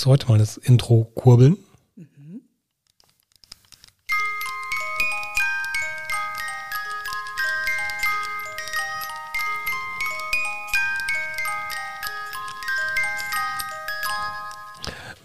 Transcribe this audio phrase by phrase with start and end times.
[0.00, 1.56] Du heute mal das Intro kurbeln?
[1.96, 2.42] Mhm.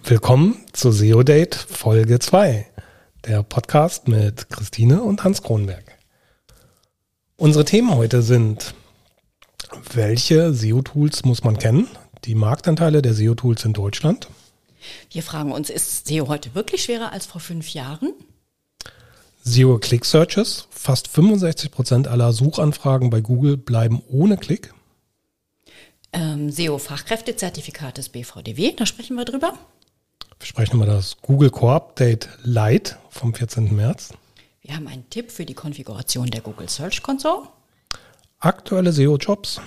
[0.04, 2.66] Willkommen zu SEO Date Folge 2,
[3.28, 5.84] der Podcast mit Christine und Hans Kronberg.
[7.36, 8.74] Unsere Themen heute sind,
[9.94, 11.88] welche SEO-Tools muss man kennen?
[12.26, 14.30] Die Marktanteile der SEO-Tools in Deutschland.
[15.12, 18.14] Wir fragen uns, ist SEO heute wirklich schwerer als vor fünf Jahren?
[19.44, 20.68] SEO Click Searches.
[20.70, 24.74] Fast 65 Prozent aller Suchanfragen bei Google bleiben ohne Klick.
[26.14, 29.58] Ähm, SEO-Fachkräftezertifikat des BVDW, da sprechen wir drüber.
[30.40, 33.76] Wir sprechen über das Google Core Update Lite vom 14.
[33.76, 34.14] März.
[34.62, 37.48] Wir haben einen Tipp für die Konfiguration der Google Search Console.
[38.40, 39.60] Aktuelle SEO-Jobs.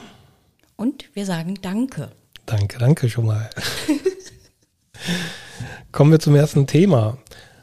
[0.77, 2.13] Und wir sagen Danke.
[2.47, 3.51] Danke, danke schon mal.
[5.93, 7.19] Kommen wir zum ersten Thema.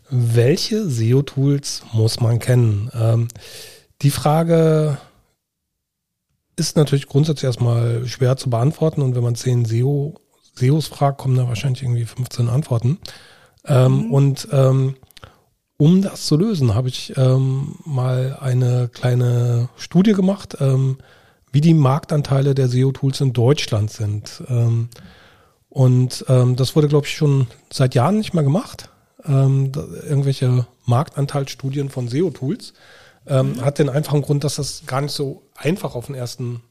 [0.10, 2.90] Welche SEO-Tools muss man kennen?
[2.94, 3.28] Ähm,
[4.02, 4.98] die Frage
[6.56, 10.16] ist natürlich grundsätzlich erstmal schwer zu beantworten und wenn man zehn SEO,
[10.56, 13.00] SEOs fragt, kommen da wahrscheinlich irgendwie 15 Antworten.
[13.66, 14.14] Ähm, mhm.
[14.14, 14.96] Und ähm,
[15.78, 20.98] um das zu lösen, habe ich ähm, mal eine kleine Studie gemacht, ähm,
[21.52, 24.44] wie die Marktanteile der SEO-Tools in Deutschland sind.
[25.74, 28.90] Und ähm, das wurde, glaube ich, schon seit Jahren nicht mehr gemacht.
[29.26, 29.72] Ähm,
[30.08, 32.74] irgendwelche Marktanteilsstudien von SEO-Tools.
[33.26, 33.62] Ähm, mhm.
[33.66, 36.62] Hat den einfachen Grund, dass das gar nicht so einfach auf den ersten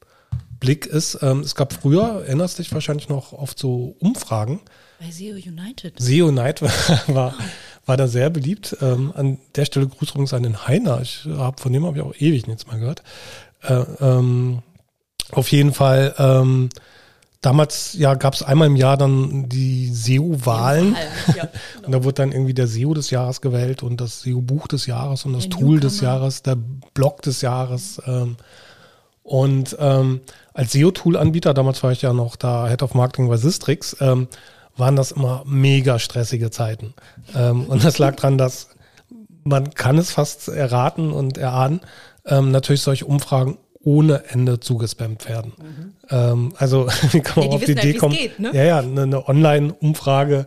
[0.60, 1.18] Blick ist.
[1.20, 4.60] Ähm, es gab früher, erinnerst dich wahrscheinlich noch, oft so Umfragen.
[5.00, 5.94] Bei SEO United.
[5.98, 6.62] SEO United
[7.08, 7.34] war, war
[7.86, 8.76] war da sehr beliebt.
[8.80, 11.00] Ähm, an der Stelle Gruß übrigens an den Heiner.
[11.02, 13.02] Ich hab, von dem habe ich auch ewig nichts mehr gehört.
[13.62, 14.62] Äh, ähm,
[15.30, 16.68] auf jeden Fall, ähm,
[17.42, 20.96] damals ja gab es einmal im Jahr dann die SEO-Wahlen.
[21.36, 21.86] Ja, genau.
[21.86, 25.26] und da wurde dann irgendwie der SEO des Jahres gewählt und das SEO-Buch des Jahres
[25.26, 26.56] und das der Tool des Jahres, der
[26.94, 28.00] Blog des Jahres.
[28.06, 28.36] Ähm,
[29.24, 30.20] und ähm,
[30.54, 34.28] als SEO-Tool-Anbieter, damals war ich ja noch da Head of Marketing bei Sistrix, ähm,
[34.76, 36.94] waren das immer mega stressige Zeiten.
[37.34, 38.68] Ähm, und das lag dran, dass
[39.44, 41.80] man kann es fast erraten und erahnen,
[42.24, 45.52] ähm, natürlich solche Umfragen ohne Ende zugespammt werden.
[45.58, 45.92] Mhm.
[46.10, 48.14] Ähm, also wie kann man ja, auf die Idee halt, kommen?
[48.14, 48.50] Geht, ne?
[48.52, 50.46] Ja, ja, eine, eine Online-Umfrage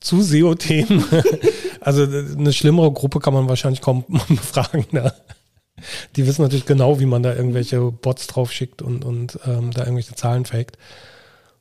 [0.00, 1.04] zu SEO-Themen.
[1.80, 4.86] also eine schlimmere Gruppe kann man wahrscheinlich kaum befragen.
[4.92, 5.12] Ne?
[6.16, 9.82] Die wissen natürlich genau, wie man da irgendwelche Bots drauf schickt und, und ähm, da
[9.82, 10.76] irgendwelche Zahlen faked.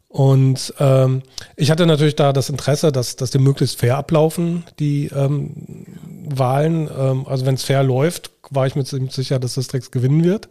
[0.10, 1.22] Und ähm,
[1.58, 5.86] ich hatte natürlich da das Interesse, dass, dass die möglichst fair ablaufen, die ähm,
[6.30, 6.90] Wahlen.
[6.98, 10.24] Ähm, also wenn es fair läuft, war ich mir ziemlich sicher, dass das Drex gewinnen
[10.24, 10.48] wird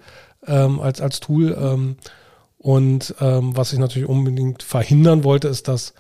[0.47, 1.57] ähm, als, als Tool.
[1.61, 1.97] Ähm,
[2.59, 5.95] und ähm, was ich natürlich unbedingt verhindern wollte, ist, dass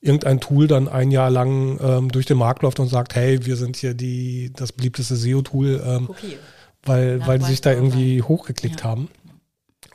[0.00, 3.56] irgendein Tool dann ein Jahr lang ähm, durch den Markt läuft und sagt, hey, wir
[3.56, 6.38] sind hier die das beliebteste SEO-Tool, ähm, okay.
[6.84, 8.84] weil, weil sie sich da irgendwie hochgeklickt ja.
[8.84, 9.08] haben.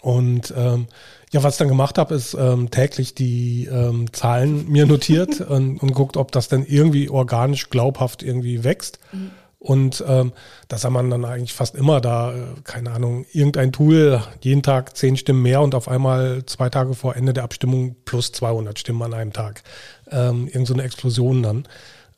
[0.01, 0.87] Und ähm,
[1.31, 5.81] ja, was ich dann gemacht habe, ist ähm, täglich die ähm, Zahlen mir notiert und,
[5.81, 8.99] und guckt, ob das denn irgendwie organisch glaubhaft irgendwie wächst.
[9.13, 9.31] Mhm.
[9.63, 10.33] Und ähm,
[10.67, 14.97] das haben man dann eigentlich fast immer da, äh, keine Ahnung, irgendein Tool, jeden Tag
[14.97, 19.01] zehn Stimmen mehr und auf einmal zwei Tage vor Ende der Abstimmung plus 200 Stimmen
[19.03, 19.63] an einem Tag.
[20.11, 21.67] Ähm, irgend so eine Explosion dann.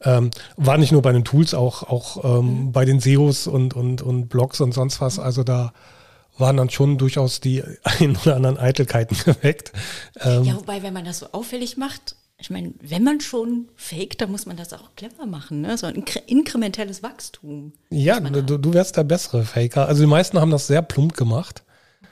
[0.01, 2.71] Ähm, war nicht nur bei den Tools, auch, auch ähm, mhm.
[2.71, 5.19] bei den SEOs und, und, und Blogs und sonst was.
[5.19, 5.71] Also da
[6.39, 9.71] waren dann schon durchaus die ein oder anderen Eitelkeiten geweckt.
[10.19, 14.17] Ähm, ja, wobei, wenn man das so auffällig macht, ich meine, wenn man schon fake,
[14.17, 15.77] dann muss man das auch clever machen, ne?
[15.77, 17.71] So ein inkrementelles Wachstum.
[17.89, 19.87] Ja, du, du wärst der bessere Faker.
[19.87, 21.63] Also die meisten haben das sehr plump gemacht.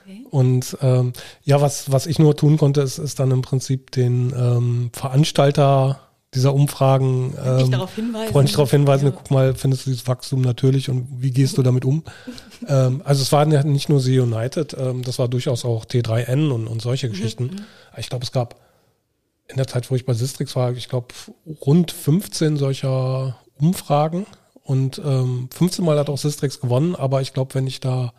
[0.02, 0.24] Okay.
[0.30, 1.12] Und ähm,
[1.42, 6.00] ja, was, was ich nur tun konnte, ist, ist dann im Prinzip den ähm, Veranstalter
[6.34, 8.32] dieser Umfragen ähm, darauf hinweisen.
[8.32, 9.12] freundlich darauf hinweisen, ja.
[9.12, 12.02] guck mal, findest du dieses Wachstum natürlich und wie gehst du damit um?
[12.68, 16.66] ähm, also es war nicht nur SEO United, ähm, das war durchaus auch T3N und,
[16.66, 17.12] und solche mhm.
[17.12, 17.44] Geschichten.
[17.44, 17.60] Mhm.
[17.98, 18.56] Ich glaube, es gab
[19.48, 21.08] in der Zeit, wo ich bei Sistrix war, ich glaube,
[21.46, 24.26] rund 15 solcher Umfragen
[24.62, 28.12] und ähm, 15 Mal hat auch Sistrix gewonnen, aber ich glaube, wenn ich da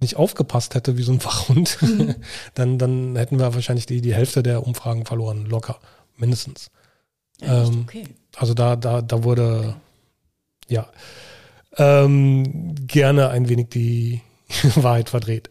[0.00, 2.14] nicht aufgepasst hätte wie so ein Fachhund, mhm.
[2.54, 5.78] dann, dann hätten wir wahrscheinlich die, die Hälfte der Umfragen verloren, locker,
[6.16, 6.70] mindestens.
[7.40, 8.04] Ähm, okay.
[8.36, 9.76] Also da, da, da wurde
[10.68, 10.86] ja
[11.76, 14.20] ähm, gerne ein wenig die
[14.76, 15.50] Wahrheit verdreht.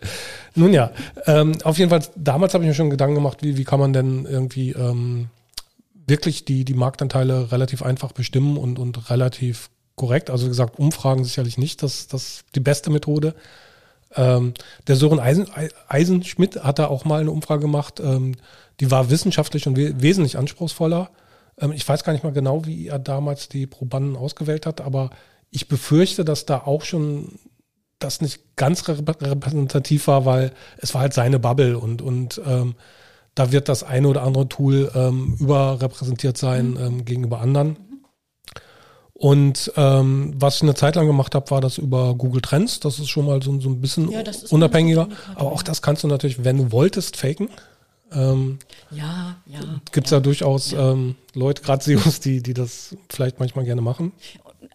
[0.56, 0.92] Nun ja,
[1.25, 3.94] ähm, auf jeden Fall, damals habe ich mir schon Gedanken gemacht, wie, wie kann man
[3.94, 5.30] denn irgendwie ähm,
[6.07, 10.30] wirklich die, die Marktanteile relativ einfach bestimmen und, und relativ korrekt.
[10.30, 13.36] Also wie gesagt, Umfragen sicherlich nicht das, das die beste Methode.
[14.16, 14.54] Ähm,
[14.88, 15.48] der Sören Eisen,
[15.88, 18.36] Eisenschmidt hat da auch mal eine Umfrage gemacht, ähm,
[18.80, 21.10] die war wissenschaftlich und we wesentlich anspruchsvoller.
[21.60, 25.10] Ähm, ich weiß gar nicht mal genau, wie er damals die Probanden ausgewählt hat, aber
[25.50, 27.39] ich befürchte, dass da auch schon
[28.04, 32.76] das nicht ganz repräsentativ war, weil es war halt seine Bubble und, und ähm,
[33.36, 36.78] da wird das eine oder andere Tool ähm, überrepräsentiert sein mhm.
[36.78, 37.78] ähm, gegenüber anderen.
[39.14, 42.80] Und ähm, was ich eine Zeit lang gemacht habe, war das über Google Trends.
[42.80, 45.08] Das ist schon mal so, so ein bisschen ja, unabhängiger.
[45.36, 47.50] Aber auch das kannst du natürlich, wenn du wolltest, faken.
[48.12, 48.60] Ähm,
[48.92, 49.60] ja, ja.
[49.92, 50.18] Gibt es ja.
[50.18, 50.22] ja.
[50.22, 50.92] durchaus ja.
[50.92, 54.12] Ähm, Leute, gerade SEOs, die, die das vielleicht manchmal gerne machen.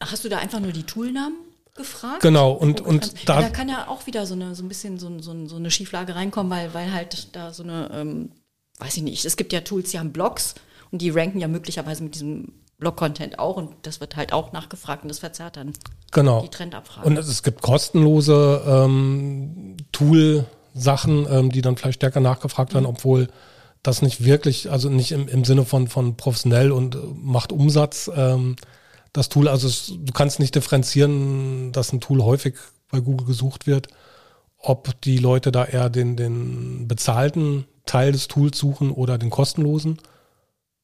[0.00, 1.36] Hast du da einfach nur die Toolnamen
[1.78, 2.20] gefragt?
[2.20, 5.10] Genau, und, und da, da kann ja auch wieder so eine so ein bisschen so,
[5.20, 8.32] so, so eine Schieflage reinkommen, weil, weil halt da so eine, ähm,
[8.78, 10.54] weiß ich nicht, es gibt ja Tools, die haben Blogs
[10.90, 15.02] und die ranken ja möglicherweise mit diesem Blog-Content auch und das wird halt auch nachgefragt
[15.02, 15.72] und das verzerrt dann
[16.12, 16.42] genau.
[16.42, 17.06] die Trendabfrage.
[17.06, 22.90] Und es gibt kostenlose ähm, Tool-Sachen, ähm, die dann vielleicht stärker nachgefragt werden, mhm.
[22.90, 23.28] obwohl
[23.82, 28.10] das nicht wirklich, also nicht im, im Sinne von, von professionell und äh, macht Umsatz.
[28.14, 28.56] Ähm,
[29.12, 32.54] das Tool, also es, du kannst nicht differenzieren, dass ein Tool häufig
[32.90, 33.88] bei Google gesucht wird,
[34.58, 39.98] ob die Leute da eher den, den bezahlten Teil des Tools suchen oder den kostenlosen.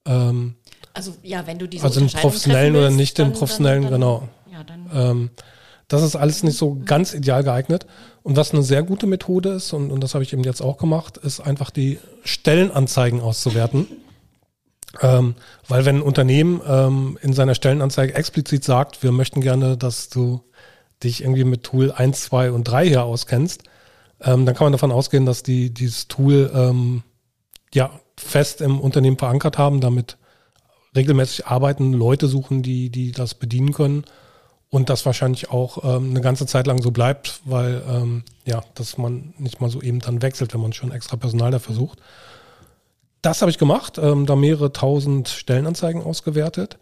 [0.07, 0.57] Ähm,
[0.95, 4.01] also ja, wenn du diese Also den professionellen willst, oder nicht den professionellen, dann, dann,
[4.01, 4.29] genau.
[4.53, 4.91] Ja, dann.
[4.93, 5.31] Ähm,
[5.89, 7.87] das ist alles nicht so ganz ideal geeignet.
[8.23, 10.79] Und was eine sehr gute Methode ist, und, und das habe ich eben jetzt auch
[10.79, 13.87] gemacht, ist einfach die Stellenanzeigen auszuwerten.
[15.03, 15.35] Ähm,
[15.69, 20.41] weil wenn ein Unternehmen ähm, in seiner Stellenanzeige explizit sagt, wir möchten gerne, dass du
[21.03, 23.65] dich irgendwie mit Tool 1, 2 und 3 hier auskennst,
[24.21, 27.03] ähm, dann kann man davon ausgehen, dass die dieses Tool ähm,
[27.73, 30.17] ja fest im Unternehmen verankert haben, damit
[30.95, 34.05] regelmäßig arbeiten, Leute suchen, die, die das bedienen können
[34.71, 38.99] und das wahrscheinlich auch ähm, eine ganze Zeit lang so bleibt, weil ähm, ja, dass
[38.99, 42.01] man nicht mal so eben dann wechselt, wenn man schon extra Personal dafür sucht.
[43.25, 46.77] Das habe ich gemacht, ähm, da mehrere tausend Stellenanzeigen ausgewertet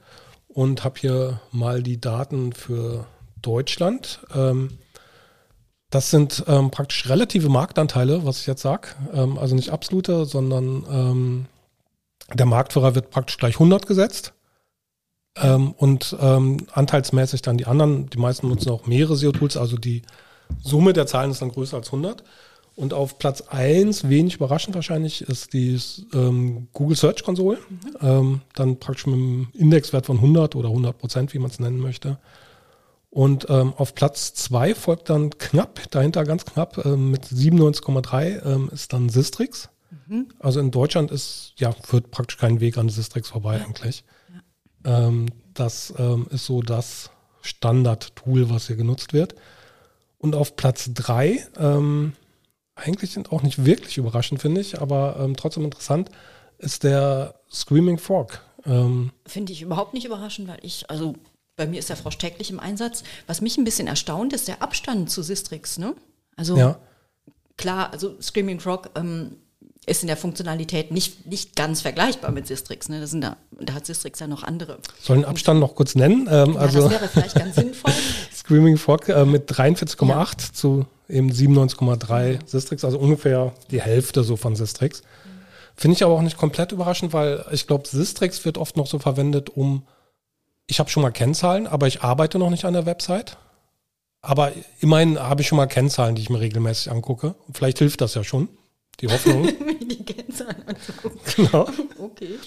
[0.48, 3.06] und habe hier mal die Daten für
[3.40, 4.18] Deutschland.
[4.34, 4.76] Ähm,
[5.90, 8.88] das sind ähm, praktisch relative Marktanteile, was ich jetzt sage.
[9.14, 11.46] Ähm, also nicht absolute, sondern ähm,
[12.34, 14.32] der Marktführer wird praktisch gleich 100 gesetzt.
[15.36, 20.02] Ähm, und anteilsmäßig dann die anderen, die meisten nutzen auch mehrere SEO-Tools, also die
[20.60, 22.24] Summe der Zahlen ist dann größer als 100.
[22.74, 25.78] Und auf Platz 1, wenig überraschend wahrscheinlich, ist die
[26.14, 27.58] ähm, Google Search Console.
[27.68, 27.78] Mhm.
[28.00, 31.78] Ähm, dann praktisch mit einem Indexwert von 100 oder 100 Prozent, wie man es nennen
[31.78, 32.18] möchte.
[33.10, 38.70] Und ähm, auf Platz 2 folgt dann knapp, dahinter ganz knapp, ähm, mit 97,3 ähm,
[38.72, 39.68] ist dann Sistrix.
[40.06, 40.28] Mhm.
[40.38, 43.64] Also in Deutschland ist, ja, führt praktisch kein Weg an Sistrix vorbei ja.
[43.66, 44.04] eigentlich.
[44.84, 45.08] Ja.
[45.08, 45.92] Ähm, das
[46.30, 47.10] ist so das
[47.42, 49.34] Standard-Tool, was hier genutzt wird.
[50.16, 52.14] Und auf Platz 3 ähm,
[52.74, 56.10] eigentlich sind auch nicht wirklich überraschend, finde ich, aber ähm, trotzdem interessant,
[56.58, 58.40] ist der Screaming Frog.
[58.64, 61.14] Ähm, finde ich überhaupt nicht überraschend, weil ich, also
[61.56, 63.02] bei mir ist der Frosch täglich im Einsatz.
[63.26, 65.94] Was mich ein bisschen erstaunt, ist der Abstand zu Sistrix, ne?
[66.36, 66.78] Also ja.
[67.56, 69.36] klar, also Screaming Frog ähm,
[69.84, 72.88] ist in der Funktionalität nicht, nicht ganz vergleichbar mit Sistrix.
[72.88, 73.00] Ne?
[73.00, 74.78] Das sind da, da hat Sistrix ja noch andere.
[75.00, 76.28] Sollen den Abstand noch kurz nennen?
[76.30, 77.92] Ähm, ja, also das wäre vielleicht ganz sinnvoll.
[78.34, 80.28] Screaming Frog äh, mit 43,8 ja.
[80.52, 85.02] zu eben 97,3 Sistrix, also ungefähr die Hälfte so von Sistrix.
[85.76, 88.98] Finde ich aber auch nicht komplett überraschend, weil ich glaube, Sistrix wird oft noch so
[88.98, 89.86] verwendet, um,
[90.66, 93.36] ich habe schon mal Kennzahlen, aber ich arbeite noch nicht an der Website.
[94.20, 97.34] Aber immerhin habe ich schon mal Kennzahlen, die ich mir regelmäßig angucke.
[97.52, 98.48] Vielleicht hilft das ja schon,
[99.00, 99.48] die Hoffnung.
[99.80, 101.20] die Kennzahlen anzugucken.
[101.36, 101.68] Genau.
[101.98, 102.38] Okay.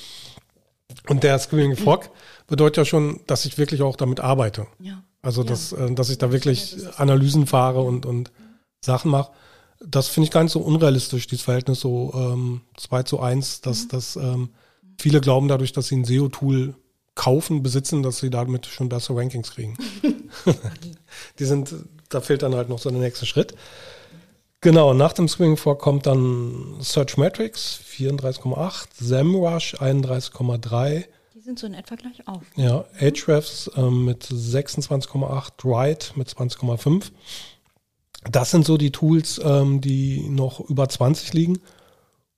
[1.07, 2.09] Und der Screaming Frog
[2.47, 4.67] bedeutet ja schon, dass ich wirklich auch damit arbeite.
[4.79, 5.03] Ja.
[5.21, 5.49] Also, ja.
[5.49, 8.31] Dass, äh, dass ich da wirklich Analysen fahre und, und
[8.85, 9.31] Sachen mache.
[9.85, 13.83] Das finde ich gar nicht so unrealistisch, dieses Verhältnis so ähm, 2 zu 1, dass,
[13.83, 13.89] mhm.
[13.89, 14.49] dass ähm,
[14.97, 16.75] viele glauben dadurch, dass sie ein SEO-Tool
[17.15, 19.77] kaufen, besitzen, dass sie damit schon bessere Rankings kriegen.
[21.39, 21.73] Die sind,
[22.09, 23.55] da fehlt dann halt noch so der nächste Schritt.
[24.61, 31.05] Genau, nach dem Swing kommt dann Search Metrics 34,8, SEMrush 31,3.
[31.35, 32.41] Die sind so in etwa gleich auf.
[32.55, 37.11] Ja, Ahrefs ähm, mit 26,8, Write mit 20,5.
[38.29, 41.59] Das sind so die Tools, ähm, die noch über 20 liegen.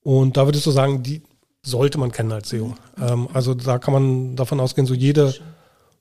[0.01, 1.22] Und da würde ich so sagen, die
[1.62, 2.75] sollte man kennen als SEO.
[3.00, 5.36] Ähm, also da kann man davon ausgehen, so jede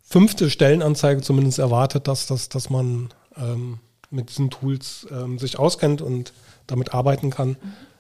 [0.03, 3.79] fünfte Stellenanzeige zumindest erwartet, dass, dass, dass man ähm,
[4.11, 6.33] mit diesen Tools ähm, sich auskennt und
[6.67, 7.57] damit arbeiten kann.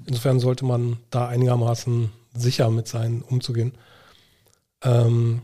[0.06, 3.72] Insofern sollte man da einigermaßen sicher mit sein, umzugehen.
[4.82, 5.42] Ähm,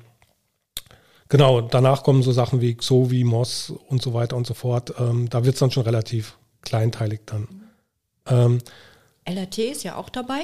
[1.33, 4.93] Genau, danach kommen so Sachen wie Xovi, Moss und so weiter und so fort.
[4.99, 7.49] Ähm, da wird es dann schon relativ kleinteilig dann.
[8.29, 8.59] Ähm,
[9.25, 10.43] LRT ist ja auch dabei.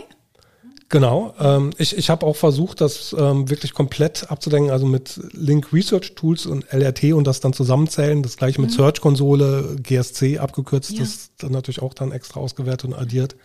[0.88, 1.34] Genau.
[1.38, 6.14] Ähm, ich ich habe auch versucht, das ähm, wirklich komplett abzudenken, also mit Link Research
[6.14, 8.22] Tools und LRT und das dann zusammenzählen.
[8.22, 8.76] Das gleiche mit mhm.
[8.76, 11.00] Search Konsole, GSC abgekürzt, ja.
[11.00, 13.36] das dann natürlich auch dann extra ausgewertet und addiert.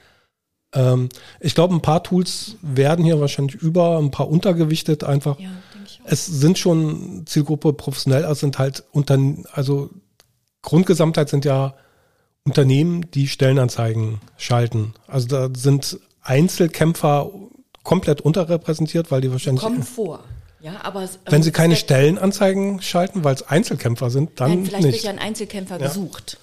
[0.73, 1.09] Ähm,
[1.41, 5.37] ich glaube, ein paar Tools werden hier wahrscheinlich über, ein paar untergewichtet einfach.
[5.41, 5.49] Ja.
[6.05, 9.17] Es sind schon Zielgruppe professionell, also sind halt unter,
[9.53, 9.89] also
[10.61, 11.75] Grundgesamtheit sind ja
[12.43, 14.93] Unternehmen, die Stellenanzeigen schalten.
[15.07, 17.29] Also da sind Einzelkämpfer
[17.83, 19.61] komplett unterrepräsentiert, weil die wahrscheinlich.
[19.61, 20.23] Die kommen vor.
[20.61, 24.85] Ja, aber, ähm, Wenn sie keine Stellenanzeigen schalten, weil es Einzelkämpfer sind, dann Nein, vielleicht
[24.85, 24.93] nicht.
[24.95, 25.87] wird ja ein Einzelkämpfer ja.
[25.87, 26.37] gesucht.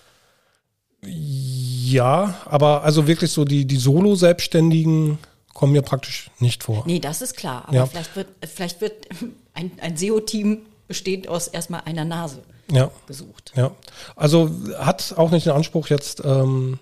[1.02, 5.18] Ja, aber also wirklich so die, die Solo-Selbstständigen
[5.54, 6.84] kommen mir praktisch nicht vor.
[6.86, 7.64] Nee, das ist klar.
[7.66, 7.86] Aber ja.
[7.86, 9.08] vielleicht wird, vielleicht wird
[9.54, 12.90] ein, ein SEO-Team bestehend aus erstmal einer Nase ja.
[13.06, 13.52] gesucht.
[13.56, 13.72] Ja,
[14.16, 16.78] also hat auch nicht den Anspruch, jetzt ähm,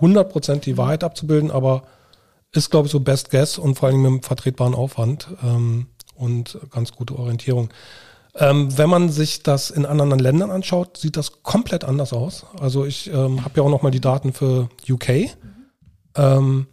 [0.00, 1.84] 100% die Wahrheit abzubilden, aber
[2.52, 6.58] ist, glaube ich, so Best Guess und vor allem mit einem vertretbaren Aufwand ähm, und
[6.70, 7.70] ganz gute Orientierung.
[8.36, 12.46] Ähm, wenn man sich das in anderen Ländern anschaut, sieht das komplett anders aus.
[12.58, 15.08] Also ich ähm, habe ja auch nochmal die Daten für UK.
[16.16, 16.66] Mhm.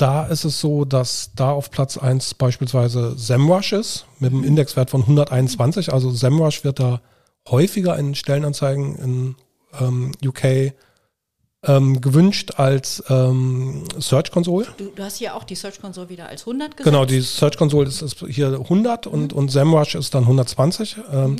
[0.00, 4.88] Da ist es so, dass da auf Platz 1 beispielsweise SEMrush ist, mit einem Indexwert
[4.88, 5.92] von 121.
[5.92, 7.02] Also SEMrush wird da
[7.46, 9.36] häufiger in Stellenanzeigen in
[9.78, 10.72] ähm, UK
[11.66, 14.68] ähm, gewünscht als ähm, Search Console.
[14.78, 16.84] Du, du, hast hier auch die Search Console wieder als 100 gesetzt.
[16.84, 19.12] Genau, die Search Console ist, ist hier 100 mhm.
[19.12, 20.96] und, und SEMrush ist dann 120.
[21.12, 21.36] Ähm, mhm.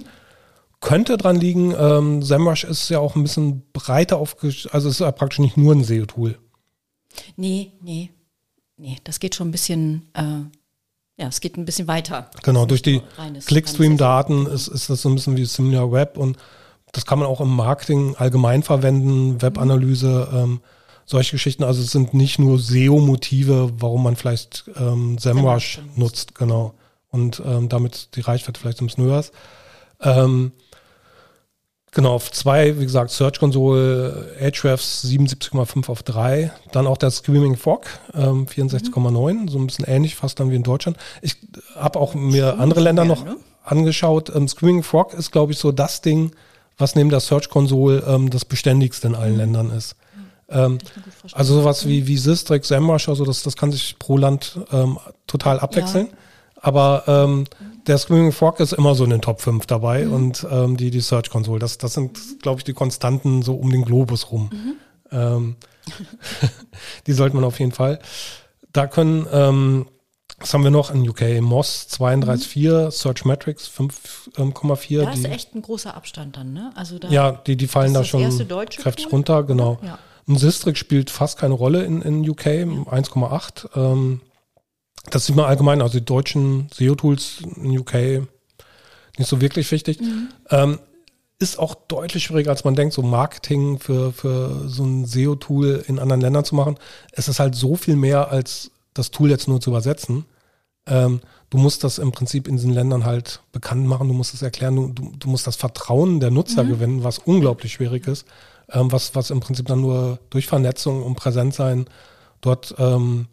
[0.81, 5.01] Könnte dran liegen, ähm, SEMrush ist ja auch ein bisschen breiter aufgestellt, also es ist
[5.01, 6.39] ja praktisch nicht nur ein SEO-Tool.
[7.37, 8.11] Nee, nee,
[8.81, 10.23] nee, das geht schon ein bisschen, äh,
[11.21, 12.31] ja, es geht ein bisschen weiter.
[12.43, 13.03] Genau, durch die
[13.47, 16.39] Clickstream-Daten ist, ist das so ein bisschen wie Similar Web und
[16.93, 20.61] das kann man auch im Marketing allgemein verwenden, Webanalyse, ähm,
[21.05, 21.63] solche Geschichten.
[21.63, 26.75] Also es sind nicht nur SEO-Motive, warum man vielleicht ähm, SEMrush nutzt, genau.
[27.11, 29.33] Und ähm, damit die Reichweite vielleicht ein bisschen höher ist.
[30.01, 30.53] Ähm,
[31.93, 36.53] genau, auf zwei, wie gesagt, Search Console, Ahrefs 77,5 auf drei.
[36.73, 39.49] Dann auch der Screaming Frog, ähm, 64,9, mhm.
[39.49, 40.97] so ein bisschen ähnlich fast dann wie in Deutschland.
[41.23, 41.37] Ich
[41.77, 43.37] habe auch mir andere Länder noch ne?
[43.65, 44.33] angeschaut.
[44.35, 46.33] Ähm, Screaming Frog ist, glaube ich, so das Ding,
[46.79, 49.39] was neben der Search Console ähm, das beständigste in allen mhm.
[49.39, 49.97] Ländern ist.
[50.51, 50.79] Ähm,
[51.33, 55.61] also sowas wie, wie Sistrix, SEMrush, also das, das kann sich pro Land ähm, total
[55.61, 56.09] abwechseln.
[56.11, 56.13] Ja.
[56.61, 57.45] Aber ähm,
[57.87, 60.13] der Screaming Frog ist immer so in den Top 5 dabei mhm.
[60.13, 63.71] und ähm, die, die Search Console, das, das sind, glaube ich, die Konstanten so um
[63.71, 64.51] den Globus rum.
[64.53, 64.75] Mhm.
[65.13, 65.57] Ähm,
[67.07, 67.99] die sollte man auf jeden Fall.
[68.73, 69.87] Da können ähm,
[70.41, 71.43] was haben wir noch in UK?
[71.43, 72.91] Moss 32,4, mhm.
[72.91, 75.03] Searchmetrics 5,4.
[75.03, 76.73] Da ist echt ein großer Abstand dann, ne?
[76.75, 79.13] Also da ja, die, die fallen da schon kräftig Tool?
[79.13, 79.79] runter, genau.
[79.83, 79.99] Ja.
[80.27, 82.53] Ein Sistrix spielt fast keine Rolle in, in UK, ja.
[82.53, 83.77] 1,8.
[83.77, 84.23] Ähm,
[85.11, 88.27] das sieht man allgemein, also die deutschen SEO-Tools in UK
[89.19, 90.01] nicht so wirklich wichtig.
[90.01, 90.29] Mhm.
[90.51, 90.79] Ähm,
[91.39, 95.99] ist auch deutlich schwieriger, als man denkt, so Marketing für, für so ein SEO-Tool in
[95.99, 96.77] anderen Ländern zu machen.
[97.13, 100.27] Es ist halt so viel mehr als das Tool jetzt nur zu übersetzen.
[100.87, 104.43] Ähm, du musst das im Prinzip in diesen Ländern halt bekannt machen, du musst es
[104.43, 106.69] erklären, du, du, du, musst das Vertrauen der Nutzer mhm.
[106.69, 108.27] gewinnen, was unglaublich schwierig ist,
[108.71, 111.87] ähm, was, was im Prinzip dann nur durch Vernetzung und Präsentsein
[112.41, 113.29] dort ähm,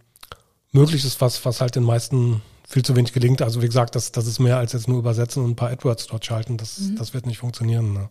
[0.71, 3.41] möglich ist, was, was halt den meisten viel zu wenig gelingt.
[3.41, 6.07] Also wie gesagt, das, das ist mehr als jetzt nur übersetzen und ein paar AdWords
[6.07, 6.57] dort schalten.
[6.57, 6.95] Das, mhm.
[6.97, 7.93] das wird nicht funktionieren.
[7.93, 8.09] Ne?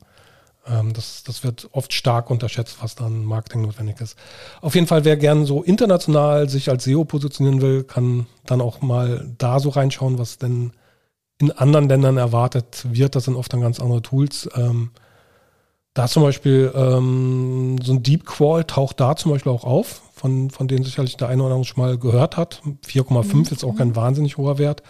[0.66, 4.16] Ähm, das, das wird oft stark unterschätzt, was dann Marketing notwendig ist.
[4.60, 8.80] Auf jeden Fall, wer gern so international sich als SEO positionieren will, kann dann auch
[8.80, 10.72] mal da so reinschauen, was denn
[11.38, 13.14] in anderen Ländern erwartet wird.
[13.14, 14.48] Das sind oft dann ganz andere Tools.
[14.54, 14.90] Ähm,
[15.92, 20.50] da zum Beispiel ähm, so ein Deep Crawl taucht da zum Beispiel auch auf, von,
[20.50, 22.62] von denen sicherlich der eine oder andere schon mal gehört hat.
[22.86, 23.42] 4,5 mhm.
[23.42, 24.82] ist auch kein wahnsinnig hoher Wert.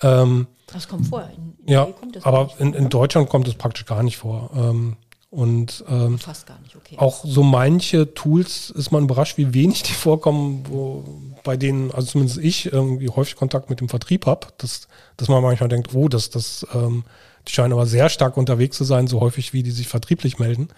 [0.00, 1.28] Ähm, das kommt vor.
[1.36, 1.88] In, ja,
[2.22, 4.50] aber in, in, Deutschland kommt es praktisch gar nicht vor.
[4.56, 4.96] Ähm,
[5.30, 6.96] und ähm, Fast gar nicht, okay.
[6.98, 11.04] auch so manche Tools ist man überrascht, wie wenig die vorkommen, wo,
[11.42, 15.42] bei denen, also zumindest ich, irgendwie häufig Kontakt mit dem Vertrieb habe, dass, dass man
[15.42, 17.04] manchmal denkt, oh, das, das, ähm,
[17.48, 20.68] die scheinen aber sehr stark unterwegs zu sein, so häufig wie die sich vertrieblich melden.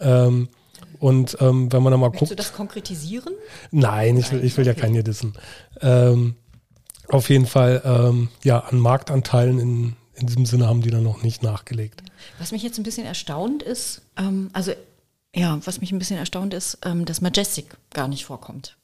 [0.00, 0.48] Ähm,
[0.98, 2.30] und ähm, wenn man da mal Willst guckt.
[2.32, 3.34] du das konkretisieren?
[3.70, 4.76] Nein, ich will, ich will okay.
[4.76, 5.34] ja keinen hier dissen.
[5.80, 6.36] Ähm,
[7.08, 11.22] auf jeden Fall, ähm, ja, an Marktanteilen in, in diesem Sinne haben die dann noch
[11.22, 12.02] nicht nachgelegt.
[12.38, 14.72] Was mich jetzt ein bisschen erstaunt ist, ähm, also
[15.34, 18.76] ja, was mich ein bisschen erstaunt ist, ähm, dass Majestic gar nicht vorkommt.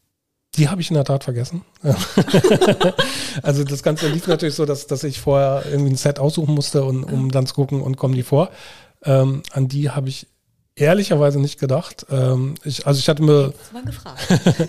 [0.57, 1.63] Die habe ich in der Tat vergessen.
[3.43, 6.85] also das Ganze lief natürlich so, dass, dass ich vorher irgendwie ein Set aussuchen musste,
[6.85, 8.51] und, um dann zu gucken, und kommen die vor.
[9.05, 10.27] Ähm, an die habe ich
[10.81, 12.07] ehrlicherweise nicht gedacht.
[12.11, 13.53] Ähm, ich, also ich hatte mir.
[13.73, 14.21] Mal gefragt.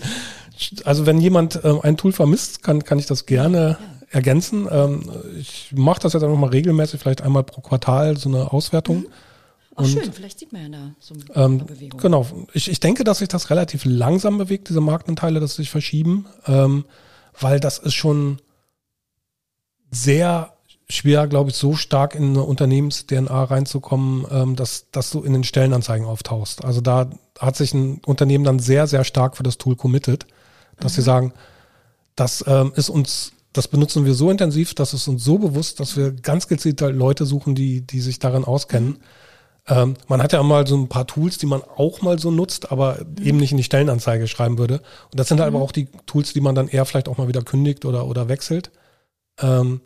[0.86, 3.88] also wenn jemand ähm, ein Tool vermisst, kann, kann ich das gerne ja.
[4.10, 4.68] ergänzen.
[4.70, 9.00] Ähm, ich mache das jetzt einfach mal regelmäßig, vielleicht einmal pro Quartal so eine Auswertung.
[9.00, 9.08] Mhm.
[9.76, 12.00] Ach, und, schön, vielleicht sieht man ja da so eine ähm, Bewegung.
[12.02, 12.26] Genau.
[12.54, 16.26] Ich, ich denke, dass sich das relativ langsam bewegt, diese Marktanteile, dass sie sich verschieben,
[16.48, 16.86] ähm,
[17.40, 18.40] weil das ist schon
[19.90, 20.54] sehr
[20.92, 25.44] schwer, glaube ich, so stark in eine Unternehmens-DNA reinzukommen, ähm, dass, dass du in den
[25.44, 26.66] Stellenanzeigen auftauchst.
[26.66, 30.26] Also da hat sich ein Unternehmen dann sehr, sehr stark für das Tool committed,
[30.80, 30.96] dass mhm.
[30.96, 31.34] sie sagen,
[32.16, 35.96] das ähm, ist uns, das benutzen wir so intensiv, dass es uns so bewusst, dass
[35.96, 38.90] wir ganz gezielt halt Leute suchen, die, die sich darin auskennen.
[38.90, 38.98] Mhm.
[39.68, 42.72] Ähm, man hat ja mal so ein paar Tools, die man auch mal so nutzt,
[42.72, 43.26] aber mhm.
[43.26, 44.82] eben nicht in die Stellenanzeige schreiben würde.
[45.12, 45.58] Und das sind halt mhm.
[45.58, 48.28] aber auch die Tools, die man dann eher vielleicht auch mal wieder kündigt oder, oder
[48.28, 48.72] wechselt.
[49.40, 49.82] Ähm,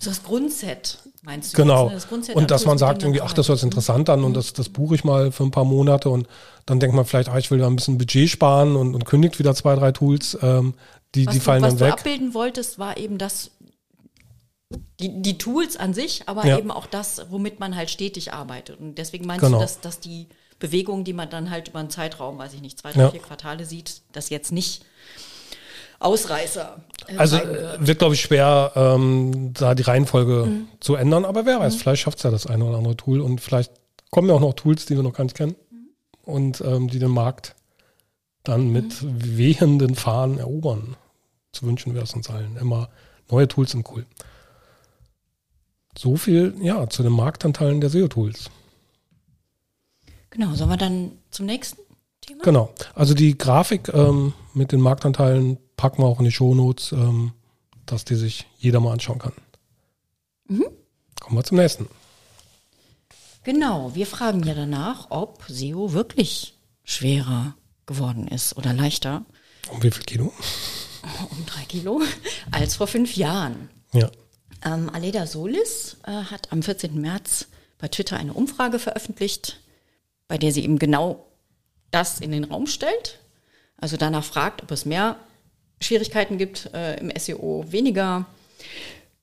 [0.00, 1.62] so das Grundset, meinst du?
[1.62, 1.88] Genau.
[1.88, 1.94] Ne?
[1.94, 4.68] das und dass man sagt irgendwie, ach, das hört sich interessant an und das, das
[4.68, 6.28] buche ich mal für ein paar Monate und
[6.66, 9.38] dann denkt man vielleicht, ah, ich will da ein bisschen Budget sparen und, und kündigt
[9.38, 10.74] wieder zwei, drei Tools, ähm,
[11.14, 11.92] die, was die fallen du, dann weg.
[11.94, 13.50] Was du abbilden wolltest, war eben das,
[15.00, 16.58] die, die Tools an sich, aber ja.
[16.58, 18.80] eben auch das, womit man halt stetig arbeitet.
[18.80, 19.58] Und deswegen meinst genau.
[19.58, 20.26] du, dass, dass die
[20.58, 23.10] Bewegung, die man dann halt über einen Zeitraum, weiß ich nicht, zwei, drei, ja.
[23.10, 24.84] vier Quartale sieht, das jetzt nicht
[25.98, 26.76] Ausreißer.
[27.08, 30.68] Äh, also wird, wird glaube ich, schwer, ähm, da die Reihenfolge mhm.
[30.80, 31.78] zu ändern, aber wer weiß, mhm.
[31.78, 33.72] vielleicht schafft es ja das eine oder andere Tool und vielleicht
[34.10, 35.88] kommen ja auch noch Tools, die wir noch gar nicht kennen mhm.
[36.24, 37.54] und ähm, die den Markt
[38.44, 39.36] dann mit mhm.
[39.36, 40.96] wehenden Fahnen erobern.
[41.52, 42.56] Zu wünschen wäre es uns allen.
[42.56, 42.88] Immer
[43.30, 44.04] neue Tools sind cool.
[45.96, 48.50] So viel, ja, zu den Marktanteilen der SEO-Tools.
[50.30, 51.80] Genau, sollen wir dann zum nächsten
[52.20, 52.42] Thema?
[52.42, 57.32] Genau, also die Grafik ähm, mit den Marktanteilen packen wir auch in die Shownotes, ähm,
[57.84, 59.32] dass die sich jeder mal anschauen kann.
[60.48, 60.66] Mhm.
[61.20, 61.88] Kommen wir zum nächsten.
[63.44, 67.54] Genau, wir fragen ja danach, ob SEO wirklich schwerer
[67.86, 69.24] geworden ist oder leichter.
[69.70, 70.32] Um wie viel Kilo?
[71.30, 72.02] Um drei Kilo
[72.50, 73.70] als vor fünf Jahren.
[73.92, 74.10] Ja.
[74.64, 77.00] Ähm, Aleda Solis äh, hat am 14.
[77.00, 77.46] März
[77.78, 79.60] bei Twitter eine Umfrage veröffentlicht,
[80.26, 81.24] bei der sie eben genau
[81.92, 83.20] das in den Raum stellt.
[83.76, 85.16] Also danach fragt, ob es mehr
[85.80, 88.26] Schwierigkeiten gibt äh, im SEO, weniger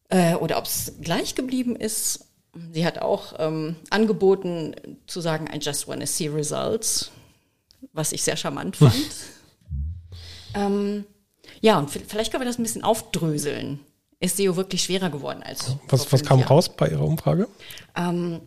[0.10, 2.28] äh, oder ob es gleich geblieben ist.
[2.72, 4.76] Sie hat auch ähm, angeboten
[5.08, 7.12] zu sagen, I just want to see results,
[7.94, 8.96] was ich sehr charmant fand.
[10.54, 11.06] ähm,
[11.62, 13.80] ja, und vielleicht können wir das ein bisschen aufdröseln.
[14.20, 15.76] Ist SEO wirklich schwerer geworden als.
[15.89, 16.48] Was, was kam Jahren.
[16.48, 17.48] raus bei Ihrer Umfrage?
[17.96, 18.39] Ähm,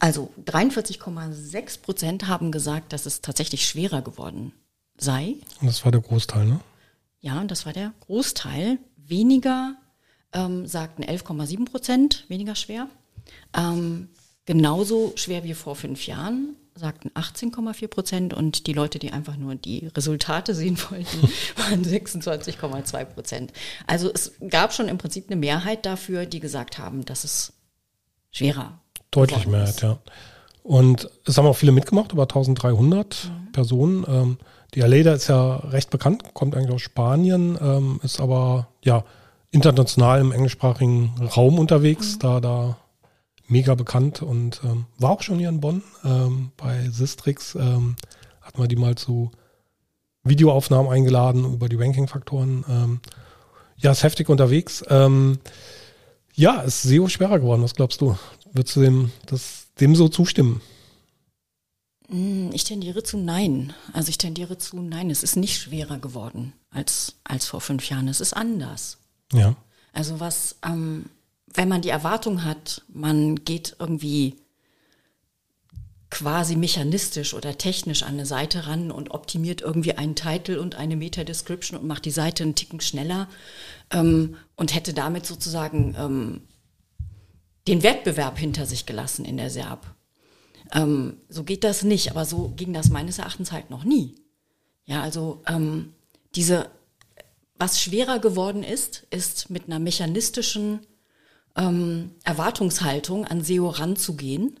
[0.00, 4.52] also 43,6 Prozent haben gesagt, dass es tatsächlich schwerer geworden
[4.98, 5.36] sei.
[5.60, 6.60] Und das war der Großteil, ne?
[7.24, 8.78] Ja, das war der Großteil.
[8.98, 9.76] Weniger
[10.34, 12.86] ähm, sagten 11,7 Prozent, weniger schwer.
[13.56, 14.10] Ähm,
[14.44, 19.54] genauso schwer wie vor fünf Jahren, sagten 18,4 Prozent und die Leute, die einfach nur
[19.54, 21.22] die Resultate sehen wollten,
[21.56, 23.54] waren 26,2 Prozent.
[23.86, 27.54] Also es gab schon im Prinzip eine Mehrheit dafür, die gesagt haben, dass es
[28.32, 29.98] schwerer Deutlich Mehrheit, ja.
[30.62, 33.52] Und es haben auch viele mitgemacht, über 1300 mhm.
[33.52, 34.04] Personen.
[34.06, 34.38] Ähm,
[34.74, 39.04] die Aleda ist ja recht bekannt, kommt eigentlich aus Spanien, ähm, ist aber ja
[39.50, 42.18] international im englischsprachigen Raum unterwegs, mhm.
[42.20, 42.76] da da
[43.46, 47.54] mega bekannt und ähm, war auch schon hier in Bonn ähm, bei Sistrix.
[47.54, 47.96] Ähm,
[48.40, 49.30] hat man die mal zu
[50.24, 52.64] Videoaufnahmen eingeladen über die Ranking-Faktoren.
[52.68, 53.00] Ähm,
[53.76, 54.82] ja, ist heftig unterwegs.
[56.36, 58.16] Ja, ist SEO schwerer geworden, was glaubst du?
[58.52, 60.60] Würdest du dem, das, dem so zustimmen?
[62.08, 63.72] Hm, ich tendiere zu nein.
[63.92, 65.10] Also ich tendiere zu nein.
[65.10, 68.08] Es ist nicht schwerer geworden als, als vor fünf Jahren.
[68.08, 68.98] Es ist anders.
[69.32, 69.56] Ja.
[69.92, 71.06] Also was, ähm,
[71.46, 74.36] wenn man die Erwartung hat, man geht irgendwie
[76.10, 80.94] quasi mechanistisch oder technisch an eine Seite ran und optimiert irgendwie einen Titel und eine
[80.94, 83.28] Meta-Description und macht die Seite einen Ticken schneller
[83.90, 86.42] ähm, und hätte damit sozusagen ähm,
[87.66, 89.86] den Wettbewerb hinter sich gelassen in der SERP.
[90.72, 94.16] Ähm, so geht das nicht, aber so ging das meines Erachtens halt noch nie.
[94.86, 95.94] Ja, also ähm,
[96.34, 96.68] diese,
[97.56, 100.80] was schwerer geworden ist, ist mit einer mechanistischen
[101.56, 104.58] ähm, Erwartungshaltung an SEO ranzugehen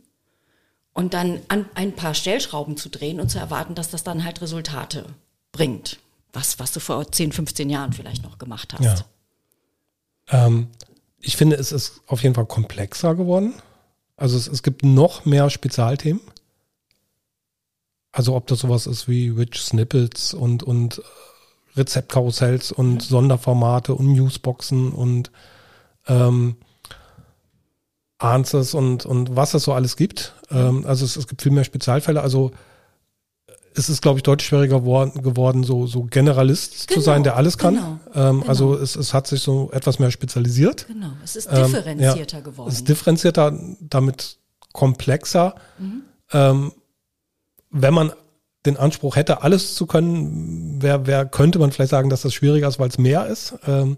[0.92, 4.40] und dann an ein paar Stellschrauben zu drehen und zu erwarten, dass das dann halt
[4.40, 5.06] Resultate
[5.52, 5.98] bringt.
[6.32, 9.04] Was, was du vor 10, 15 Jahren vielleicht noch gemacht hast.
[10.30, 10.46] Ja.
[10.46, 10.68] Ähm,
[11.20, 13.54] ich finde, es ist auf jeden Fall komplexer geworden.
[14.16, 16.20] Also es, es gibt noch mehr Spezialthemen.
[18.12, 21.02] Also ob das sowas ist wie Rich Snippets und, und äh,
[21.76, 23.02] Rezeptkarussells und.
[23.02, 25.32] Sonderformate und Newsboxen und
[26.06, 26.56] ähm,
[28.18, 30.34] Answers und, und was es so alles gibt.
[30.50, 32.22] Ähm, also es, es gibt viel mehr Spezialfälle.
[32.22, 32.52] Also
[33.76, 37.58] es ist, glaube ich, deutlich schwieriger geworden, so, so Generalist genau, zu sein, der alles
[37.58, 37.74] kann.
[37.74, 38.48] Genau, ähm, genau.
[38.48, 40.86] Also es, es hat sich so etwas mehr spezialisiert.
[40.86, 42.68] Genau, es ist differenzierter ähm, ja, geworden.
[42.68, 44.38] Es ist differenzierter, damit
[44.72, 45.56] komplexer.
[45.78, 46.02] Mhm.
[46.32, 46.72] Ähm,
[47.70, 48.12] wenn man
[48.64, 52.68] den Anspruch hätte, alles zu können, wer, wer könnte man vielleicht sagen, dass das schwieriger
[52.68, 53.54] ist, weil es mehr ist.
[53.66, 53.96] Ähm,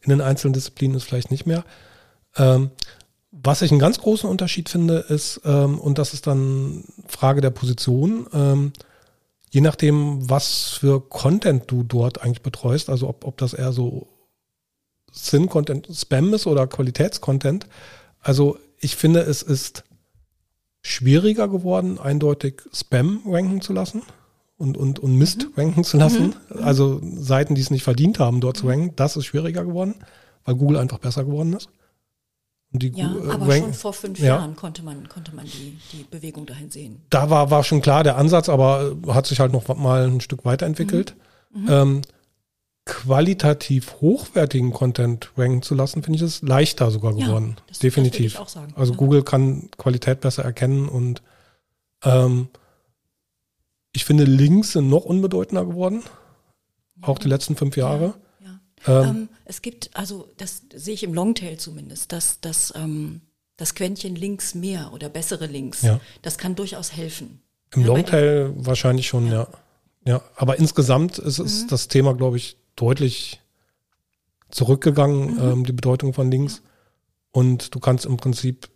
[0.00, 1.64] in den einzelnen Disziplinen ist vielleicht nicht mehr.
[2.36, 2.70] Ähm,
[3.30, 7.50] was ich einen ganz großen Unterschied finde, ist, ähm, und das ist dann Frage der
[7.50, 8.72] Position, ähm,
[9.50, 14.08] je nachdem, was für Content du dort eigentlich betreust, also ob, ob das eher so
[15.10, 17.66] Sinn-Content, Spam ist oder Qualitätscontent.
[18.20, 19.84] Also ich finde, es ist
[20.82, 24.02] schwieriger geworden, eindeutig Spam ranken zu lassen
[24.58, 25.52] und, und, und Mist mhm.
[25.56, 26.34] ranken zu lassen.
[26.50, 26.62] Mhm.
[26.62, 28.70] Also Seiten, die es nicht verdient haben, dort zu mhm.
[28.70, 29.94] ranken, das ist schwieriger geworden,
[30.44, 31.68] weil Google einfach besser geworden ist.
[32.70, 34.36] Die ja, äh, aber schon vor fünf ja.
[34.36, 37.00] Jahren konnte man, konnte man die, die Bewegung dahin sehen.
[37.08, 40.44] Da war, war schon klar der Ansatz, aber hat sich halt noch mal ein Stück
[40.44, 41.14] weiterentwickelt.
[41.50, 41.62] Mhm.
[41.62, 41.68] Mhm.
[41.70, 42.02] Ähm,
[42.84, 47.56] qualitativ hochwertigen Content ranken zu lassen, finde ich es leichter sogar geworden.
[47.56, 48.34] Ja, das, Definitiv.
[48.36, 48.98] Das also ja.
[48.98, 51.22] Google kann Qualität besser erkennen und
[52.02, 52.48] ähm,
[53.92, 56.02] ich finde, Links sind noch unbedeutender geworden.
[57.00, 58.14] Auch die letzten fünf Jahre.
[58.86, 63.20] Ähm, ähm, es gibt, also das sehe ich im Longtail zumindest, dass das, ähm,
[63.56, 66.00] das Quäntchen Links mehr oder bessere Links, ja.
[66.22, 67.42] das kann durchaus helfen.
[67.74, 69.32] Im ja, Longtail wahrscheinlich schon, ja.
[69.32, 69.48] ja.
[70.04, 70.22] ja.
[70.36, 71.68] aber insgesamt ist, ist mhm.
[71.68, 73.40] das Thema, glaube ich, deutlich
[74.50, 75.40] zurückgegangen, mhm.
[75.40, 76.62] ähm, die Bedeutung von Links.
[77.30, 78.68] Und du kannst im Prinzip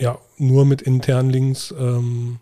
[0.00, 2.40] ja nur mit internen Links ähm,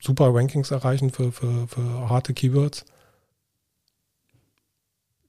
[0.00, 2.84] super Rankings erreichen für, für, für harte Keywords.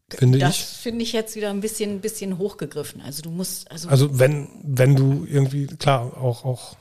[0.10, 3.02] Finde das finde ich jetzt wieder ein bisschen, bisschen hochgegriffen.
[3.02, 3.90] Also du musst, also.
[3.90, 6.78] Also wenn, wenn du irgendwie, klar, auch, auch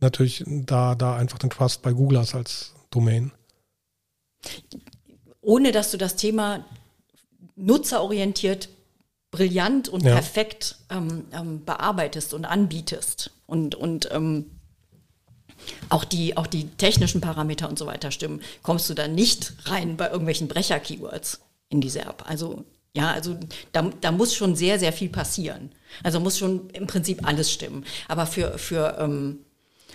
[0.00, 3.32] natürlich da, da einfach den Trust bei Google hast als Domain.
[5.40, 6.64] Ohne dass du das Thema
[7.56, 8.68] nutzerorientiert
[9.32, 10.12] brillant und ja.
[10.12, 14.50] perfekt ähm, ähm, bearbeitest und anbietest und, und ähm,
[15.88, 19.96] auch die, auch die technischen Parameter und so weiter stimmen, kommst du da nicht rein
[19.96, 21.40] bei irgendwelchen Brecher-Keywords
[21.74, 22.24] in diese App.
[22.26, 22.64] Also
[22.96, 23.36] ja, also
[23.72, 25.72] da, da muss schon sehr, sehr viel passieren.
[26.02, 27.84] Also muss schon im Prinzip alles stimmen.
[28.06, 29.40] Aber für, für, ähm,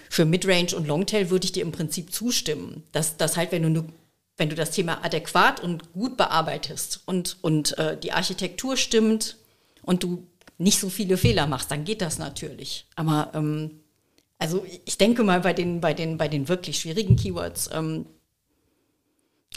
[0.09, 2.83] für Midrange und Longtail würde ich dir im Prinzip zustimmen.
[2.91, 3.85] Dass, dass halt, wenn du,
[4.35, 9.37] wenn du das Thema adäquat und gut bearbeitest und, und äh, die Architektur stimmt
[9.81, 12.85] und du nicht so viele Fehler machst, dann geht das natürlich.
[12.97, 13.79] Aber ähm,
[14.39, 18.05] also ich denke mal bei den, bei den, bei den wirklich schwierigen Keywords, ähm,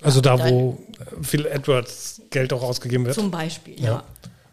[0.01, 0.79] also da, wo
[1.23, 3.15] viel AdWords-Geld auch ausgegeben wird.
[3.15, 3.91] Zum Beispiel, ja.
[3.91, 4.05] ja.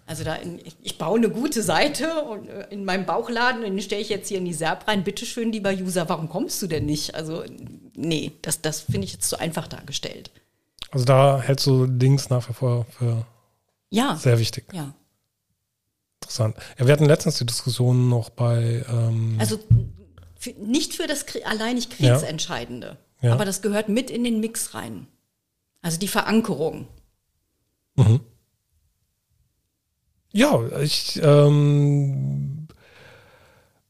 [0.05, 4.01] Also da, in, ich baue eine gute Seite und äh, in meinem Bauchladen, den stelle
[4.01, 5.03] ich jetzt hier in die SERP rein.
[5.03, 7.13] Bitteschön, lieber User, warum kommst du denn nicht?
[7.13, 7.43] Also
[7.95, 10.31] nee, das, das finde ich jetzt zu einfach dargestellt.
[10.89, 13.25] Also da hältst du Links nach wie vor für
[13.91, 14.15] ja.
[14.15, 14.65] sehr wichtig.
[14.73, 14.95] Ja.
[16.21, 16.55] Interessant.
[16.79, 18.83] Ja, wir hatten letztens die Diskussion noch bei.
[18.89, 19.59] Ähm also
[20.39, 23.29] für, nicht für das alleinig Kriegsentscheidende, ja.
[23.29, 23.35] ja.
[23.35, 25.07] aber das gehört mit in den Mix rein.
[25.81, 26.87] Also die Verankerung.
[27.95, 28.19] Mhm.
[30.31, 32.67] Ja, ich ähm,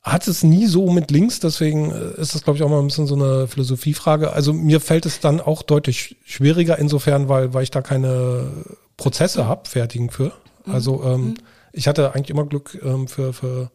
[0.01, 2.87] hatte es nie so mit Links, deswegen äh, ist das, glaube ich, auch mal ein
[2.87, 4.31] bisschen so eine Philosophiefrage.
[4.31, 9.47] Also mir fällt es dann auch deutlich schwieriger insofern, weil, weil ich da keine Prozesse
[9.47, 10.31] habe, fertigen für.
[10.65, 10.73] Mhm.
[10.73, 11.33] Also ähm, mhm.
[11.73, 13.71] ich hatte eigentlich immer Glück, ähm, für, für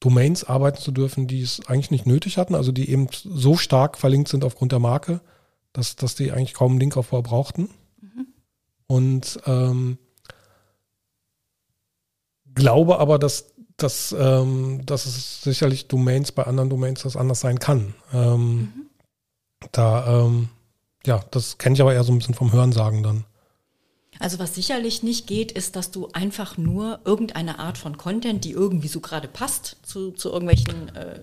[0.00, 3.96] Domains arbeiten zu dürfen, die es eigentlich nicht nötig hatten, also die eben so stark
[3.96, 5.20] verlinkt sind aufgrund der Marke,
[5.72, 7.70] dass, dass die eigentlich kaum einen Linkaufbau brauchten.
[8.00, 8.26] Mhm.
[8.86, 9.98] Und ähm,
[12.54, 17.58] glaube aber, dass, dass, ähm, dass es sicherlich Domains bei anderen Domains das anders sein
[17.58, 17.94] kann.
[18.12, 18.70] Ähm, mhm.
[19.72, 20.48] Da, ähm,
[21.06, 23.24] ja, das kenne ich aber eher so ein bisschen vom Hörensagen dann.
[24.18, 28.52] Also was sicherlich nicht geht, ist, dass du einfach nur irgendeine Art von Content, die
[28.52, 31.22] irgendwie so gerade passt zu, zu irgendwelchen äh,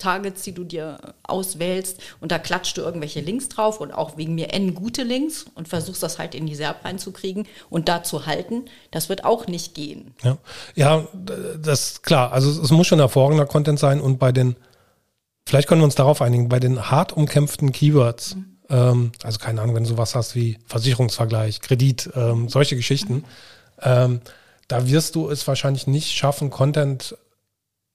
[0.00, 4.34] Targets, die du dir auswählst und da klatscht du irgendwelche Links drauf und auch wegen
[4.34, 8.26] mir N gute Links und versuchst das halt in die SERP reinzukriegen und da zu
[8.26, 10.14] halten, das wird auch nicht gehen.
[10.22, 10.38] Ja,
[10.74, 11.08] ja
[11.62, 12.32] das ist klar.
[12.32, 14.56] Also es muss schon hervorragender Content sein und bei den,
[15.46, 18.58] vielleicht können wir uns darauf einigen, bei den hart umkämpften Keywords, mhm.
[18.70, 23.24] ähm, also keine Ahnung, wenn du sowas hast wie Versicherungsvergleich, Kredit, ähm, solche Geschichten, mhm.
[23.82, 24.20] ähm,
[24.66, 27.16] da wirst du es wahrscheinlich nicht schaffen, Content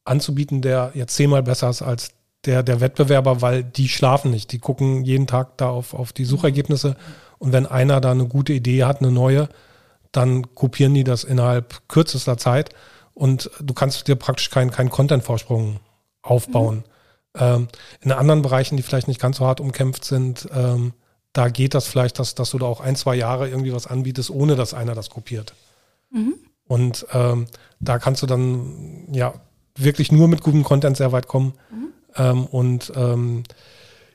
[0.05, 2.11] anzubieten, der jetzt zehnmal besser ist als
[2.45, 4.51] der, der Wettbewerber, weil die schlafen nicht.
[4.51, 6.95] Die gucken jeden Tag da auf, auf die Suchergebnisse.
[7.39, 9.49] Und wenn einer da eine gute Idee hat, eine neue,
[10.11, 12.69] dann kopieren die das innerhalb kürzester Zeit.
[13.13, 15.79] Und du kannst dir praktisch keinen kein Content-Vorsprung
[16.21, 16.77] aufbauen.
[16.77, 16.83] Mhm.
[17.37, 17.67] Ähm,
[18.01, 20.93] in anderen Bereichen, die vielleicht nicht ganz so hart umkämpft sind, ähm,
[21.33, 24.29] da geht das vielleicht, dass, dass du da auch ein, zwei Jahre irgendwie was anbietest,
[24.29, 25.53] ohne dass einer das kopiert.
[26.11, 26.35] Mhm.
[26.67, 27.47] Und ähm,
[27.79, 29.33] da kannst du dann ja
[29.77, 31.53] wirklich nur mit gutem Content sehr weit kommen.
[31.71, 31.87] Mhm.
[32.15, 33.43] Ähm, und ähm,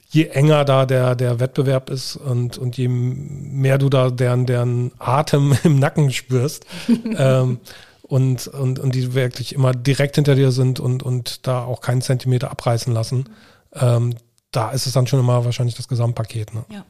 [0.08, 4.92] je enger da der, der Wettbewerb ist und, und je mehr du da deren, deren
[4.98, 6.66] Atem im Nacken spürst
[7.16, 7.60] ähm,
[8.02, 12.02] und, und, und die wirklich immer direkt hinter dir sind und, und da auch keinen
[12.02, 13.28] Zentimeter abreißen lassen,
[13.72, 14.16] ähm,
[14.50, 16.54] da ist es dann schon immer wahrscheinlich das Gesamtpaket.
[16.54, 16.64] Ne?
[16.70, 16.84] Ja.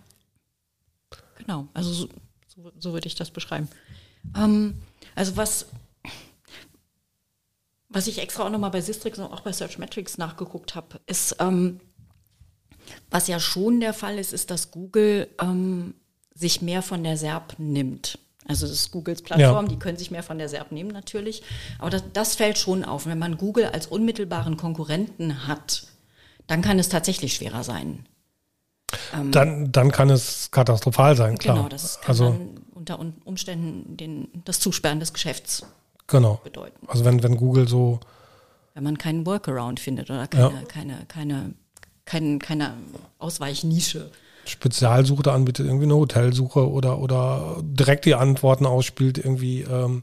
[1.37, 2.09] Genau, also so,
[2.46, 3.68] so, so würde ich das beschreiben.
[4.35, 4.80] Ähm,
[5.14, 5.66] also was,
[7.90, 11.81] was ich extra auch nochmal bei Sistrix und auch bei Searchmetrics nachgeguckt habe, ist, ähm,
[13.11, 15.94] was ja schon der Fall ist, ist, dass Google ähm,
[16.35, 18.18] sich mehr von der SERP nimmt.
[18.46, 19.70] Also das ist Googles Plattform, ja.
[19.70, 21.42] die können sich mehr von der SERP nehmen natürlich.
[21.79, 23.07] Aber das, das fällt schon auf.
[23.07, 25.85] Wenn man Google als unmittelbaren Konkurrenten hat,
[26.46, 28.07] dann kann es tatsächlich schwerer sein.
[29.14, 31.57] Ähm, dann, dann kann es katastrophal sein, klar.
[31.57, 32.40] Genau, das kann also,
[32.72, 35.64] unter Umständen den, das Zusperren des Geschäfts
[36.10, 36.40] genau.
[36.44, 36.86] bedeuten.
[36.86, 38.00] Also wenn, wenn Google so
[38.74, 40.62] wenn man keinen Workaround findet oder keine, ja.
[40.68, 41.54] keine, keine,
[42.04, 42.74] keine, keine
[43.18, 44.10] Ausweichnische.
[44.44, 50.02] Spezialsuche anbietet, irgendwie eine Hotelsuche oder, oder direkt die Antworten ausspielt, irgendwie ähm,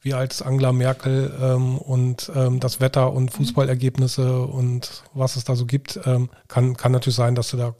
[0.00, 3.28] wie als Angela Merkel ähm, und ähm, das Wetter und mhm.
[3.30, 7.74] Fußballergebnisse und was es da so gibt, ähm, kann, kann natürlich sein, dass du da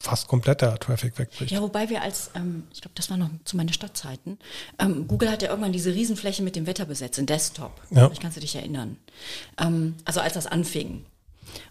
[0.00, 1.52] fast komplett der Traffic wegbricht.
[1.52, 4.38] Ja, wobei wir als, ähm, ich glaube, das war noch zu meinen Stadtzeiten,
[4.78, 7.80] ähm, Google hat ja irgendwann diese Riesenfläche mit dem Wetter besetzt, in Desktop.
[7.90, 8.10] Ja.
[8.10, 8.96] Ich kannst du dich erinnern.
[9.58, 11.04] Ähm, also als das anfing.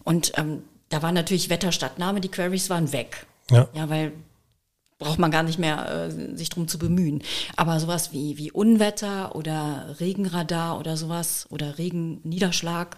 [0.03, 3.25] Und ähm, da war natürlich Wetterstadtname, die Queries waren weg.
[3.49, 3.67] Ja.
[3.73, 4.13] Ja, weil
[4.99, 7.23] braucht man gar nicht mehr äh, sich drum zu bemühen.
[7.55, 12.97] Aber sowas wie, wie Unwetter oder Regenradar oder sowas oder Regenniederschlag,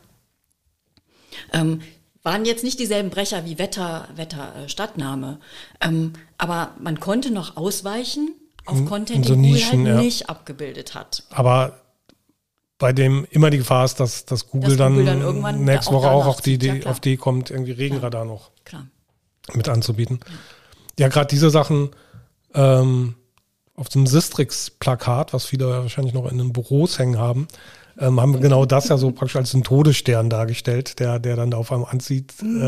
[1.54, 1.82] ähm,
[2.24, 5.40] waren jetzt nicht dieselben Brecher wie Wetter, Wetter, äh, Stadtname.
[5.82, 10.02] Ähm, aber man konnte noch ausweichen auf Content, so den Google Nischen, halt ja.
[10.02, 11.24] nicht abgebildet hat.
[11.32, 11.82] Aber
[12.78, 16.10] bei dem immer die Gefahr ist, dass, dass Google, dass Google dann, dann nächste Woche
[16.10, 18.88] auch auf die, Idee, ja, auf die kommt, irgendwie Regenradar ja, noch klar.
[19.54, 20.20] mit anzubieten.
[21.00, 21.92] Ja, gerade diese Sachen
[22.54, 23.16] ähm,
[23.76, 27.48] auf dem Sistrix-Plakat, was viele wahrscheinlich noch in den Büros hängen haben,
[28.02, 31.52] ähm, haben wir genau das ja so praktisch als einen Todesstern dargestellt, der, der dann
[31.52, 32.62] da auf einmal anzieht, mhm.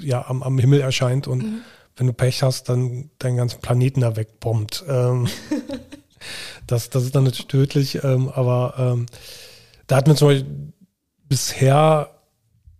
[0.00, 1.60] äh, ja, am, am Himmel erscheint und mhm.
[1.96, 4.84] wenn du Pech hast, dann deinen ganzen Planeten da wegbombt.
[4.88, 5.28] Ähm,
[6.66, 9.06] das, das ist dann natürlich tödlich, ähm, aber ähm,
[9.86, 10.72] da hatten wir zum Beispiel
[11.28, 12.10] bisher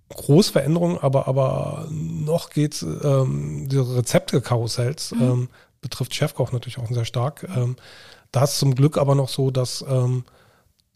[0.09, 5.23] Großveränderungen, aber, aber noch geht's, ähm, diese Rezepte-Karussells, mhm.
[5.23, 5.49] ähm,
[5.81, 7.47] betrifft Chefkoch natürlich auch sehr stark.
[7.57, 7.77] Ähm,
[8.33, 10.25] da ist zum Glück aber noch so, dass ähm,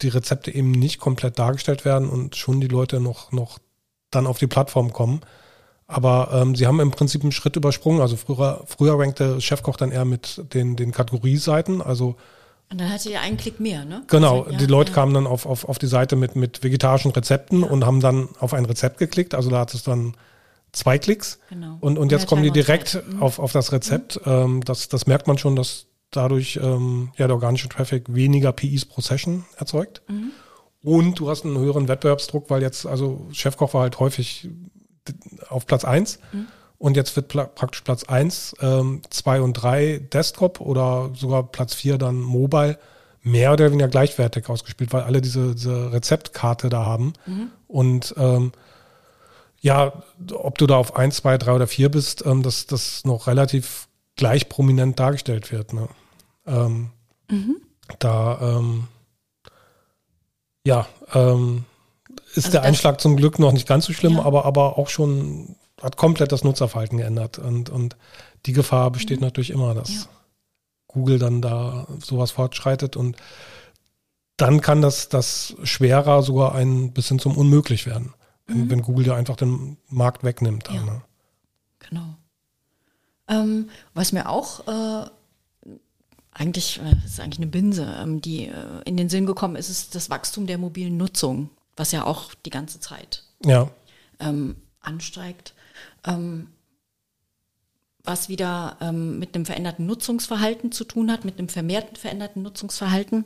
[0.01, 3.59] die Rezepte eben nicht komplett dargestellt werden und schon die Leute noch, noch
[4.11, 5.21] dann auf die Plattform kommen.
[5.87, 7.99] Aber ähm, sie haben im Prinzip einen Schritt übersprungen.
[7.99, 11.81] Also früher, früher rankte Chefkoch dann eher mit den, den Kategorieseiten.
[11.81, 12.15] Also
[12.71, 14.03] und dann hatte ihr einen Klick mehr, ne?
[14.07, 14.95] Genau, also, ja, die Leute ja.
[14.95, 17.67] kamen dann auf, auf, auf die Seite mit, mit vegetarischen Rezepten ja.
[17.67, 19.33] und haben dann auf ein Rezept geklickt.
[19.33, 20.15] Also da hat es dann
[20.71, 21.39] zwei Klicks.
[21.49, 21.77] Genau.
[21.79, 23.23] Und, und jetzt kommen die direkt mhm.
[23.23, 24.23] auf, auf das Rezept.
[24.23, 24.31] Mhm.
[24.31, 28.85] Ähm, das, das merkt man schon, dass dadurch ähm, ja, der organische Traffic weniger PIs
[28.85, 30.01] pro Session erzeugt.
[30.07, 30.31] Mhm.
[30.81, 34.49] Und du hast einen höheren Wettbewerbsdruck, weil jetzt, also Chefkoch war halt häufig
[35.49, 36.47] auf Platz eins mhm.
[36.77, 41.97] und jetzt wird praktisch Platz eins, ähm, zwei und drei Desktop oder sogar Platz vier
[41.97, 42.77] dann Mobile
[43.21, 47.13] mehr oder weniger gleichwertig ausgespielt, weil alle diese, diese Rezeptkarte da haben.
[47.25, 47.51] Mhm.
[47.67, 48.53] Und ähm,
[49.61, 53.27] ja, ob du da auf eins, zwei, drei oder vier bist, ähm, dass das noch
[53.27, 53.88] relativ
[54.19, 55.71] gleich prominent dargestellt wird.
[55.71, 55.87] Ne?
[56.45, 56.89] Ähm,
[57.31, 57.55] mhm.
[57.99, 58.87] Da, ähm,
[60.65, 61.63] ja, ähm,
[62.35, 64.23] ist also der Einschlag zum Glück noch nicht ganz so schlimm, ja.
[64.23, 67.39] aber, aber auch schon hat komplett das Nutzerverhalten geändert.
[67.39, 67.95] Und, und
[68.45, 69.25] die Gefahr besteht mhm.
[69.27, 70.01] natürlich immer, dass ja.
[70.87, 73.15] Google dann da sowas fortschreitet und
[74.35, 78.13] dann kann das, das schwerer sogar ein bisschen zum unmöglich werden,
[78.47, 78.69] wenn, mhm.
[78.69, 80.67] wenn Google ja einfach den Markt wegnimmt.
[80.67, 80.83] Dann, ja.
[80.83, 81.01] ne?
[81.79, 82.15] Genau.
[83.29, 85.09] Ähm, was mir auch äh,
[86.33, 89.69] eigentlich, äh, das ist eigentlich eine Binse, ähm, die äh, in den Sinn gekommen ist,
[89.69, 93.69] ist das Wachstum der mobilen Nutzung, was ja auch die ganze Zeit ja.
[94.19, 95.53] ähm, ansteigt.
[96.05, 96.47] Ähm,
[98.03, 103.25] was wieder ähm, mit einem veränderten Nutzungsverhalten zu tun hat, mit einem vermehrten veränderten Nutzungsverhalten.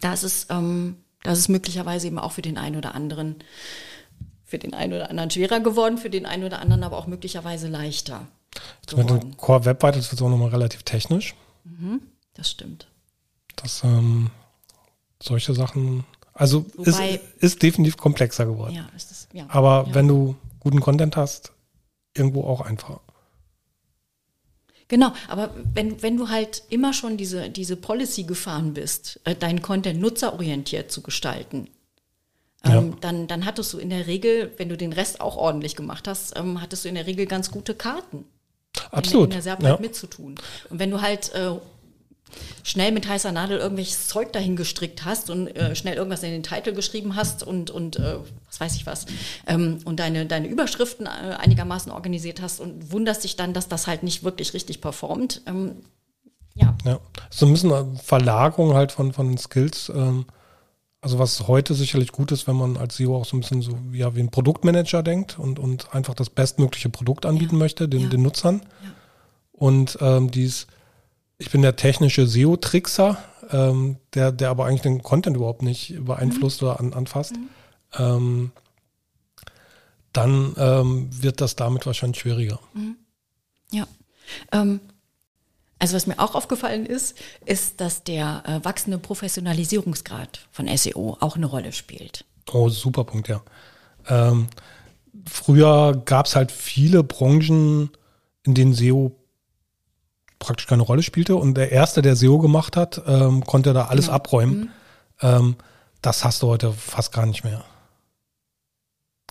[0.00, 3.36] Da ist es, ähm, das ist möglicherweise eben auch für den einen oder anderen,
[4.44, 7.68] für den einen oder anderen schwerer geworden, für den einen oder anderen aber auch möglicherweise
[7.68, 8.26] leichter.
[8.96, 11.34] Mit dem Core Web das wird auch nochmal relativ technisch.
[11.64, 12.00] Mhm,
[12.34, 12.88] das stimmt.
[13.56, 14.30] Das, ähm,
[15.22, 18.74] solche Sachen, also Wobei, ist, ist definitiv komplexer geworden.
[18.74, 19.46] Ja, ist es, ja.
[19.48, 19.94] Aber ja.
[19.94, 21.52] wenn du guten Content hast,
[22.14, 23.00] irgendwo auch einfacher.
[24.88, 29.60] Genau, aber wenn, wenn du halt immer schon diese, diese Policy gefahren bist, äh, deinen
[29.60, 31.68] Content nutzerorientiert zu gestalten,
[32.64, 32.96] ähm, ja.
[33.02, 36.36] dann, dann hattest du in der Regel, wenn du den Rest auch ordentlich gemacht hast,
[36.38, 38.24] ähm, hattest du in der Regel ganz gute Karten.
[38.90, 39.26] Absolut.
[39.26, 39.78] In der, Serbheit ja.
[39.80, 40.34] mitzutun.
[40.70, 41.52] Und wenn du halt äh,
[42.62, 46.42] schnell mit heißer Nadel irgendwelches Zeug dahin gestrickt hast und äh, schnell irgendwas in den
[46.42, 49.06] Titel geschrieben hast und, und äh, was weiß ich was,
[49.46, 53.86] ähm, und deine, deine Überschriften äh, einigermaßen organisiert hast und wunderst dich dann, dass das
[53.86, 55.42] halt nicht wirklich richtig performt.
[55.46, 55.76] Ähm,
[56.54, 56.74] ja.
[56.84, 56.98] ja.
[57.30, 59.90] So ein bisschen Verlagerung halt von, von Skills.
[59.94, 60.26] Ähm,
[61.00, 63.78] also was heute sicherlich gut ist, wenn man als SEO auch so ein bisschen so
[63.92, 67.60] ja, wie ein Produktmanager denkt und, und einfach das bestmögliche Produkt anbieten ja.
[67.60, 68.08] möchte, den, ja.
[68.08, 68.62] den Nutzern.
[68.82, 68.90] Ja.
[69.52, 70.66] Und ähm, dies
[71.38, 73.16] ich bin der technische SEO-Trickser,
[73.50, 76.68] ähm, der, der aber eigentlich den Content überhaupt nicht beeinflusst mhm.
[76.68, 77.36] oder an, anfasst.
[77.36, 77.48] Mhm.
[77.96, 78.52] Ähm,
[80.12, 82.58] dann ähm, wird das damit wahrscheinlich schwieriger.
[82.74, 82.96] Mhm.
[83.70, 83.86] Ja.
[85.78, 91.36] Also was mir auch aufgefallen ist, ist, dass der äh, wachsende Professionalisierungsgrad von SEO auch
[91.36, 92.24] eine Rolle spielt.
[92.52, 93.42] Oh, super Punkt, ja.
[94.08, 94.48] Ähm,
[95.26, 97.90] früher gab es halt viele Branchen,
[98.42, 99.14] in denen SEO
[100.38, 101.36] praktisch keine Rolle spielte.
[101.36, 104.16] Und der Erste, der SEO gemacht hat, ähm, konnte da alles genau.
[104.16, 104.58] abräumen.
[104.58, 104.70] Mhm.
[105.20, 105.56] Ähm,
[106.02, 107.64] das hast du heute fast gar nicht mehr.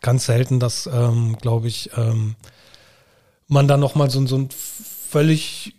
[0.02, 2.36] Ganz selten, dass, ähm, glaube ich, ähm,
[3.48, 5.76] man dann nochmal so, so ein völlig,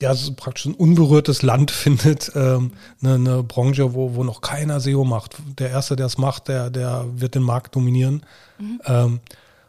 [0.00, 4.80] ja, so praktisch ein unberührtes Land findet, ähm, eine, eine Branche, wo, wo noch keiner
[4.80, 5.36] SEO macht.
[5.58, 8.24] Der Erste, der es macht, der, der wird den Markt dominieren.
[8.58, 8.80] Mhm.
[8.84, 9.20] Ähm,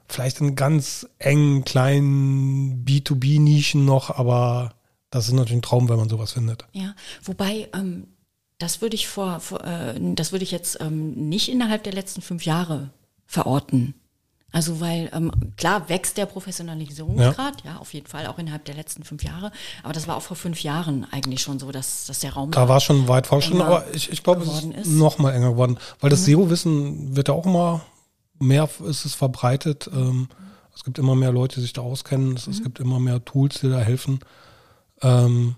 [0.08, 4.74] vielleicht in ganz engen, kleinen B2B-Nischen noch, aber
[5.10, 6.66] das ist natürlich ein Traum, wenn man sowas findet.
[6.74, 8.08] Ja, wobei, ähm,
[8.58, 12.22] das würde ich vor, vor äh, das würde ich jetzt ähm, nicht innerhalb der letzten
[12.22, 12.90] fünf Jahre
[13.26, 13.94] verorten.
[14.52, 17.72] Also weil ähm, klar wächst der Professionalisierungsgrad, ja.
[17.72, 17.78] ja.
[17.78, 19.52] auf jeden Fall, auch innerhalb der letzten fünf Jahre.
[19.84, 22.52] Aber das war auch vor fünf Jahren eigentlich schon so, dass, dass der Raum.
[22.52, 24.88] Da war schon weit fortgeschritten, aber ich, ich glaube, es ist, ist.
[24.88, 25.78] noch mal enger geworden.
[26.00, 26.26] Weil das mhm.
[26.26, 27.82] SEO-Wissen wird ja auch immer
[28.40, 29.90] mehr ist es verbreitet.
[29.94, 30.30] Ähm,
[30.74, 32.36] es gibt immer mehr Leute, die sich da auskennen.
[32.36, 32.54] Es, mhm.
[32.54, 34.20] es gibt immer mehr Tools, die da helfen.
[35.02, 35.56] Ähm,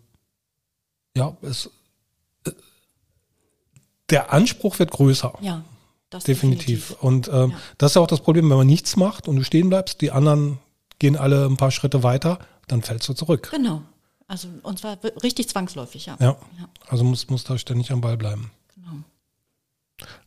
[1.15, 1.69] ja, es,
[2.45, 2.52] äh,
[4.10, 5.34] der Anspruch wird größer.
[5.41, 5.63] Ja.
[6.09, 6.89] Das definitiv.
[6.89, 7.03] definitiv.
[7.03, 7.57] Und ähm, ja.
[7.77, 10.11] das ist ja auch das Problem, wenn man nichts macht und du stehen bleibst, die
[10.11, 10.59] anderen
[10.97, 13.49] gehen alle ein paar Schritte weiter, dann fällst du zurück.
[13.51, 13.81] Genau.
[14.27, 16.17] Also und zwar richtig zwangsläufig, ja.
[16.19, 16.37] Ja.
[16.59, 16.69] ja.
[16.87, 18.51] Also muss, muss da ständig am Ball bleiben.
[18.75, 19.03] Genau.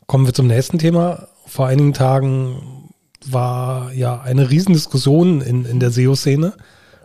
[0.07, 1.29] Kommen wir zum nächsten Thema.
[1.47, 2.91] Vor einigen Tagen
[3.25, 6.55] war ja eine Riesendiskussion in, in der SEO-Szene.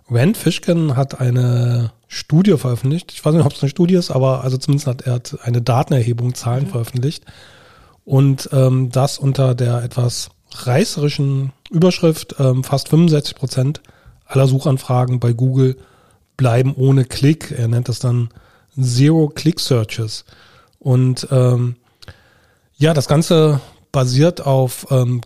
[0.09, 3.11] Rand Fishkin hat eine Studie veröffentlicht.
[3.11, 6.33] Ich weiß nicht, ob es eine Studie ist, aber also zumindest hat er eine Datenerhebung,
[6.33, 6.69] Zahlen mhm.
[6.69, 7.25] veröffentlicht.
[8.07, 13.81] Und ähm, das unter der etwas reißerischen Überschrift, ähm, fast 65 Prozent
[14.25, 15.75] aller Suchanfragen bei Google
[16.37, 17.51] bleiben ohne Klick.
[17.51, 18.29] Er nennt das dann
[18.79, 20.23] Zero-Click-Searches.
[20.79, 21.75] Und ähm,
[22.77, 23.59] ja, das Ganze
[23.91, 25.19] basiert auf ähm,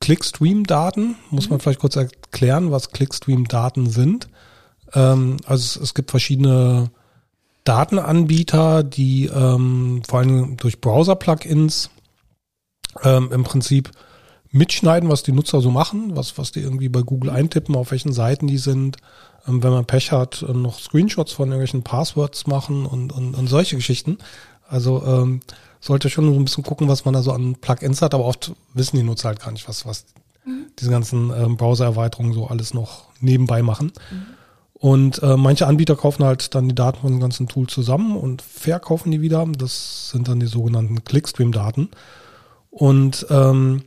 [0.00, 1.16] Clickstream-Daten.
[1.28, 1.60] Muss man mhm.
[1.60, 4.30] vielleicht kurz erklären, was Clickstream-Daten sind.
[4.94, 6.90] Ähm, also es, es, gibt verschiedene
[7.64, 11.90] Datenanbieter, die ähm, vor allem durch Browser-Plugins
[13.02, 13.90] ähm, im Prinzip
[14.50, 18.12] mitschneiden, was die Nutzer so machen, was, was die irgendwie bei Google eintippen, auf welchen
[18.12, 18.98] Seiten die sind.
[19.48, 23.46] Ähm, wenn man Pech hat, äh, noch Screenshots von irgendwelchen Passwords machen und, und, und
[23.48, 24.18] solche Geschichten.
[24.68, 25.40] Also ähm,
[25.80, 28.52] sollte schon so ein bisschen gucken, was man da so an Plugins hat, aber oft
[28.72, 30.04] wissen die Nutzer halt gar nicht, was, was
[30.44, 30.66] mhm.
[30.78, 33.92] diese ganzen ähm, Browser-Erweiterungen so alles noch nebenbei machen.
[34.10, 34.22] Mhm.
[34.74, 38.42] Und äh, manche Anbieter kaufen halt dann die Daten von den ganzen Tools zusammen und
[38.42, 39.46] verkaufen die wieder.
[39.56, 41.88] Das sind dann die sogenannten Clickstream-Daten.
[42.72, 43.84] Und ähm,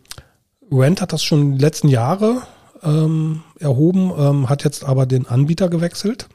[0.71, 2.43] Rent hat das schon die letzten Jahre
[2.81, 6.29] ähm, erhoben, ähm, hat jetzt aber den Anbieter gewechselt,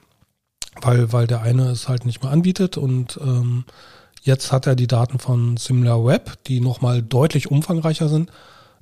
[0.83, 3.65] weil, weil der eine es halt nicht mehr anbietet und ähm,
[4.23, 8.31] Jetzt hat er die Daten von SimilarWeb, die nochmal deutlich umfangreicher sind.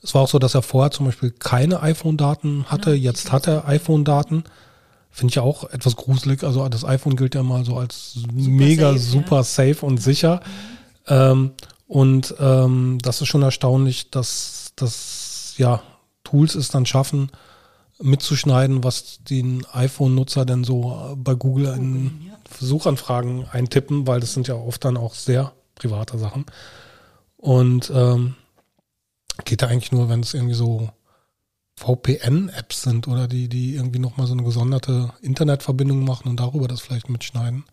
[0.02, 2.90] Es war auch so, dass er vorher zum Beispiel keine iPhone-Daten hatte.
[2.90, 4.44] Ja, Jetzt hat er iPhone-Daten.
[5.11, 6.42] Finde ich auch etwas gruselig.
[6.42, 9.43] Also das iPhone gilt ja mal so als super mega safe, super ja.
[9.43, 10.40] safe und sicher.
[11.09, 11.14] Mhm.
[11.14, 11.51] Ähm,
[11.89, 15.82] und ähm, das ist schon erstaunlich, dass, dass ja
[16.22, 17.32] Tools es dann schaffen,
[18.01, 22.30] mitzuschneiden, was den iPhone-Nutzer denn so bei Google in
[22.61, 26.45] Suchanfragen eintippen, weil das sind ja oft dann auch sehr private Sachen.
[27.39, 28.34] Und ähm,
[29.45, 30.91] geht da eigentlich nur, wenn es irgendwie so
[31.76, 36.82] VPN-Apps sind oder die, die irgendwie nochmal so eine gesonderte Internetverbindung machen und darüber das
[36.82, 37.64] vielleicht mitschneiden.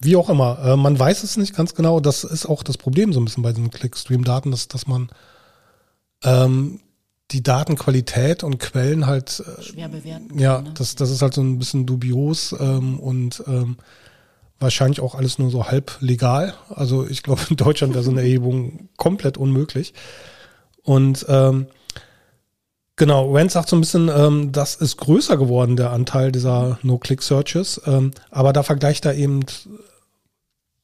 [0.00, 2.00] Wie auch immer, äh, man weiß es nicht ganz genau.
[2.00, 5.08] Das ist auch das Problem so ein bisschen bei diesen Clickstream-Daten, dass, dass man
[6.22, 6.80] ähm,
[7.30, 10.38] die Datenqualität und Quellen halt äh, schwer bewerten.
[10.38, 10.72] Ja, ne?
[10.74, 13.76] das, das ist halt so ein bisschen dubios ähm, und ähm,
[14.58, 16.54] wahrscheinlich auch alles nur so halb legal.
[16.68, 19.94] Also ich glaube, in Deutschland wäre so eine Erhebung komplett unmöglich.
[20.82, 21.66] Und ähm,
[22.96, 27.82] genau, Rand sagt so ein bisschen, ähm, das ist größer geworden, der Anteil dieser No-Click-Searches.
[27.86, 29.44] Ähm, aber da vergleicht er eben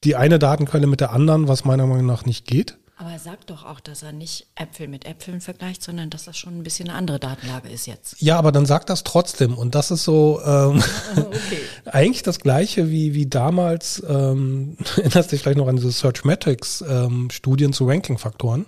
[0.05, 2.79] die eine Datenquelle mit der anderen, was meiner Meinung nach nicht geht.
[3.01, 6.37] Aber er sagt doch auch, dass er nicht Äpfel mit Äpfeln vergleicht, sondern dass das
[6.37, 8.21] schon ein bisschen eine andere Datenlage ist jetzt.
[8.21, 9.57] Ja, aber dann sagt das trotzdem.
[9.57, 10.83] Und das ist so ähm,
[11.17, 11.63] okay.
[11.87, 17.31] eigentlich das gleiche wie, wie damals, ähm, erinnerst dich vielleicht noch an diese Searchmetrics ähm,
[17.31, 18.67] Studien zu Ranking-Faktoren.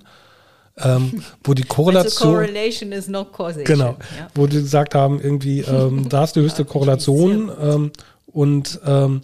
[0.79, 2.37] Ähm, wo die Korrelation.
[2.37, 3.65] Also correlation is not causation.
[3.65, 3.97] Genau.
[4.19, 4.29] Ja.
[4.35, 7.93] Wo die gesagt haben, irgendwie, ähm, da ist die höchste Korrelation ähm,
[8.27, 9.21] und ähm,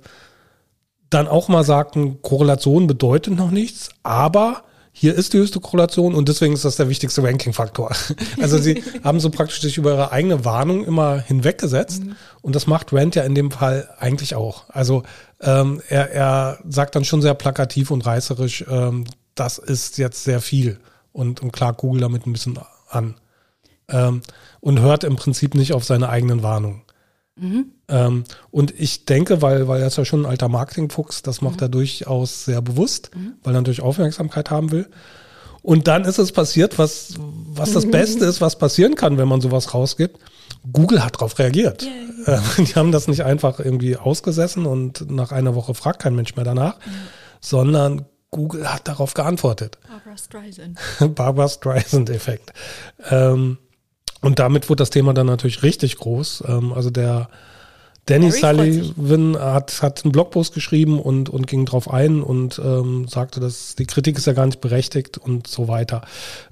[1.11, 6.29] dann auch mal sagten, Korrelation bedeutet noch nichts, aber hier ist die höchste Korrelation und
[6.29, 7.93] deswegen ist das der wichtigste Ranking-Faktor.
[8.41, 12.17] Also sie haben so praktisch sich über ihre eigene Warnung immer hinweggesetzt mhm.
[12.43, 14.65] und das macht Rand ja in dem Fall eigentlich auch.
[14.69, 15.05] Also
[15.41, 20.41] ähm, er, er sagt dann schon sehr plakativ und reißerisch, ähm, das ist jetzt sehr
[20.41, 20.79] viel
[21.13, 23.17] und, und klagt Google damit ein bisschen an
[23.89, 24.23] ähm,
[24.61, 26.83] und hört im Prinzip nicht auf seine eigenen Warnungen.
[27.37, 27.73] Mhm.
[27.89, 31.57] Ähm, und ich denke, weil, weil er ist ja schon ein alter Marketingfuchs, das macht
[31.57, 31.63] mhm.
[31.67, 33.35] er durchaus sehr bewusst, mhm.
[33.43, 34.89] weil er natürlich Aufmerksamkeit haben will.
[35.63, 39.41] Und dann ist es passiert, was, was das Beste ist, was passieren kann, wenn man
[39.41, 40.19] sowas rausgibt.
[40.73, 41.87] Google hat darauf reagiert.
[42.27, 42.43] Yeah.
[42.59, 46.45] die haben das nicht einfach irgendwie ausgesessen und nach einer Woche fragt kein Mensch mehr
[46.45, 46.77] danach,
[47.41, 49.79] sondern Google hat darauf geantwortet.
[49.89, 50.79] Barbara Streisand.
[51.15, 52.53] Barbara Streisand-Effekt.
[53.11, 53.59] Ähm,
[54.21, 56.45] und damit wurde das Thema dann natürlich richtig groß.
[56.47, 57.29] Ähm, also der
[58.07, 63.39] Danny Sullivan hat, hat einen Blogpost geschrieben und, und ging drauf ein und ähm, sagte,
[63.39, 66.03] dass die Kritik ist ja gar nicht berechtigt und so weiter.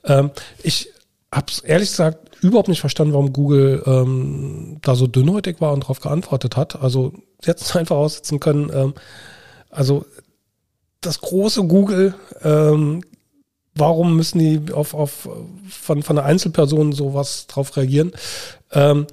[0.05, 0.31] Ähm,
[0.63, 0.91] ich
[1.33, 5.85] habe es ehrlich gesagt überhaupt nicht verstanden, warum Google ähm, da so dünnhäutig war und
[5.85, 6.77] darauf geantwortet hat.
[6.81, 8.71] Also jetzt einfach aussetzen können.
[8.73, 8.95] Ähm,
[9.71, 10.05] also
[11.07, 13.03] das große Google ähm,
[13.77, 15.29] warum müssen die auf, auf
[15.69, 18.13] von, von einer Einzelperson sowas drauf reagieren?
[18.73, 19.07] Ähm,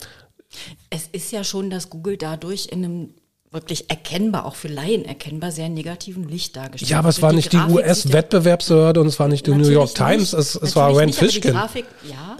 [0.89, 3.10] es ist ja schon, dass Google dadurch in einem
[3.52, 6.89] wirklich erkennbar, auch für Laien erkennbar, sehr negativen Licht dargestellt.
[6.89, 9.94] Ja, aber es war die nicht die US-Wettbewerbsbehörde und es war nicht die New York
[9.94, 11.41] Times, es, es war Rand Fishkin.
[11.41, 12.38] Die Grafik, ja,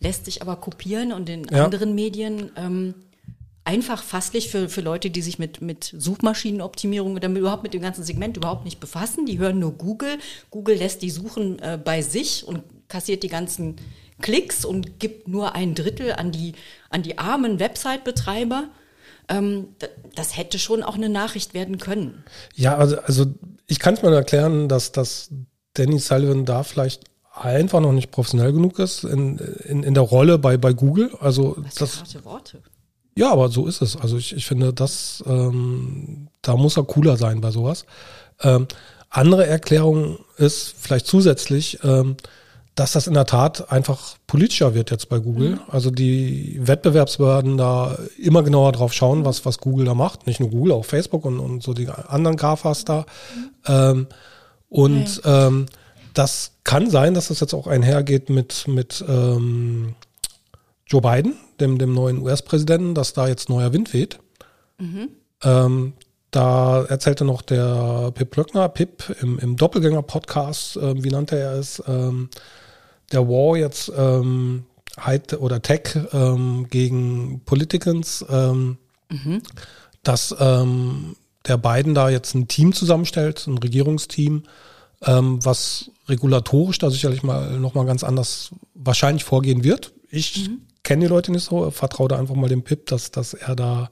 [0.00, 1.66] lässt sich aber kopieren und in ja.
[1.66, 2.94] anderen Medien ähm,
[3.64, 7.82] einfach fasslich für, für Leute, die sich mit, mit Suchmaschinenoptimierung oder mit, überhaupt mit dem
[7.82, 9.26] ganzen Segment überhaupt nicht befassen.
[9.26, 10.18] Die hören nur Google.
[10.50, 13.76] Google lässt die Suchen äh, bei sich und kassiert die ganzen
[14.20, 16.52] Klicks und gibt nur ein Drittel an die,
[16.90, 18.68] an die armen Website-Betreiber.
[19.28, 19.68] Ähm,
[20.14, 22.24] das hätte schon auch eine Nachricht werden können.
[22.54, 23.26] Ja, also, also
[23.66, 25.30] ich kann es mal erklären, dass, dass
[25.72, 30.38] Danny Sullivan da vielleicht einfach noch nicht professionell genug ist in, in, in der Rolle
[30.38, 31.16] bei, bei Google.
[31.20, 32.62] Also Was das, harte Worte.
[33.16, 33.96] Ja, aber so ist es.
[33.96, 37.86] Also ich, ich finde, das, ähm, da muss er cooler sein bei sowas.
[38.42, 38.66] Ähm,
[39.08, 42.16] andere Erklärung ist vielleicht zusätzlich, ähm,
[42.74, 45.50] dass das in der Tat einfach politischer wird jetzt bei Google.
[45.50, 45.60] Mhm.
[45.68, 50.26] Also die Wettbewerbsbehörden da immer genauer drauf schauen, was, was Google da macht.
[50.26, 53.06] Nicht nur Google, auch Facebook und, und so die anderen GAFAs da.
[53.36, 53.50] Mhm.
[53.68, 54.06] Ähm,
[54.68, 55.46] und okay.
[55.46, 55.66] ähm,
[56.14, 59.94] das kann sein, dass das jetzt auch einhergeht mit, mit ähm,
[60.86, 64.18] Joe Biden, dem, dem neuen US-Präsidenten, dass da jetzt neuer Wind weht.
[64.78, 65.08] Mhm.
[65.42, 65.92] Ähm,
[66.30, 71.82] da erzählte noch der Pip Blöckner, Pip im, im Doppelgänger-Podcast, äh, wie nannte er es,
[71.86, 72.28] ähm,
[73.12, 74.64] der War jetzt ähm,
[74.98, 78.78] High oder Tech ähm, gegen Politikans, ähm,
[79.10, 79.42] mhm.
[80.02, 81.16] dass ähm,
[81.46, 84.42] der Biden da jetzt ein Team zusammenstellt, ein Regierungsteam,
[85.02, 89.92] ähm, was regulatorisch da sicherlich mal nochmal ganz anders wahrscheinlich vorgehen wird.
[90.10, 93.34] Ich mhm kenne die Leute nicht so, vertraue da einfach mal dem Pip, dass, dass
[93.34, 93.90] er da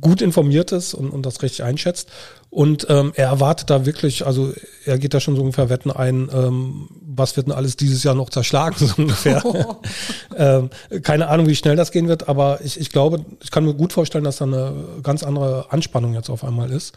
[0.00, 2.10] gut informiert ist und, und das richtig einschätzt.
[2.50, 4.52] Und ähm, er erwartet da wirklich, also
[4.84, 8.14] er geht da schon so ungefähr Wetten ein, ähm, was wird denn alles dieses Jahr
[8.14, 9.44] noch zerschlagen, so ungefähr.
[9.44, 9.76] Oh.
[10.36, 10.70] ähm,
[11.02, 13.92] keine Ahnung, wie schnell das gehen wird, aber ich, ich glaube, ich kann mir gut
[13.92, 16.94] vorstellen, dass da eine ganz andere Anspannung jetzt auf einmal ist.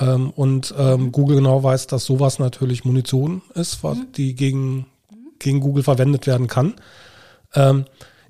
[0.00, 4.12] Ähm, und ähm, Google genau weiß, dass sowas natürlich Munition ist, was mhm.
[4.16, 4.86] die gegen,
[5.38, 6.74] gegen Google verwendet werden kann.
[7.54, 7.84] Ähm,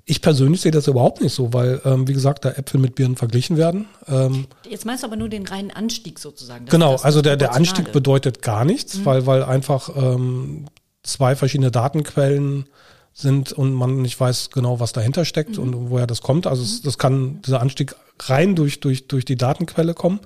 [0.05, 3.15] ich persönlich sehe das überhaupt nicht so, weil, ähm, wie gesagt, da Äpfel mit Birnen
[3.15, 3.87] verglichen werden.
[4.07, 6.67] Ähm, Jetzt meinst du aber nur den reinen Anstieg sozusagen.
[6.67, 9.05] genau, das also der, der Anstieg bedeutet gar nichts, mhm.
[9.05, 10.67] weil, weil einfach ähm,
[11.01, 12.67] zwei verschiedene Datenquellen
[13.13, 15.63] sind und man nicht weiß genau, was dahinter steckt mhm.
[15.63, 16.45] und woher das kommt.
[16.45, 16.67] Also mhm.
[16.67, 20.19] es, das kann dieser Anstieg rein durch, durch, durch die Datenquelle kommen.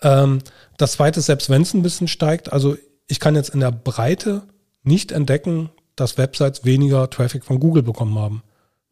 [0.00, 0.38] Ähm,
[0.78, 2.76] das zweite, selbst wenn es ein bisschen steigt, also
[3.08, 4.42] ich kann jetzt in der Breite
[4.84, 8.42] nicht entdecken, dass Websites weniger Traffic von Google bekommen haben.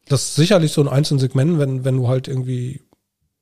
[0.08, 2.82] Das ist sicherlich so ein einzelnes Segment, wenn, wenn du halt irgendwie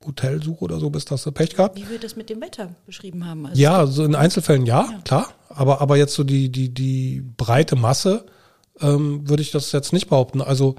[0.05, 1.77] Hotelsuche oder so bist, hast du Pech gehabt.
[1.77, 3.47] Wie wir das mit dem Wetter beschrieben haben.
[3.47, 5.29] Also ja, so in Einzelfällen ja, ja, klar.
[5.49, 8.27] Aber, aber jetzt so die, die, die breite Masse
[8.81, 10.41] ähm, würde ich das jetzt nicht behaupten.
[10.41, 10.77] Also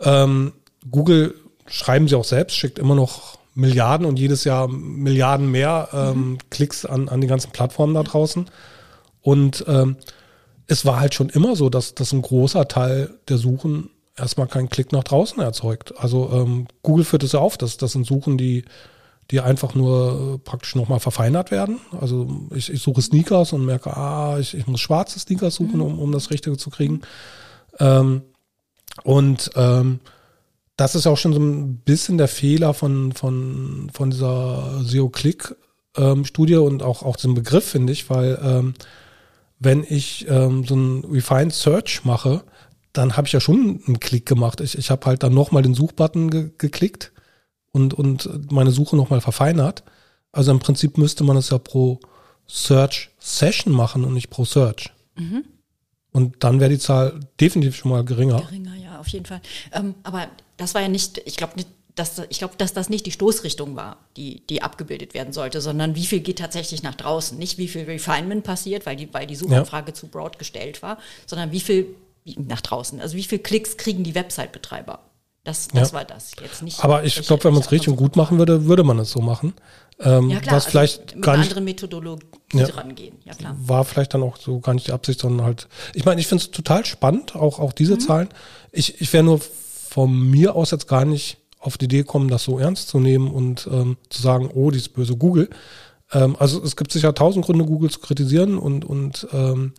[0.00, 0.52] ähm,
[0.90, 1.34] Google
[1.66, 6.38] schreiben sie auch selbst, schickt immer noch Milliarden und jedes Jahr Milliarden mehr ähm, mhm.
[6.50, 8.50] Klicks an, an die ganzen Plattformen da draußen.
[9.20, 9.96] Und ähm,
[10.66, 14.68] es war halt schon immer so, dass, dass ein großer Teil der Suchen erstmal keinen
[14.68, 15.94] Klick nach draußen erzeugt.
[15.98, 18.64] Also ähm, Google führt es ja auf, dass das sind Suchen, die,
[19.30, 21.80] die einfach nur äh, praktisch nochmal verfeinert werden.
[22.00, 25.98] Also ich, ich suche Sneakers und merke, ah, ich, ich muss schwarze Sneakers suchen, um,
[25.98, 27.02] um das Richtige zu kriegen.
[27.80, 28.22] Ähm,
[29.02, 30.00] und ähm,
[30.76, 36.82] das ist auch schon so ein bisschen der Fehler von, von, von dieser SEO-Click-Studie und
[36.82, 38.74] auch, auch diesem Begriff, finde ich, weil ähm,
[39.58, 42.42] wenn ich ähm, so ein Refined Search mache,
[42.94, 44.60] dann habe ich ja schon einen Klick gemacht.
[44.60, 47.12] Ich, ich habe halt dann nochmal den Suchbutton ge geklickt
[47.72, 49.82] und, und meine Suche nochmal verfeinert.
[50.32, 52.00] Also im Prinzip müsste man es ja pro
[52.46, 54.92] Search Session machen und nicht pro Search.
[55.16, 55.44] Mhm.
[56.12, 58.40] Und dann wäre die Zahl definitiv schon mal geringer.
[58.40, 59.40] Geringer, ja, auf jeden Fall.
[59.72, 63.06] Ähm, aber das war ja nicht, ich glaube nicht, dass, ich glaube, dass das nicht
[63.06, 67.36] die Stoßrichtung war, die, die abgebildet werden sollte, sondern wie viel geht tatsächlich nach draußen.
[67.38, 69.94] Nicht wie viel Refinement passiert, weil die, weil die Suchanfrage ja.
[69.94, 73.00] zu broad gestellt war, sondern wie viel nach draußen.
[73.00, 75.00] Also wie viel Klicks kriegen die Website-Betreiber?
[75.44, 75.98] Das, das ja.
[75.98, 76.32] war das.
[76.40, 76.82] Jetzt nicht.
[76.82, 79.20] Aber ich glaube, wenn man es richtig und gut machen würde, würde man es so
[79.20, 79.52] machen.
[80.00, 83.16] Ähm, ja, klar, was also vielleicht mit gar nicht, anderen Methodologie ja, rangehen.
[83.24, 83.54] Ja, klar.
[83.58, 86.42] War vielleicht dann auch so gar nicht die Absicht, sondern halt, ich meine, ich finde
[86.42, 88.00] es total spannend, auch, auch diese mhm.
[88.00, 88.28] Zahlen.
[88.72, 92.44] Ich, ich wäre nur von mir aus jetzt gar nicht auf die Idee gekommen, das
[92.44, 95.50] so ernst zu nehmen und ähm, zu sagen, oh, dieses böse Google.
[96.12, 99.74] Ähm, also es gibt sicher tausend Gründe, Google zu kritisieren und, und ähm,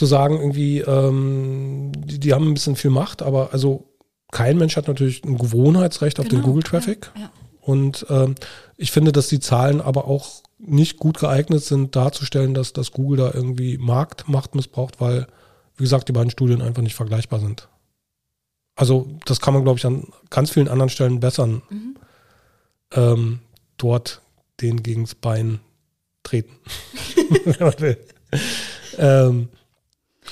[0.00, 3.92] zu sagen, irgendwie, ähm, die, die haben ein bisschen viel Macht, aber also
[4.32, 7.12] kein Mensch hat natürlich ein Gewohnheitsrecht auf genau, den Google-Traffic.
[7.14, 7.30] Ja, ja.
[7.60, 8.34] Und ähm,
[8.78, 13.18] ich finde, dass die Zahlen aber auch nicht gut geeignet sind, darzustellen, dass, dass Google
[13.18, 15.26] da irgendwie Marktmacht missbraucht, weil,
[15.76, 17.68] wie gesagt, die beiden Studien einfach nicht vergleichbar sind.
[18.74, 21.60] Also das kann man, glaube ich, an ganz vielen anderen Stellen bessern.
[21.68, 21.96] Mhm.
[22.94, 23.38] Ähm,
[23.76, 24.22] dort
[24.62, 25.60] den gegens Bein
[26.22, 26.56] treten.
[28.96, 29.50] ähm,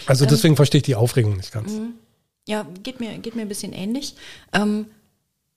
[0.06, 1.72] also ähm, deswegen verstehe ich die Aufregung nicht ganz.
[1.72, 1.94] Mhm.
[2.46, 4.14] Ja, geht mir, geht mir ein bisschen ähnlich.
[4.52, 4.86] Ähm,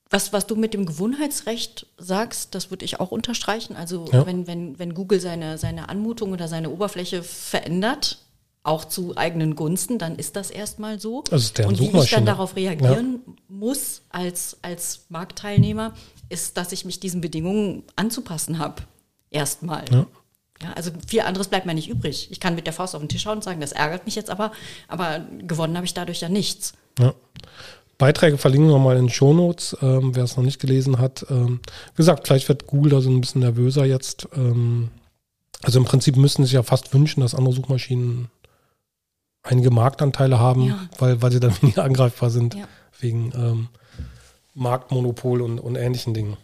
[0.10, 3.78] was, was du mit dem Gewohnheitsrecht sagst, das würde ich auch unterstreichen.
[3.78, 4.26] Also ja.
[4.26, 8.18] wenn, wenn, wenn Google seine, seine Anmutung oder seine Oberfläche verändert,
[8.64, 11.24] auch zu eigenen Gunsten, dann ist das erstmal so.
[11.32, 13.34] Also und wie ich dann darauf reagieren ja.
[13.48, 15.94] muss als, als Marktteilnehmer,
[16.30, 18.84] ist, dass ich mich diesen Bedingungen anzupassen habe.
[19.30, 19.86] Erstmal.
[19.92, 20.06] Ja.
[20.62, 22.30] Ja, also viel anderes bleibt mir nicht übrig.
[22.32, 24.30] Ich kann mit der Faust auf den Tisch hauen und sagen, das ärgert mich jetzt
[24.30, 24.52] aber,
[24.88, 26.74] aber gewonnen habe ich dadurch ja nichts.
[27.00, 27.14] Ja.
[27.98, 31.26] Beiträge verlinken wir mal in den Shownotes, ähm, wer es noch nicht gelesen hat.
[31.30, 31.60] Ähm,
[31.94, 34.28] wie gesagt, vielleicht wird Google da so ein bisschen nervöser jetzt.
[34.36, 34.90] Ähm,
[35.62, 38.30] also im Prinzip müssten sie sich ja fast wünschen, dass andere Suchmaschinen
[39.44, 40.90] einige Marktanteile haben, ja.
[40.98, 42.68] weil, weil sie dann weniger angreifbar sind ja.
[43.00, 43.68] wegen ähm,
[44.56, 46.38] Marktmonopol und, und ähnlichen Dingen.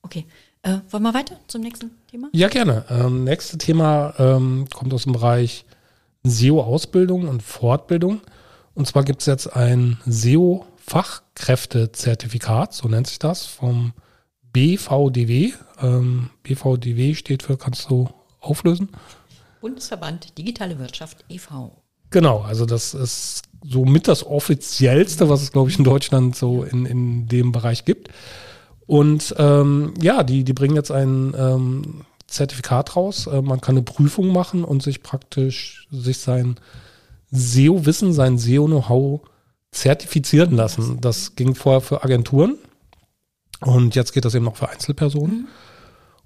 [0.00, 0.24] Okay.
[0.62, 2.28] Äh, wollen wir weiter zum nächsten Thema?
[2.32, 2.84] Ja, gerne.
[2.90, 5.66] Ähm, nächste Thema ähm, kommt aus dem Bereich
[6.24, 8.22] SEO-Ausbildung und Fortbildung.
[8.74, 13.92] Und zwar gibt es jetzt ein SEO-Fachkräftezertifikat, so nennt sich das, vom
[14.52, 15.52] BVDW.
[15.80, 18.08] Ähm, BVDW steht für, kannst du
[18.40, 18.90] auflösen?
[19.60, 21.82] Bundesverband Digitale Wirtschaft e.V.
[22.10, 26.86] Genau, also das ist somit das offiziellste, was es, glaube ich, in Deutschland so in,
[26.86, 28.08] in dem Bereich gibt.
[28.88, 33.26] Und ähm, ja, die, die bringen jetzt ein ähm, Zertifikat raus.
[33.26, 36.56] Äh, man kann eine Prüfung machen und sich praktisch sich sein
[37.30, 39.20] SEO-Wissen, sein SEO-Know-how
[39.72, 41.02] zertifizieren lassen.
[41.02, 42.56] Das ging vorher für Agenturen
[43.60, 45.40] und jetzt geht das eben noch für Einzelpersonen.
[45.40, 45.48] Mhm.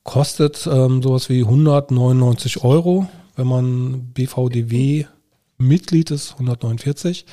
[0.05, 7.27] Kostet ähm, sowas wie 199 Euro, wenn man BVDW-Mitglied ist, 149.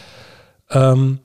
[0.71, 1.19] Ähm,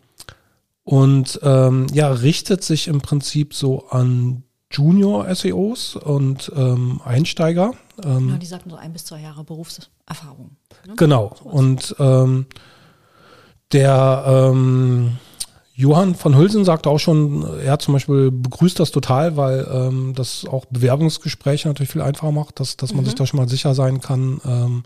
[0.84, 7.72] und ähm, ja, richtet sich im Prinzip so an Junior-SEOs und ähm, Einsteiger.
[8.02, 10.56] Ähm, genau, die sagten so ein bis zwei Jahre Berufserfahrung.
[10.86, 10.94] Ne?
[10.96, 11.34] Genau.
[11.44, 12.46] Und ähm,
[13.72, 15.16] der ähm,
[15.74, 20.44] Johann von Hülsen sagte auch schon, er zum Beispiel begrüßt das total, weil ähm, das
[20.46, 23.06] auch Bewerbungsgespräche natürlich viel einfacher macht, dass, dass man mhm.
[23.06, 24.84] sich da schon mal sicher sein kann, ähm,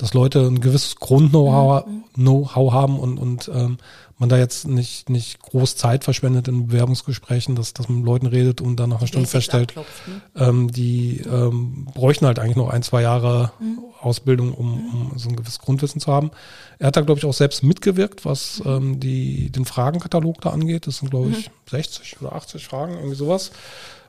[0.00, 2.04] dass Leute ein gewisses Grund-Know-how mhm.
[2.14, 3.78] Know haben und, und ähm,
[4.18, 8.26] man da jetzt nicht, nicht groß Zeit verschwendet in Bewerbungsgesprächen, dass, dass man mit Leuten
[8.26, 9.84] redet und dann nach einer Stunde feststellt, ne?
[10.36, 13.78] ähm, die ähm, bräuchten halt eigentlich noch ein, zwei Jahre mhm.
[14.00, 16.30] Ausbildung, um, um so ein gewisses Grundwissen zu haben.
[16.78, 18.70] Er hat da, glaube ich, auch selbst mitgewirkt, was mhm.
[18.70, 20.86] ähm, die, den Fragenkatalog da angeht.
[20.86, 21.52] Das sind, glaube ich, mhm.
[21.70, 23.52] 60 oder 80 Fragen, irgendwie sowas.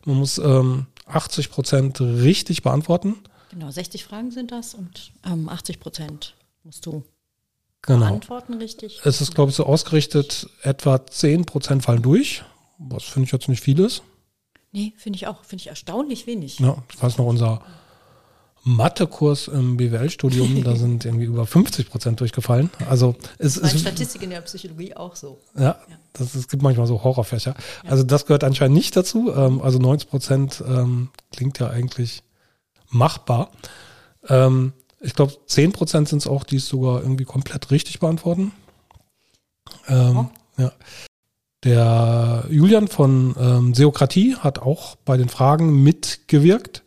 [0.05, 3.15] Man muss ähm, 80 Prozent richtig beantworten.
[3.51, 7.03] Genau, 60 Fragen sind das und ähm, 80 Prozent musst du
[7.81, 8.05] genau.
[8.05, 9.01] Antworten richtig.
[9.03, 12.43] Es ist, glaube ich, so ausgerichtet, etwa 10 Prozent fallen durch,
[12.77, 14.01] was finde ich jetzt nicht vieles.
[14.71, 16.59] Nee, finde ich auch, finde ich erstaunlich wenig.
[16.59, 17.61] Ja, ich weiß noch, unser
[18.63, 22.69] Mathekurs im BWL-Studium, da sind irgendwie über 50 Prozent durchgefallen.
[22.87, 25.41] Also es ist Statistik in der Psychologie auch so.
[25.55, 25.77] Ja, ja.
[26.13, 27.55] Das, es gibt manchmal so Horrorfächer.
[27.83, 27.89] Ja.
[27.89, 29.33] Also das gehört anscheinend nicht dazu.
[29.35, 32.23] Ähm, also 90 Prozent ähm, klingt ja eigentlich
[32.91, 33.51] machbar.
[34.27, 38.51] Ähm, ich glaube, 10 Prozent sind es auch, die es sogar irgendwie komplett richtig beantworten.
[39.87, 40.29] Ähm, oh.
[40.57, 40.71] Ja.
[41.63, 46.83] Der Julian von ähm, Seokratie hat auch bei den Fragen mitgewirkt.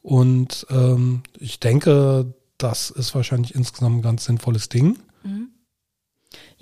[0.00, 4.98] Und ähm, ich denke, das ist wahrscheinlich insgesamt ein ganz sinnvolles Ding.
[5.22, 5.51] Mhm.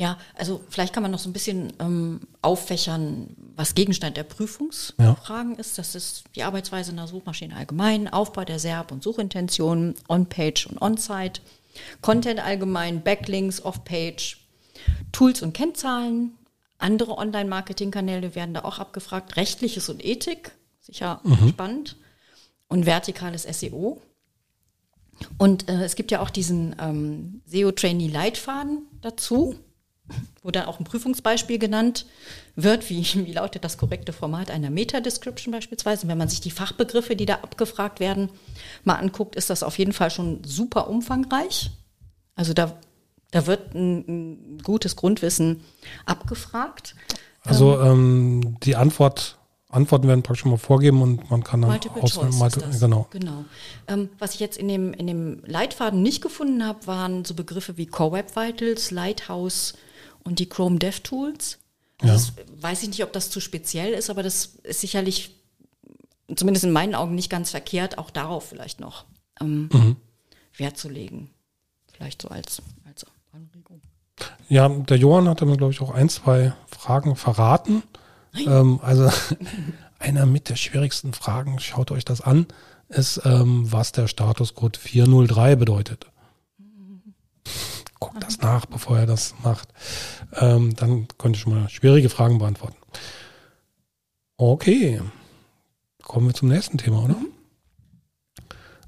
[0.01, 5.53] Ja, also vielleicht kann man noch so ein bisschen ähm, auffächern, was Gegenstand der Prüfungsfragen
[5.53, 5.61] ja.
[5.61, 5.77] ist.
[5.77, 10.81] Das ist die Arbeitsweise in der Suchmaschine allgemein, Aufbau der SERP und Suchintentionen, On-Page und
[10.81, 11.43] On-Site,
[12.01, 14.39] Content allgemein, Backlinks, Off-Page,
[15.13, 16.33] Tools und Kennzahlen.
[16.79, 19.37] Andere Online-Marketing-Kanäle werden da auch abgefragt.
[19.37, 21.51] Rechtliches und Ethik, sicher mhm.
[21.51, 21.97] spannend.
[22.69, 24.01] Und vertikales SEO.
[25.37, 29.57] Und äh, es gibt ja auch diesen ähm, SEO-Trainee-Leitfaden dazu
[30.43, 32.07] wo dann auch ein Prüfungsbeispiel genannt
[32.57, 36.03] wird, wie, wie lautet das korrekte Format einer Meta-Description beispielsweise.
[36.03, 38.31] Und wenn man sich die Fachbegriffe, die da abgefragt werden,
[38.85, 41.71] mal anguckt, ist das auf jeden Fall schon super umfangreich.
[42.35, 42.79] Also da,
[43.31, 45.63] da wird ein, ein gutes Grundwissen
[46.07, 46.95] abgefragt.
[47.43, 49.37] Also ähm, die Antwort
[49.71, 52.35] Antworten werden praktisch schon mal vorgeben und man kann dann Multiple auswählen.
[52.35, 53.07] Multiple, genau.
[53.11, 53.45] genau.
[53.87, 57.77] Ähm, was ich jetzt in dem, in dem Leitfaden nicht gefunden habe, waren so Begriffe
[57.77, 59.75] wie Core Web Vitals, Lighthouse,
[60.25, 61.59] und die Chrome DevTools.
[62.01, 62.13] Also ja.
[62.13, 65.37] Das, weiß ich nicht, ob das zu speziell ist, aber das ist sicherlich,
[66.35, 69.05] zumindest in meinen Augen, nicht ganz verkehrt, auch darauf vielleicht noch
[69.41, 69.97] ähm, mhm.
[70.57, 71.31] Wert zu legen.
[71.93, 73.83] Vielleicht so als, als Anregung.
[74.49, 77.83] Ja, der Johann hat mir, glaube ich, auch ein, zwei Fragen verraten.
[78.35, 79.11] Ähm, also
[79.99, 82.47] einer mit der schwierigsten Fragen, schaut euch das an,
[82.89, 86.07] ist, ähm, was der Statuscode 403 bedeutet
[88.01, 89.69] guckt das nach, bevor er das macht.
[90.35, 92.77] Ähm, dann konnte ich schon mal schwierige Fragen beantworten.
[94.37, 95.01] Okay.
[96.03, 97.15] Kommen wir zum nächsten Thema, oder?
[97.15, 97.33] Mhm.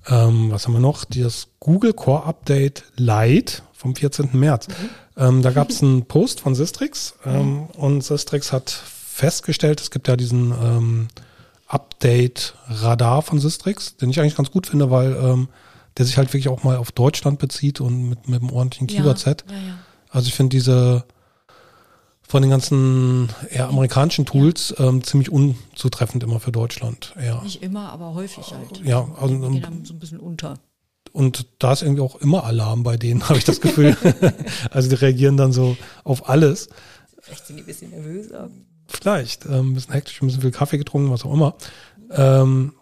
[0.08, 1.04] Ähm, was haben wir noch?
[1.04, 4.30] Das Google Core Update Lite vom 14.
[4.32, 4.68] März.
[4.68, 4.74] Mhm.
[5.16, 7.66] Ähm, da gab es einen Post von Sistrix ähm, mhm.
[7.76, 11.08] und Sistrix hat festgestellt, es gibt ja diesen ähm,
[11.66, 15.48] Update-Radar von Sistrix, den ich eigentlich ganz gut finde, weil ähm,
[15.98, 19.44] der sich halt wirklich auch mal auf Deutschland bezieht und mit, mit einem ordentlichen Keyword-Set.
[19.48, 19.78] Ja, ja, ja.
[20.10, 21.04] Also ich finde diese
[22.32, 27.14] von den ganzen eher amerikanischen Tools ähm, ziemlich unzutreffend immer für Deutschland.
[27.20, 27.42] Eher.
[27.42, 28.82] Nicht immer, aber häufig halt.
[28.84, 30.54] Ja, also die gehen dann so ein bisschen unter.
[31.12, 33.96] Und da ist irgendwie auch immer Alarm bei denen, habe ich das Gefühl.
[34.70, 36.70] also die reagieren dann so auf alles.
[37.20, 38.48] Vielleicht sind die ein bisschen nervöser.
[38.86, 41.54] Vielleicht, ähm, ein bisschen hektisch, ein bisschen viel Kaffee getrunken, was auch immer.
[42.10, 42.72] Ähm,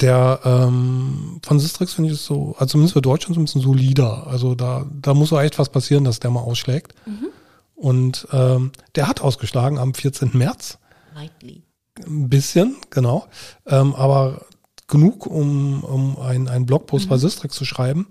[0.00, 3.62] der ähm, von Sistrix finde ich es so, also zumindest für Deutschland so ein bisschen
[3.62, 4.26] solider.
[4.26, 6.94] Also da, da muss so echt was passieren, dass der mal ausschlägt.
[7.06, 7.28] Mhm.
[7.74, 10.30] Und ähm, der hat ausgeschlagen am 14.
[10.34, 10.78] März.
[11.14, 11.62] Lightly.
[12.06, 13.26] Ein bisschen, genau.
[13.66, 14.42] Ähm, aber
[14.88, 17.10] genug, um, um ein, einen Blogpost mhm.
[17.10, 18.08] bei Sistrix zu schreiben.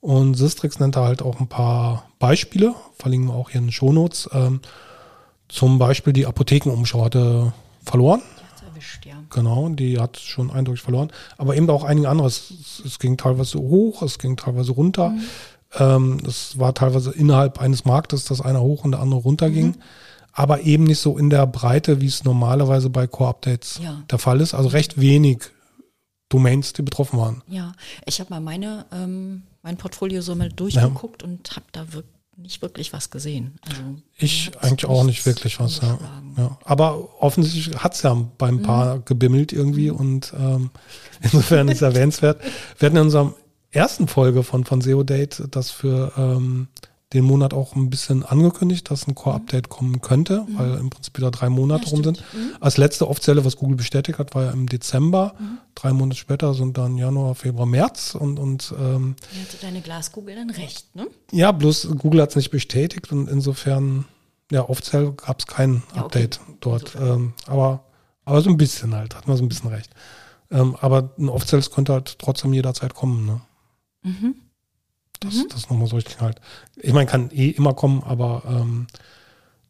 [0.00, 3.72] Und Sistrix nennt da halt auch ein paar Beispiele, verlinken wir auch hier in den
[3.72, 4.30] Shownotes.
[4.32, 4.60] Ähm,
[5.48, 7.52] zum Beispiel die Apothekenumschau hatte
[7.84, 8.22] verloren.
[9.30, 11.10] Genau, die hat schon eindeutig verloren.
[11.36, 12.26] Aber eben auch einige andere.
[12.26, 15.10] Es, es ging teilweise hoch, es ging teilweise runter.
[15.10, 15.22] Mhm.
[15.78, 19.68] Ähm, es war teilweise innerhalb eines Marktes, dass einer hoch und der andere runter ging.
[19.68, 19.82] Mhm.
[20.32, 24.02] Aber eben nicht so in der Breite, wie es normalerweise bei Core-Updates ja.
[24.10, 24.54] der Fall ist.
[24.54, 25.40] Also recht wenig
[26.28, 27.42] Domains, die betroffen waren.
[27.48, 27.72] Ja,
[28.04, 31.28] ich habe mal meine, ähm, mein Portfolio so mal durchgeguckt ja.
[31.28, 33.58] und habe da wirklich nicht wirklich was gesehen.
[33.68, 33.82] Also,
[34.16, 35.80] ich eigentlich auch nicht wirklich was.
[35.80, 35.98] Ja.
[36.36, 36.58] ja.
[36.64, 38.62] Aber offensichtlich hat es ja beim mhm.
[38.62, 39.96] Paar gebimmelt irgendwie mhm.
[39.96, 40.70] und ähm,
[41.20, 42.40] insofern ist erwähnenswert.
[42.78, 43.34] Wir hatten in unserem
[43.70, 46.68] ersten Folge von, von SEO Date das für ähm,
[47.14, 50.58] den Monat auch ein bisschen angekündigt, dass ein Core-Update kommen könnte, mhm.
[50.58, 52.20] weil im Prinzip wieder drei Monate ja, rum sind.
[52.34, 52.56] Mhm.
[52.60, 55.34] Als letzte offizielle, was Google bestätigt hat, war ja im Dezember.
[55.38, 55.58] Mhm.
[55.74, 60.34] Drei Monate später sind dann Januar, Februar, März und und ähm, ja, hatte deine Glaskugel
[60.34, 61.06] dann recht, ne?
[61.32, 64.04] Ja, bloß Google hat es nicht bestätigt und insofern
[64.50, 66.56] ja offiziell gab es kein ja, Update okay.
[66.60, 66.94] dort.
[66.96, 67.84] Ähm, aber
[68.26, 69.90] aber so ein bisschen halt, hat man so ein bisschen recht.
[70.50, 73.24] Ähm, aber ein offizielles könnte halt trotzdem jederzeit kommen.
[73.24, 73.40] Ne?
[74.02, 74.34] Mhm.
[75.20, 75.48] Das, mhm.
[75.48, 76.40] das nochmal so richtig halt.
[76.76, 78.86] Ich meine, kann eh immer kommen, aber ähm,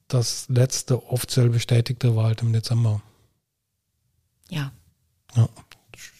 [0.08, 3.02] das letzte offiziell bestätigte war halt im Dezember.
[4.50, 4.72] Ja.
[5.36, 5.48] Ja.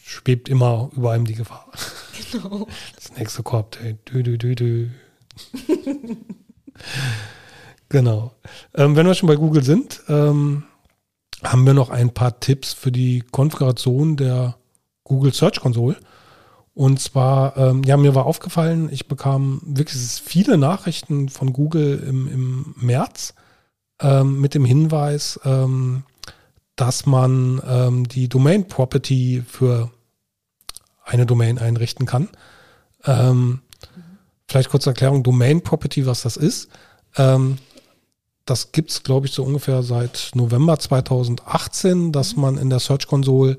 [0.03, 1.71] Schwebt immer über einem die Gefahr.
[2.33, 2.67] Genau.
[2.95, 4.11] Das nächste Core-Update.
[4.11, 4.89] Dü, dü, dü, dü.
[7.89, 8.35] genau.
[8.75, 10.65] Ähm, wenn wir schon bei Google sind, ähm,
[11.43, 14.57] haben wir noch ein paar Tipps für die Konfiguration der
[15.05, 15.97] Google Search Console.
[16.79, 22.29] Und zwar, ähm, ja, mir war aufgefallen, ich bekam wirklich viele Nachrichten von Google im,
[22.29, 23.35] im März
[24.01, 26.05] ähm, mit dem Hinweis, ähm,
[26.77, 29.91] dass man ähm, die Domain Property für
[31.03, 32.29] eine Domain einrichten kann.
[33.05, 33.59] Ähm,
[34.47, 36.69] vielleicht kurze Erklärung, Domain Property, was das ist.
[37.17, 37.59] Ähm,
[38.45, 43.09] das gibt es, glaube ich, so ungefähr seit November 2018, dass man in der Search
[43.09, 43.59] Console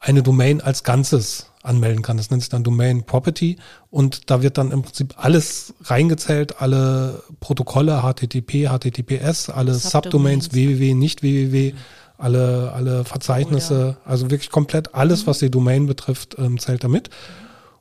[0.00, 2.16] eine Domain als Ganzes anmelden kann.
[2.16, 3.56] Das nennt sich dann Domain Property
[3.90, 10.52] und da wird dann im Prinzip alles reingezählt, alle Protokolle, HTTP, HTTPS, alle Subdomains, Subdomains
[10.52, 11.74] www, nicht www,
[12.18, 15.26] alle, alle Verzeichnisse, oh, also wirklich komplett alles, mhm.
[15.28, 17.10] was die Domain betrifft, ähm, zählt damit.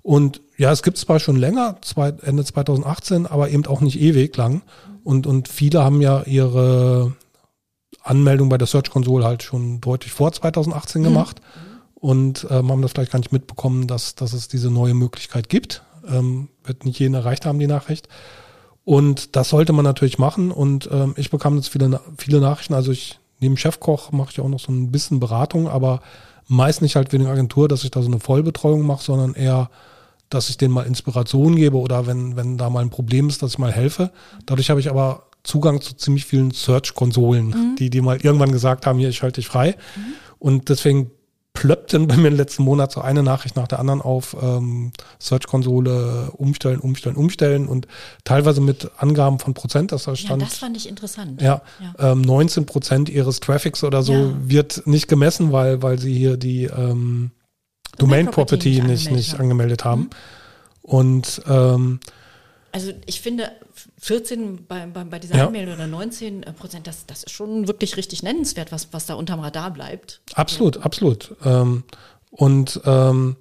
[0.03, 4.35] Und ja, es gibt zwar schon länger, zwei, Ende 2018, aber eben auch nicht ewig
[4.35, 4.63] lang.
[5.03, 7.13] Und, und viele haben ja ihre
[8.03, 11.07] Anmeldung bei der Search Console halt schon deutlich vor 2018 mhm.
[12.01, 15.83] Und ähm, haben das vielleicht gar nicht mitbekommen, dass, dass es diese neue Möglichkeit gibt.
[16.05, 18.09] Ähm, wird nicht jeden erreicht haben, die Nachricht.
[18.83, 20.51] Und das sollte man natürlich machen.
[20.51, 22.73] Und ähm, ich bekam jetzt viele, viele Nachrichten.
[22.73, 26.01] Also ich neben Chefkoch mache ich auch noch so ein bisschen Beratung, aber
[26.47, 29.69] meist nicht halt wegen Agentur, dass ich da so eine Vollbetreuung mache, sondern eher,
[30.29, 33.51] dass ich denen mal Inspiration gebe oder wenn, wenn da mal ein Problem ist, dass
[33.51, 34.11] ich mal helfe.
[34.47, 37.75] Dadurch habe ich aber Zugang zu ziemlich vielen Search-Konsolen, mhm.
[37.77, 39.75] die, die mal irgendwann gesagt haben, hier, ich halte dich frei.
[39.95, 40.01] Mhm.
[40.39, 41.11] Und deswegen
[41.53, 46.31] plöppten bei mir im letzten Monat so eine Nachricht nach der anderen auf ähm, Search-Konsole
[46.31, 47.87] umstellen, umstellen, umstellen und
[48.23, 50.41] teilweise mit Angaben von Prozent, dass da stand.
[50.41, 51.41] Ja, das fand ich interessant.
[51.41, 52.11] Ja, ja.
[52.11, 54.33] Ähm, 19 Prozent ihres Traffics oder so ja.
[54.43, 57.31] wird nicht gemessen, weil, weil sie hier die ähm,
[57.97, 60.01] Domain, Domain Property, nicht, nicht, angemeldet haben.
[60.01, 60.09] Mhm.
[60.83, 61.99] Und ähm,
[62.71, 63.51] also ich finde
[63.99, 65.47] 14 bei, bei, bei dieser ja.
[65.47, 69.15] Anmeldung oder 19 äh, Prozent, das, das ist schon wirklich richtig nennenswert, was, was da
[69.15, 70.21] unterm Radar bleibt.
[70.33, 70.81] Absolut, ja.
[70.83, 71.35] absolut.
[71.43, 71.83] Ähm,
[72.31, 73.35] und ähm,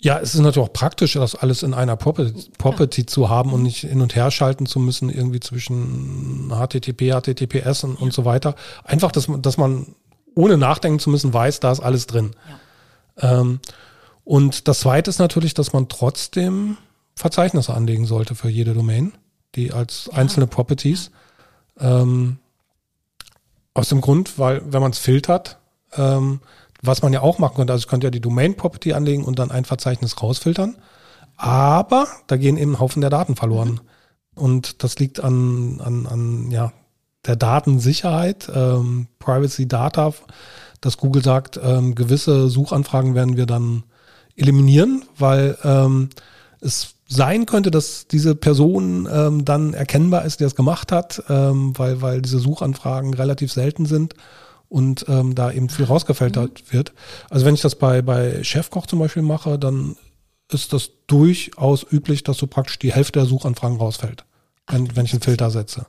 [0.00, 3.06] ja, es ist natürlich auch praktisch, das alles in einer Property, Property ja.
[3.08, 7.96] zu haben und nicht hin und her schalten zu müssen, irgendwie zwischen HTTP, HTTPS und,
[7.96, 8.54] und so weiter.
[8.84, 9.96] Einfach, dass man, dass man
[10.36, 12.30] ohne nachdenken zu müssen weiß, da ist alles drin.
[13.18, 13.58] Ähm,
[14.22, 16.76] und das Zweite ist natürlich, dass man trotzdem
[17.18, 19.12] Verzeichnisse anlegen sollte für jede Domain,
[19.54, 20.18] die als ja.
[20.18, 21.10] einzelne Properties.
[21.80, 22.38] Ähm,
[23.74, 25.58] aus dem Grund, weil wenn man es filtert,
[25.96, 26.40] ähm,
[26.82, 29.38] was man ja auch machen könnte, also ich könnte ja die Domain Property anlegen und
[29.38, 30.76] dann ein Verzeichnis rausfiltern,
[31.36, 33.70] aber da gehen eben ein Haufen der Daten verloren.
[33.72, 33.80] Mhm.
[34.34, 36.72] Und das liegt an, an, an ja,
[37.26, 40.14] der Datensicherheit, ähm, Privacy Data,
[40.80, 43.82] dass Google sagt, ähm, gewisse Suchanfragen werden wir dann
[44.36, 46.10] eliminieren, weil ähm,
[46.60, 51.76] es sein könnte, dass diese Person ähm, dann erkennbar ist, die das gemacht hat, ähm,
[51.76, 54.14] weil, weil diese Suchanfragen relativ selten sind
[54.68, 56.72] und ähm, da eben viel rausgefiltert mhm.
[56.72, 56.92] wird.
[57.30, 59.96] Also wenn ich das bei, bei Chefkoch zum Beispiel mache, dann
[60.52, 64.24] ist das durchaus üblich, dass so praktisch die Hälfte der Suchanfragen rausfällt,
[64.66, 65.86] wenn, wenn ich einen Filter setze.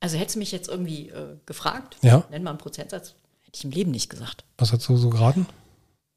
[0.00, 2.24] Also hättest du mich jetzt irgendwie äh, gefragt, ja?
[2.30, 4.44] nenn mal einen Prozentsatz, hätte ich im Leben nicht gesagt.
[4.58, 5.46] Was hättest du so geraten?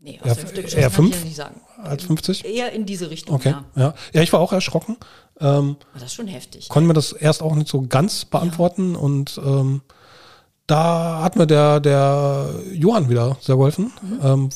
[0.06, 1.24] Nee, aus eher, der eher fünf?
[1.24, 1.60] nicht sagen.
[1.82, 2.46] Als 50?
[2.46, 3.50] Eher in diese Richtung, okay.
[3.50, 3.66] ja.
[3.76, 3.94] ja.
[4.14, 4.98] Ja, ich war auch erschrocken.
[5.40, 6.70] Ähm, das ist schon heftig.
[6.70, 9.00] Konnten wir das erst auch nicht so ganz beantworten ja.
[9.00, 9.82] und ähm,
[10.68, 13.92] da hat mir der, der Johann wieder sehr geholfen.
[14.04, 14.20] Mhm.
[14.24, 14.50] Ähm,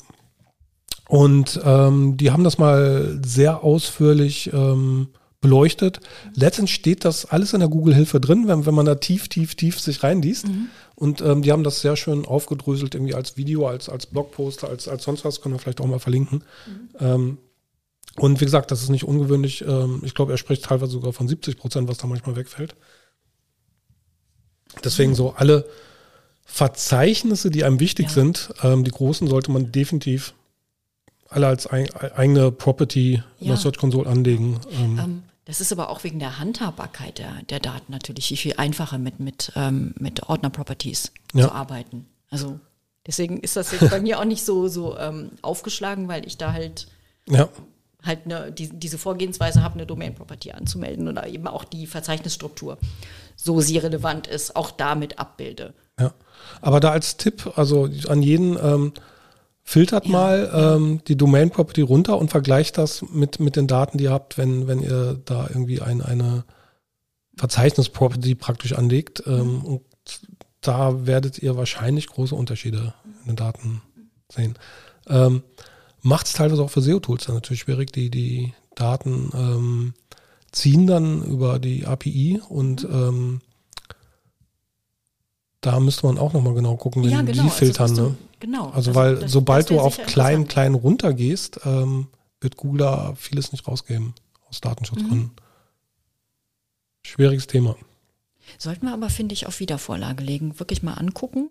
[1.07, 5.07] und ähm, die haben das mal sehr ausführlich ähm,
[5.41, 5.99] beleuchtet.
[6.35, 9.79] Letztendlich steht das alles in der Google-Hilfe drin, wenn, wenn man da tief, tief, tief
[9.79, 10.47] sich reinliest.
[10.47, 10.67] Mhm.
[10.99, 14.89] Und ähm, die haben das sehr schön aufgedröselt, irgendwie als Video, als, als Blogposter, als,
[14.89, 16.43] als sonst was, können wir vielleicht auch mal verlinken.
[16.67, 16.89] Mhm.
[16.99, 17.37] Ähm,
[18.17, 19.61] und wie gesagt, das ist nicht ungewöhnlich.
[19.61, 22.75] Ähm, ich glaube, er spricht teilweise sogar von 70 Prozent, was da manchmal wegfällt.
[24.83, 25.15] Deswegen mhm.
[25.15, 25.65] so alle
[26.43, 28.11] Verzeichnisse, die einem wichtig ja.
[28.11, 30.33] sind, ähm, die großen, sollte man definitiv
[31.29, 33.23] alle als ein, eigene Property ja.
[33.39, 34.59] in der Search Console anlegen.
[34.71, 38.53] Ähm, ähm Das ist aber auch wegen der Handhabbarkeit der, der Daten natürlich viel, viel
[38.57, 41.47] einfacher mit, mit, ähm, mit Ordner-Properties ja.
[41.47, 42.05] zu arbeiten.
[42.29, 42.59] Also
[43.07, 46.53] deswegen ist das jetzt bei mir auch nicht so, so ähm, aufgeschlagen, weil ich da
[46.53, 46.87] halt
[47.27, 47.49] ja.
[48.05, 52.77] halt eine, die, diese Vorgehensweise habe, eine Domain-Property anzumelden oder eben auch die Verzeichnisstruktur,
[53.35, 55.73] so sie relevant ist, auch damit abbilde.
[55.99, 56.13] Ja,
[56.61, 58.93] aber da als Tipp, also an jeden, ähm,
[59.69, 63.99] filtert ja, mal ähm, die Domain Property runter und vergleicht das mit, mit den Daten,
[63.99, 66.43] die ihr habt, wenn, wenn ihr da irgendwie ein, eine
[67.37, 69.21] Verzeichnis Property praktisch anlegt.
[69.27, 69.61] Ähm, mhm.
[69.61, 69.81] Und
[70.61, 73.83] da werdet ihr wahrscheinlich große Unterschiede in den Daten
[74.31, 74.57] sehen.
[75.07, 75.43] Ähm,
[76.01, 77.91] Macht es teilweise auch für SEO-Tools dann natürlich schwierig.
[77.91, 79.93] Die, die Daten ähm,
[80.51, 82.95] ziehen dann über die API und mhm.
[82.95, 83.41] ähm,
[85.61, 87.33] da müsste man auch nochmal genau gucken, wenn ja, genau.
[87.33, 87.89] die also filtern.
[87.89, 88.15] Also, ne?
[88.39, 88.67] Genau.
[88.67, 92.07] Also, also weil das, sobald das du auf klein, klein runtergehst, ähm,
[92.41, 94.13] wird Google da vieles nicht rausgeben
[94.47, 95.19] aus Datenschutzgründen.
[95.19, 95.31] Mhm.
[97.03, 97.75] Schwieriges Thema.
[98.57, 100.59] Sollten wir aber, finde ich, auf Wiedervorlage legen.
[100.59, 101.49] Wirklich mal angucken.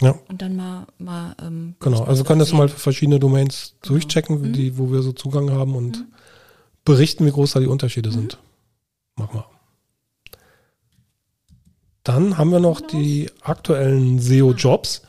[0.00, 0.18] Ja.
[0.28, 0.86] Und dann mal.
[0.98, 3.94] mal ähm, genau, also können das mal für verschiedene Domains genau.
[3.94, 4.52] durchchecken, mhm.
[4.52, 6.12] die, wo wir so Zugang haben und mhm.
[6.84, 8.14] berichten, wie groß da die Unterschiede mhm.
[8.14, 8.38] sind.
[9.16, 9.46] Machen wir.
[12.02, 15.02] Dann haben wir noch die aktuellen SEO-Jobs.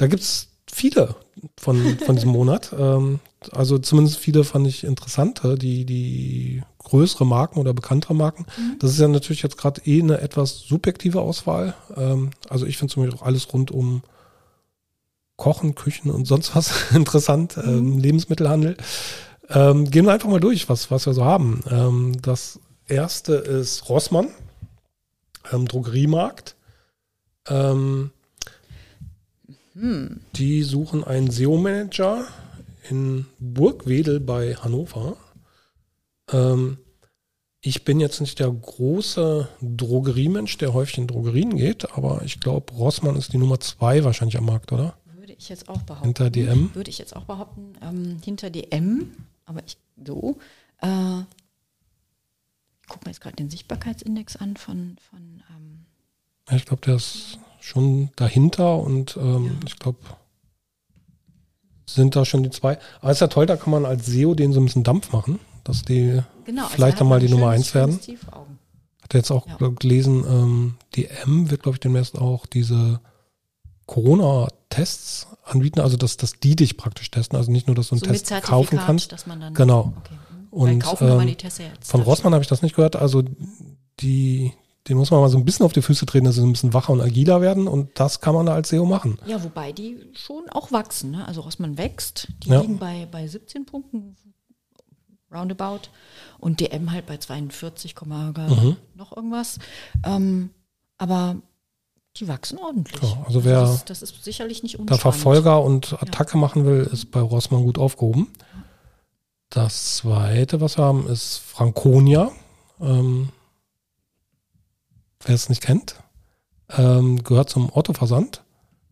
[0.00, 1.14] Da gibt es viele
[1.58, 2.74] von, von diesem Monat.
[2.78, 3.20] Ähm,
[3.52, 8.44] also zumindest viele fand ich interessant, die, die größere Marken oder bekanntere Marken.
[8.56, 8.78] Mhm.
[8.78, 11.74] Das ist ja natürlich jetzt gerade eh eine etwas subjektive Auswahl.
[11.96, 14.02] Ähm, also ich finde zum Beispiel auch alles rund um
[15.36, 17.62] Kochen, Küchen und sonst was interessant, mhm.
[17.64, 18.76] ähm, Lebensmittelhandel.
[19.48, 21.62] Ähm, gehen wir einfach mal durch, was, was wir so haben.
[21.70, 24.28] Ähm, das erste ist Rossmann,
[25.52, 26.56] ähm, Drogeriemarkt.
[27.48, 28.10] Ähm,
[29.80, 30.20] hm.
[30.36, 32.26] Die suchen einen SEO-Manager
[32.90, 35.16] in Burgwedel bei Hannover.
[36.30, 36.78] Ähm,
[37.62, 42.72] ich bin jetzt nicht der große Drogeriemensch, der häufig in Drogerien geht, aber ich glaube,
[42.74, 44.94] Rossmann ist die Nummer zwei wahrscheinlich am Markt, oder?
[45.14, 46.06] Würde ich jetzt auch behaupten.
[46.06, 46.74] Hinter DM?
[46.74, 47.72] Würde ich jetzt auch behaupten.
[47.82, 49.12] Ähm, hinter DM,
[49.44, 50.38] aber ich so.
[50.82, 51.20] Äh,
[52.80, 54.96] ich gucke mir jetzt gerade den Sichtbarkeitsindex an von.
[55.10, 55.86] von ähm,
[56.50, 59.52] ich glaube, der ist schon dahinter und ähm, ja.
[59.66, 59.98] ich glaube,
[61.86, 62.78] sind da schon die zwei.
[63.00, 65.40] Aber ist ja toll, da kann man als SEO den so ein bisschen Dampf machen,
[65.64, 67.98] dass die genau, also vielleicht dann mal die Nummer eins werden.
[69.02, 69.56] Hat jetzt auch ja.
[69.78, 73.00] gelesen, ähm, die M wird, glaube ich, demnächst auch diese
[73.86, 78.00] Corona-Tests anbieten, also dass, dass die dich praktisch testen, also nicht nur, dass du einen
[78.00, 79.14] so Test kaufen kannst.
[79.54, 79.92] Genau.
[79.98, 80.14] Okay.
[80.50, 81.36] Und ähm,
[81.80, 82.96] von Rossmann habe ich das nicht gehört.
[82.96, 83.22] Also
[84.00, 84.52] die,
[84.88, 86.72] den muss man mal so ein bisschen auf die Füße treten, dass sie ein bisschen
[86.72, 89.18] wacher und agiler werden und das kann man da als SEO machen.
[89.26, 91.10] Ja, wobei die schon auch wachsen.
[91.10, 91.26] Ne?
[91.26, 92.60] Also Rossmann wächst, die ja.
[92.60, 94.16] liegen bei, bei 17 Punkten
[95.32, 95.88] roundabout
[96.38, 98.76] und DM halt bei 42, mhm.
[98.94, 99.58] noch irgendwas.
[100.04, 100.50] Ähm,
[100.98, 101.36] aber
[102.16, 103.02] die wachsen ordentlich.
[103.02, 106.40] Ja, also wer das ist, das ist sicherlich nicht da Verfolger und Attacke ja.
[106.40, 108.28] machen will, ist bei Rossmann gut aufgehoben.
[109.48, 112.32] Das zweite, was wir haben, ist Franconia.
[112.80, 113.30] Ähm,
[115.24, 115.96] wer es nicht kennt,
[116.70, 118.42] ähm, gehört zum Autoversand.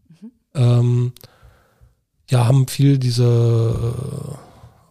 [0.08, 0.32] Mhm.
[0.54, 1.12] Ähm,
[2.30, 4.38] ja, haben viel diese,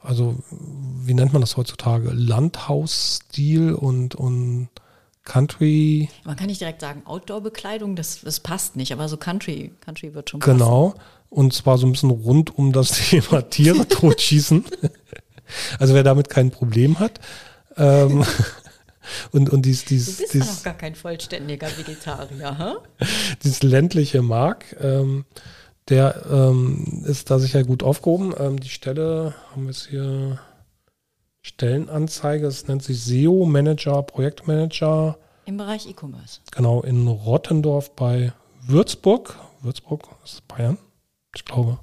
[0.02, 2.12] also wie nennt man das heutzutage?
[2.12, 4.70] Landhausstil und, und
[5.24, 6.10] Country.
[6.24, 10.30] Man kann nicht direkt sagen Outdoor-Bekleidung, das, das passt nicht, aber so Country, Country wird
[10.30, 10.58] schon passen.
[10.58, 10.96] Genau.
[11.30, 14.66] Und zwar so ein bisschen rund um das Thema Tiere totschießen.
[15.80, 17.20] also wer damit kein Problem hat.
[17.76, 18.26] Ähm,
[19.32, 23.06] und, und dies, dies, du bist dies, noch gar kein vollständiger Vegetarier, hä?
[23.44, 25.26] dieses ländliche Mark, ähm,
[25.90, 28.34] der ähm, ist da sicher gut aufgehoben.
[28.38, 30.40] Ähm, die Stelle haben wir jetzt hier
[31.42, 35.18] Stellenanzeige, es nennt sich SEO Manager, Projektmanager.
[35.46, 36.42] Im Bereich E-Commerce.
[36.52, 39.38] Genau, in Rottendorf bei Würzburg.
[39.62, 40.78] Würzburg, ist Bayern,
[41.34, 41.80] ich glaube.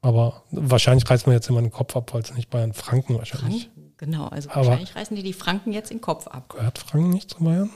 [0.00, 3.64] Aber wahrscheinlich reißt man jetzt immer den Kopf ab, weil es nicht Bayern, Franken wahrscheinlich.
[3.64, 3.79] Franken?
[4.00, 6.54] Genau, also Aber wahrscheinlich reißen die die Franken jetzt den Kopf ab.
[6.56, 7.68] Gehört Franken nicht zu Bayern?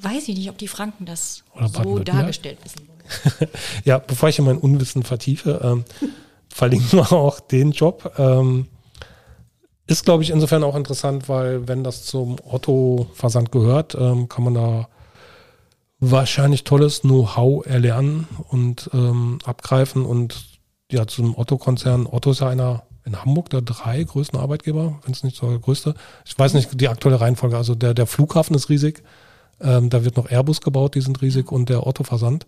[0.00, 1.42] Weiß ich nicht, ob die Franken das
[1.82, 3.50] so dargestellt wissen wollen.
[3.84, 5.84] ja, bevor ich in mein Unwissen vertiefe, ähm,
[6.48, 8.12] verlinken wir auch den Job.
[8.18, 8.68] Ähm,
[9.88, 14.54] ist, glaube ich, insofern auch interessant, weil wenn das zum Otto-Versand gehört, ähm, kann man
[14.54, 14.88] da
[15.98, 20.06] wahrscheinlich tolles Know-how erlernen und ähm, abgreifen.
[20.06, 25.12] Und ja, zum Otto-Konzern, Otto ist ja einer in Hamburg der drei größten Arbeitgeber, wenn
[25.12, 25.94] es nicht so der größte.
[26.24, 27.56] Ich weiß nicht die aktuelle Reihenfolge.
[27.56, 29.02] Also der, der Flughafen ist riesig.
[29.60, 32.46] Ähm, da wird noch Airbus gebaut, die sind riesig und der Otto Versand.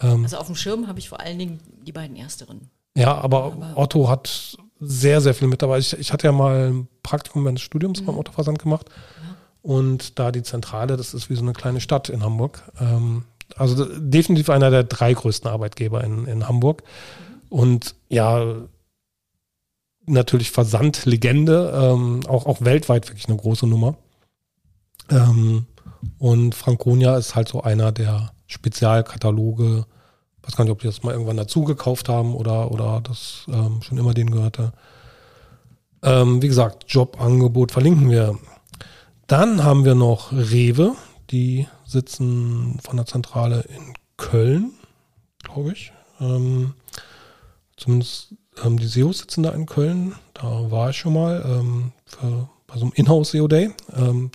[0.00, 2.68] Ähm, also auf dem Schirm habe ich vor allen Dingen die beiden ersteren.
[2.94, 5.78] Ja, aber, aber Otto hat sehr, sehr viel mit dabei.
[5.78, 8.06] Ich, ich hatte ja mal ein Praktikum meines Studiums mhm.
[8.06, 8.86] beim Autoversand gemacht.
[8.88, 9.36] Ja.
[9.62, 12.62] Und da die Zentrale, das ist wie so eine kleine Stadt in Hamburg.
[12.80, 13.24] Ähm,
[13.56, 16.82] also definitiv einer der drei größten Arbeitgeber in, in Hamburg.
[16.82, 17.58] Mhm.
[17.58, 18.56] Und ja,
[20.06, 23.96] natürlich Versandlegende, ähm, auch, auch weltweit wirklich eine große Nummer.
[25.10, 25.66] Ähm,
[26.18, 29.86] und Franconia ist halt so einer der Spezialkataloge.
[30.36, 33.46] Ich weiß gar nicht, ob die das mal irgendwann dazu gekauft haben oder, oder das
[33.48, 34.72] ähm, schon immer denen gehörte.
[36.02, 38.38] Ähm, wie gesagt, Jobangebot verlinken wir.
[39.28, 40.96] Dann haben wir noch Rewe,
[41.30, 44.72] die sitzen von der Zentrale in Köln,
[45.42, 45.92] glaube ich.
[46.20, 46.74] Ähm,
[47.76, 48.34] zumindest
[48.64, 50.14] ähm, die SEOs sitzen da in Köln.
[50.34, 53.70] Da war ich schon mal ähm, für, bei so einem Inhouse SEO Day.
[53.94, 54.30] Ähm,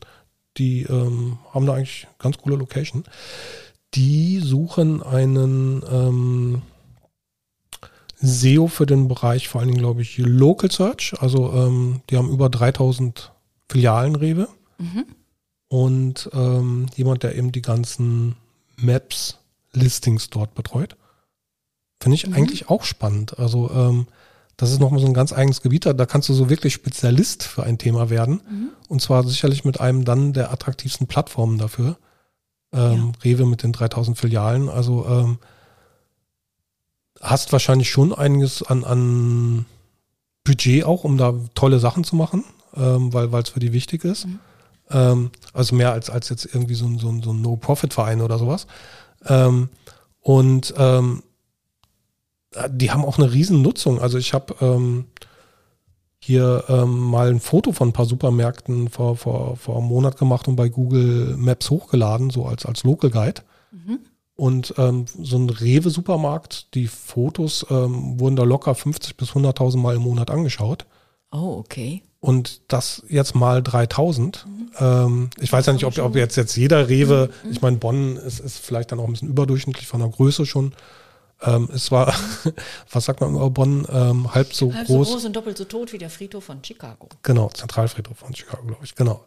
[0.57, 3.03] die ähm, haben da eigentlich ganz coole Location.
[3.93, 6.61] Die suchen einen ähm,
[8.19, 11.13] SEO für den Bereich, vor allen Dingen, glaube ich, Local Search.
[11.19, 13.31] Also ähm, die haben über 3000
[13.69, 14.47] Filialen Rewe.
[14.77, 15.05] Mhm.
[15.69, 16.29] Und
[16.95, 18.37] jemand, der eben die ganzen
[18.77, 19.37] Maps,
[19.73, 20.95] Listings dort betreut.
[21.99, 22.33] Finde ich mhm.
[22.33, 23.39] eigentlich auch spannend.
[23.39, 24.07] Also ähm,
[24.57, 25.85] das ist nochmal so ein ganz eigenes Gebiet.
[25.85, 28.41] Da, da kannst du so wirklich Spezialist für ein Thema werden.
[28.49, 28.69] Mhm.
[28.87, 31.97] Und zwar sicherlich mit einem dann der attraktivsten Plattformen dafür.
[32.73, 33.21] Ähm, ja.
[33.23, 34.69] Rewe mit den 3000 Filialen.
[34.69, 35.37] Also ähm,
[37.21, 39.65] hast wahrscheinlich schon einiges an, an
[40.43, 42.43] Budget auch, um da tolle Sachen zu machen,
[42.75, 44.25] ähm, weil es für die wichtig ist.
[44.25, 44.39] Mhm.
[44.89, 48.39] Ähm, also mehr als, als jetzt irgendwie so ein, so ein, so ein No-Profit-Verein oder
[48.39, 48.67] sowas.
[49.25, 49.69] Ähm,
[50.21, 51.23] und ähm,
[52.69, 53.99] die haben auch eine riesen Nutzung.
[53.99, 55.05] Also ich habe ähm,
[56.19, 60.47] hier ähm, mal ein Foto von ein paar Supermärkten vor, vor, vor einem Monat gemacht
[60.47, 63.41] und bei Google Maps hochgeladen, so als, als Local Guide.
[63.71, 63.99] Mhm.
[64.35, 69.95] Und ähm, so ein Rewe-Supermarkt, die Fotos ähm, wurden da locker 50 bis 100.000 Mal
[69.95, 70.85] im Monat angeschaut.
[71.31, 72.03] Oh, okay.
[72.19, 74.45] Und das jetzt mal 3000.
[74.45, 74.69] Mhm.
[74.79, 77.51] Ähm, ich weiß ja nicht, ob, ob jetzt, jetzt jeder Rewe, mhm.
[77.51, 80.73] ich meine, Bonn ist, ist vielleicht dann auch ein bisschen überdurchschnittlich von der Größe schon.
[81.41, 82.13] Ähm, es war,
[82.91, 85.07] was sagt man über Bonn, ähm, halb so halb groß.
[85.07, 87.07] so groß und doppelt so tot wie der Friedhof von Chicago.
[87.21, 89.23] Genau, Zentralfriedhof von Chicago, glaube ich, genau.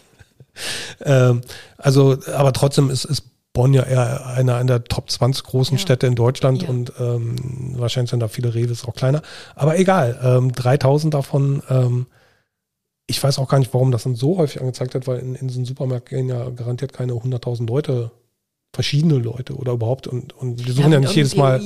[1.00, 1.40] ähm,
[1.78, 3.24] also, aber trotzdem ist, ist
[3.56, 5.80] Bonn ja eher einer der Top 20 großen ja.
[5.80, 6.68] Städte in Deutschland ja.
[6.68, 7.36] und ähm,
[7.78, 9.22] wahrscheinlich sind da viele Reves auch kleiner.
[9.54, 12.06] Aber egal, ähm, 3000 davon, ähm,
[13.06, 15.48] ich weiß auch gar nicht, warum das dann so häufig angezeigt hat, weil in, in
[15.48, 18.10] so einem Supermarkt gehen ja garantiert keine 100.000 Leute
[18.76, 21.58] verschiedene Leute oder überhaupt und, und die suchen ja, ja nicht jedes Mal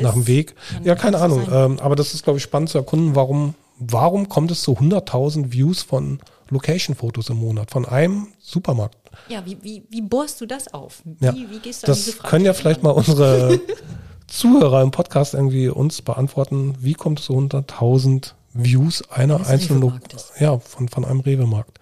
[0.00, 0.56] nach dem Weg.
[0.82, 1.46] Ja, keine Ahnung.
[1.50, 5.52] Ähm, aber das ist, glaube ich, spannend zu erkunden, warum, warum kommt es zu 100.000
[5.52, 8.96] Views von Location-Fotos im Monat, von einem Supermarkt?
[9.28, 11.02] Ja, wie, wie, wie bohrst du das auf?
[11.04, 13.60] Wie, ja, wie gehst du das an diese Frage können ja vielleicht mal unsere
[14.26, 16.74] Zuhörer im Podcast irgendwie uns beantworten.
[16.80, 20.00] Wie kommt es zu 100.000 Views einer einzelnen,
[20.40, 21.78] ja, von, von einem Rewe-Markt?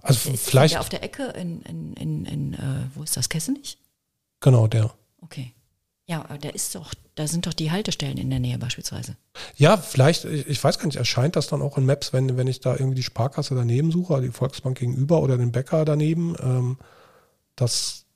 [0.00, 0.72] Also ist vielleicht.
[0.72, 3.76] Der auf der Ecke in, in, in, in äh, wo ist das, Kessenich?
[4.40, 4.92] Genau, der.
[5.20, 5.52] Okay.
[6.06, 9.16] Ja, aber da ist doch, da sind doch die Haltestellen in der Nähe beispielsweise.
[9.56, 12.60] Ja, vielleicht, ich weiß gar nicht, erscheint das dann auch in Maps, wenn, wenn ich
[12.60, 16.34] da irgendwie die Sparkasse daneben suche, die Volksbank gegenüber oder den Bäcker daneben.
[16.40, 16.78] Ähm,
[17.56, 18.06] das,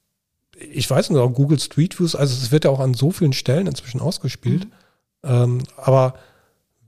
[0.57, 3.35] ich weiß nicht, auch Google Street Views, also es wird ja auch an so vielen
[3.35, 4.65] Stellen inzwischen ausgespielt.
[4.65, 4.73] Mhm.
[5.25, 6.15] Ähm, aber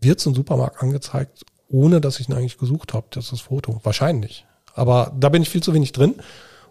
[0.01, 3.41] wird so ein Supermarkt angezeigt, ohne dass ich ihn eigentlich gesucht habe, das ist das
[3.43, 3.79] Foto.
[3.83, 4.47] Wahrscheinlich.
[4.75, 6.15] Aber da bin ich viel zu wenig drin.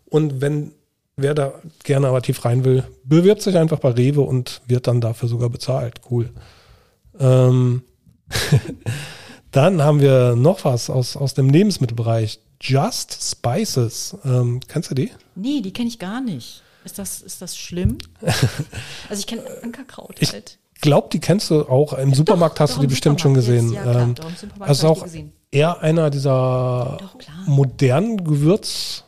[0.05, 0.73] Und wenn
[1.15, 1.53] wer da
[1.83, 5.49] gerne aber tief rein will, bewirbt sich einfach bei Rewe und wird dann dafür sogar
[5.49, 6.01] bezahlt.
[6.09, 6.29] Cool.
[7.19, 7.83] Ähm
[9.51, 12.39] dann haben wir noch was aus, aus dem Lebensmittelbereich.
[12.61, 14.17] Just Spices.
[14.23, 15.11] Ähm, kennst du die?
[15.35, 16.63] Nee, die kenne ich gar nicht.
[16.85, 17.97] Ist das, ist das schlimm?
[18.21, 20.59] also ich kenne Ankerkraut ich halt.
[20.75, 21.93] Ich glaube, die kennst du auch.
[21.93, 23.71] Im Supermarkt doch, hast doch, du die bestimmt schon gesehen.
[23.71, 24.15] Jetzt, ja, klar, ähm,
[24.59, 25.07] also auch
[25.51, 29.02] eher einer dieser doch, modernen Gewürz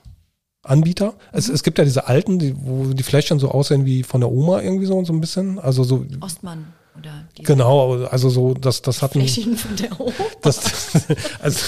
[0.65, 1.13] Anbieter.
[1.31, 4.31] Es, es gibt ja diese alten, die, wo die Fläschchen so aussehen wie von der
[4.31, 5.59] Oma irgendwie so, so ein bisschen.
[5.59, 6.05] Also so.
[6.21, 6.73] Ostmann.
[6.97, 9.19] Oder genau, also so, das, das hatten.
[9.19, 10.13] Fläschchen von der Oma.
[10.41, 10.59] Das,
[11.41, 11.59] also,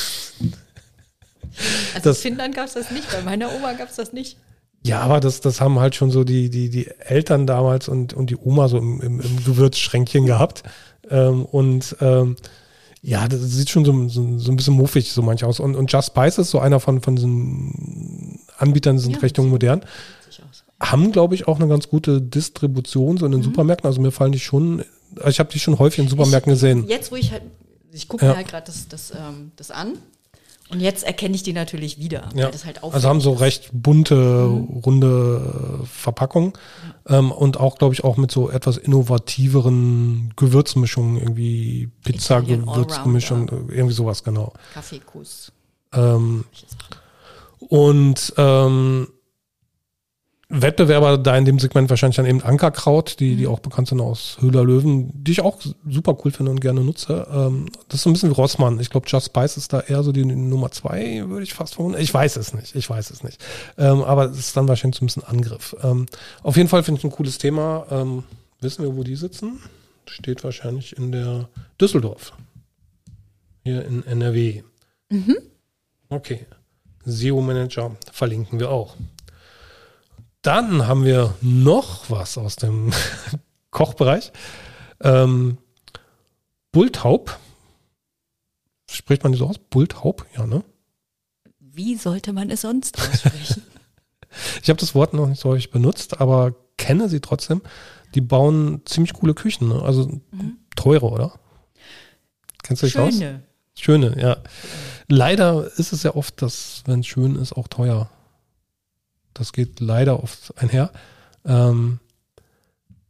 [1.94, 4.38] also das, in Finnland gab es das nicht, bei meiner Oma gab es das nicht.
[4.84, 8.30] Ja, aber das, das haben halt schon so die, die, die Eltern damals und, und
[8.30, 10.64] die Oma so im, im, im Gewürzschränkchen gehabt.
[11.10, 12.38] Ähm, und ähm,
[13.02, 15.60] ja, das sieht schon so, so, so ein bisschen muffig so manchmal aus.
[15.60, 19.82] Und, und Just Spice ist so einer von, von diesen Anbietern, sind ja, Richtung modern.
[20.80, 23.46] Haben, glaube ich, auch eine ganz gute Distribution so in den mhm.
[23.46, 23.88] Supermärkten.
[23.88, 24.84] Also mir fallen die schon,
[25.16, 26.88] also ich habe die schon häufig in Supermärkten ich, gesehen.
[26.88, 27.44] Jetzt, wo ich halt,
[27.92, 28.32] ich gucke ja.
[28.32, 29.94] mir halt gerade das, das, ähm, das an
[30.70, 32.30] Und jetzt erkenne ich die natürlich wieder.
[32.36, 32.52] Ja.
[32.66, 34.82] Halt also haben so recht bunte, mhm.
[34.86, 36.54] runde Verpackungen
[37.08, 44.24] ähm, und auch, glaube ich, auch mit so etwas innovativeren Gewürzmischungen, irgendwie Pizza-Gewürzmischung, irgendwie sowas,
[44.24, 44.54] genau.
[44.74, 45.52] Kaffeekuss.
[45.94, 46.44] Ähm,
[47.60, 49.08] und ähm,
[50.50, 53.52] Wettbewerber da in dem Segment wahrscheinlich dann eben Ankerkraut, die, die mhm.
[53.52, 57.28] auch bekannt sind aus Höhler Löwen, die ich auch super cool finde und gerne nutze.
[57.30, 58.80] Ähm, das ist so ein bisschen wie Rossmann.
[58.80, 62.00] Ich glaube, Just Spice ist da eher so die Nummer zwei, würde ich fast vermuten.
[62.00, 63.44] Ich weiß es nicht, ich weiß es nicht.
[63.78, 65.76] Ähm, aber es ist dann wahrscheinlich so ein bisschen Angriff.
[65.84, 66.06] Ähm,
[66.44, 67.86] auf jeden Fall finde ich ein cooles Thema.
[67.92, 68.24] Ähm,
[68.62, 69.60] wissen wir, wo die sitzen?
[70.06, 71.50] Steht wahrscheinlich in der
[71.82, 72.32] Düsseldorf.
[73.66, 74.64] Hier in NRW.
[75.10, 75.36] Mhm.
[76.08, 76.46] Okay.
[77.08, 78.96] SEO Manager verlinken wir auch.
[80.42, 82.92] Dann haben wir noch was aus dem
[83.72, 84.32] Kochbereich.
[85.02, 85.58] Ähm,
[86.72, 87.38] Bulltaub.
[88.90, 89.58] Spricht man die so aus?
[89.58, 90.26] Bulltaub?
[90.36, 90.64] Ja, ne?
[91.60, 93.64] Wie sollte man es sonst aussprechen?
[94.62, 97.62] ich habe das Wort noch nicht so häufig benutzt, aber kenne sie trotzdem.
[98.16, 99.82] Die bauen ziemlich coole Küchen, ne?
[99.82, 100.58] also mhm.
[100.76, 101.40] teure, oder?
[102.64, 103.44] Kennst du dich Schöne.
[103.44, 103.82] aus?
[103.82, 104.38] Schöne, ja.
[105.08, 108.10] Leider ist es ja oft, dass, wenn es schön ist, auch teuer.
[109.34, 110.92] Das geht leider oft einher.
[111.46, 112.00] Ähm,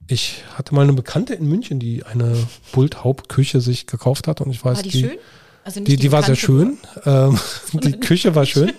[0.07, 2.35] ich hatte mal eine Bekannte in München, die eine
[2.71, 5.17] Bulthauptküche sich gekauft hat und ich weiß, war die, die schön?
[5.63, 6.77] Also die, die, die war sehr schön.
[7.05, 7.37] Ähm,
[7.73, 8.73] die Küche war schön.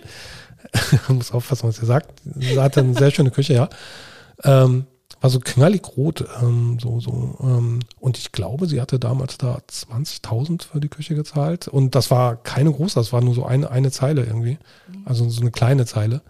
[1.08, 2.10] Man muss aufpassen, was ihr sagt.
[2.24, 3.68] Sie hatte eine sehr schöne Küche, ja.
[4.44, 4.86] Ähm,
[5.20, 7.36] war so knallig rot, ähm, so, so.
[7.40, 11.68] Ähm, und ich glaube, sie hatte damals da 20.000 für die Küche gezahlt.
[11.68, 14.58] Und das war keine große, das war nur so eine, eine Zeile irgendwie.
[15.04, 16.22] Also so eine kleine Zeile.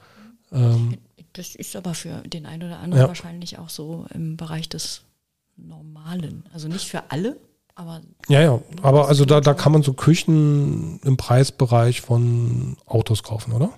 [0.53, 0.99] Ähm,
[1.35, 3.09] das ist aber für den einen oder anderen ja.
[3.09, 5.03] wahrscheinlich auch so im Bereich des
[5.57, 6.45] Normalen.
[6.53, 7.37] Also nicht für alle,
[7.75, 8.01] aber.
[8.29, 13.53] Ja, ja, aber also da, da kann man so Küchen im Preisbereich von Autos kaufen,
[13.53, 13.71] oder?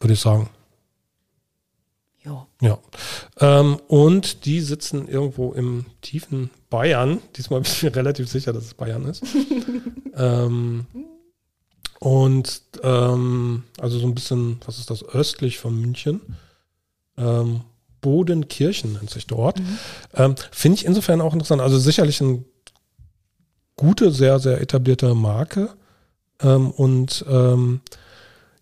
[0.00, 0.50] Würde ich sagen.
[2.26, 2.46] Ja.
[2.60, 2.78] Ja.
[3.40, 7.20] Ähm, und die sitzen irgendwo im tiefen Bayern.
[7.36, 9.22] Diesmal bin ich mir relativ sicher, dass es Bayern ist.
[10.16, 10.86] ähm,
[12.00, 16.20] und ähm, also so ein bisschen, was ist das, östlich von München.
[17.16, 17.62] Ähm,
[18.00, 19.58] Bodenkirchen nennt sich dort.
[19.58, 19.78] Mhm.
[20.14, 21.62] Ähm, Finde ich insofern auch interessant.
[21.62, 22.44] Also sicherlich eine
[23.76, 25.70] gute, sehr, sehr etablierte Marke.
[26.40, 27.80] Ähm, und ähm,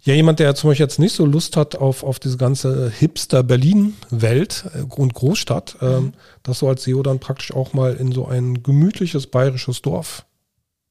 [0.05, 4.65] ja, jemand, der zum Beispiel jetzt nicht so Lust hat auf, auf diese ganze Hipster-Berlin-Welt
[4.75, 6.13] äh, und Großstadt, ähm, mhm.
[6.43, 10.27] dass du als SEO dann praktisch auch mal in so ein gemütliches bayerisches Dorf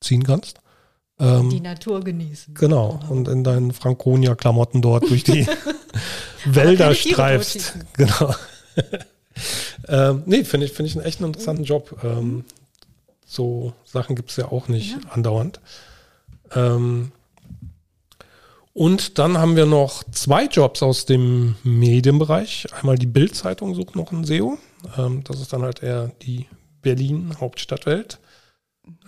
[0.02, 0.58] ziehen kannst.
[1.20, 2.56] Ähm, die Natur genießen.
[2.56, 3.00] Genau.
[3.08, 5.48] Und in deinen Franconia-Klamotten dort durch die
[6.46, 7.78] Wälder streifst.
[7.96, 8.34] Genau.
[9.88, 12.04] ähm, nee, finde ich, finde ich einen echt interessanten Job.
[12.04, 12.44] Ähm,
[13.24, 15.10] so Sachen gibt es ja auch nicht ja.
[15.12, 15.62] andauernd.
[16.56, 17.12] Ähm,
[18.74, 22.68] und dann haben wir noch zwei Jobs aus dem Medienbereich.
[22.74, 24.58] Einmal die Bild-Zeitung sucht noch einen SEO.
[24.98, 26.48] Ähm, das ist dann halt eher die
[26.82, 28.20] Berlin Hauptstadtwelt.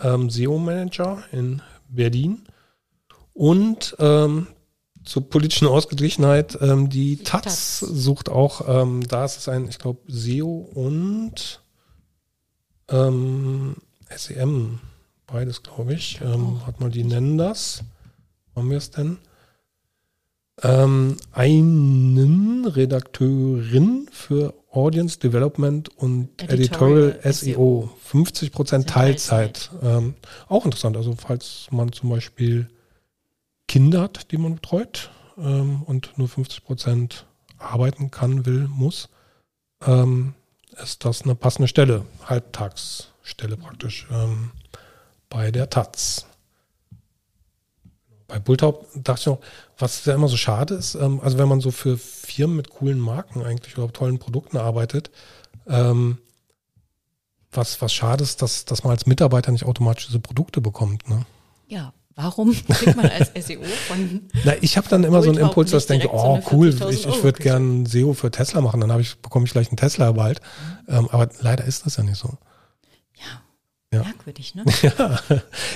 [0.02, 2.44] Ähm, SEO-Manager in Berlin.
[3.34, 4.48] Und ähm,
[5.04, 9.80] zur politischen Ausgeglichenheit, ähm, die, Taz, Taz, sucht auch, ähm, da ist es ein, ich
[9.80, 11.62] glaube, SEO und
[12.90, 13.76] ähm,
[14.16, 14.80] SEM,
[15.26, 16.22] beides, glaube ich.
[16.22, 17.84] Hat mal, die nennen das.
[18.56, 19.18] Haben wir es denn?
[20.64, 27.90] Ähm, einen Redakteurin für Audience Development und Editorial, Editorial SEO.
[28.04, 29.72] 50 Prozent Teilzeit.
[29.82, 30.16] Ähm,
[30.48, 30.96] auch interessant.
[30.98, 32.70] Also falls man zum Beispiel
[33.68, 37.26] Kinder hat, die man betreut ähm, und nur 50 Prozent
[37.58, 39.10] arbeiten kann, will, muss,
[39.86, 40.36] ähm,
[40.82, 42.06] ist das eine passende Stelle.
[42.26, 44.52] Halbtagsstelle praktisch ähm,
[45.30, 46.28] bei der Taz
[48.28, 49.40] bei Bulltaup dachte ich noch,
[49.78, 53.00] was ja immer so schade ist, ähm, also wenn man so für Firmen mit coolen
[53.00, 55.12] Marken eigentlich oder tollen Produkten arbeitet,
[55.68, 56.18] ähm,
[57.52, 61.08] was, was schade ist, dass, dass man als Mitarbeiter nicht automatisch diese Produkte bekommt.
[61.10, 61.26] Ne?
[61.68, 64.22] Ja, warum kriegt man als SEO von.
[64.44, 67.24] Na, ich habe dann immer so einen Impuls, dass ich denke, oh cool, ich, ich
[67.24, 70.42] würde gerne SEO für Tesla machen, dann ich, bekomme ich gleich einen Tesla bald.
[70.88, 70.96] Mhm.
[70.96, 72.38] Ähm, aber leider ist das ja nicht so.
[73.94, 74.04] Ja.
[74.04, 74.66] Merkwürdig, ne?
[74.82, 75.20] Ja,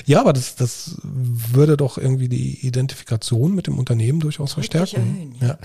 [0.06, 4.96] ja aber das, das würde doch irgendwie die Identifikation mit dem Unternehmen durchaus verstärken.
[4.96, 5.48] Erhöhen, ja.
[5.48, 5.60] ja.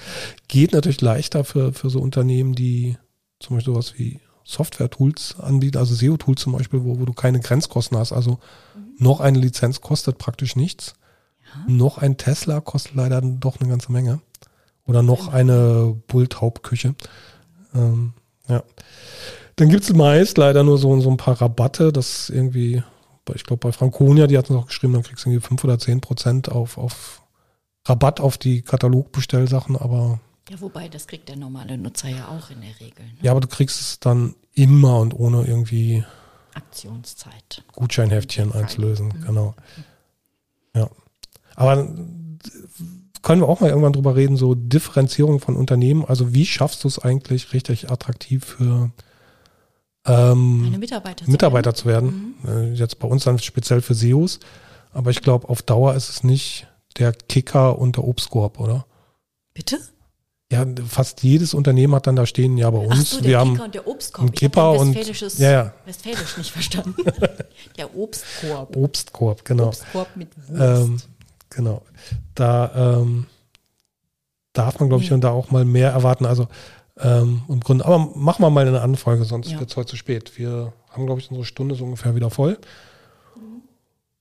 [0.49, 2.97] Geht natürlich leichter für, für so Unternehmen, die
[3.41, 7.99] zum Beispiel sowas wie Software-Tools anbieten, also SEO-Tools zum Beispiel, wo, wo du keine Grenzkosten
[7.99, 8.12] hast.
[8.12, 8.39] Also
[8.77, 8.95] mhm.
[8.99, 10.95] noch eine Lizenz kostet praktisch nichts.
[11.43, 11.73] Ja.
[11.73, 14.21] Noch ein Tesla kostet leider doch eine ganze Menge.
[14.87, 16.95] Oder noch eine Bulltaub-Küche.
[17.75, 18.12] Ähm,
[18.49, 18.62] ja.
[19.57, 22.83] Dann gibt es meist leider nur so, so ein paar Rabatte, dass irgendwie
[23.33, 25.79] ich glaube bei Franconia, die hatten es auch geschrieben, dann kriegst du irgendwie 5 oder
[25.79, 27.23] 10 Prozent auf, auf
[27.87, 30.21] Rabatt auf die Katalogbestellsachen, aber.
[30.51, 33.05] Ja, wobei, das kriegt der normale Nutzer ja auch in der Regel.
[33.05, 33.19] Ne?
[33.23, 36.05] Ja, aber du kriegst es dann immer und ohne irgendwie
[36.55, 37.65] Aktionszeit.
[37.75, 39.25] Gutscheinheftchen einzulösen, mhm.
[39.25, 39.55] genau.
[40.75, 40.91] Ja.
[41.57, 41.89] Aber
[43.23, 46.05] können wir auch mal irgendwann drüber reden, so Differenzierung von Unternehmen.
[46.05, 48.91] Also wie schaffst du es eigentlich richtig attraktiv für
[50.07, 51.77] ähm, Mitarbeiter, zu Mitarbeiter werden.
[51.77, 52.35] zu werden?
[52.43, 52.73] Mhm.
[52.73, 54.41] Äh, jetzt bei uns dann speziell für SEOs.
[54.93, 56.69] Aber ich glaube, auf Dauer ist es nicht
[56.99, 58.87] der Kicker und der Obstkorb, oder?
[59.53, 59.79] Bitte?
[60.53, 63.11] Ja, fast jedes Unternehmen hat dann da stehen, ja, bei uns.
[63.11, 64.23] So, der wir Kicker haben und der Obstkorb.
[64.23, 65.75] Einen Kipper und ja, ja.
[65.85, 66.95] Westfälisch nicht verstanden.
[67.77, 68.77] der Obstkorb.
[68.77, 69.69] Obstkorb, genau.
[69.69, 70.61] Obstkorb mit Wurst.
[70.61, 70.97] Ähm,
[71.51, 71.83] genau.
[72.35, 73.27] Da ähm,
[74.53, 75.21] darf man, glaube ich, mhm.
[75.21, 76.27] da auch mal mehr erwarten.
[76.27, 76.47] Also
[77.01, 79.59] ähm, im Grunde, aber machen wir mal eine Anfrage, sonst ja.
[79.59, 80.39] wird es heute zu spät.
[80.39, 82.59] Wir haben, glaube ich, unsere Stunde so ungefähr wieder voll.
[83.37, 83.62] Mhm.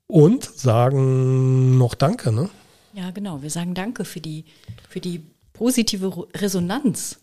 [0.08, 2.50] Und sagen noch Danke, ne?
[2.94, 3.42] Ja, genau.
[3.42, 4.46] Wir sagen Danke für die,
[4.90, 5.24] für die
[5.54, 7.20] positive Resonanz,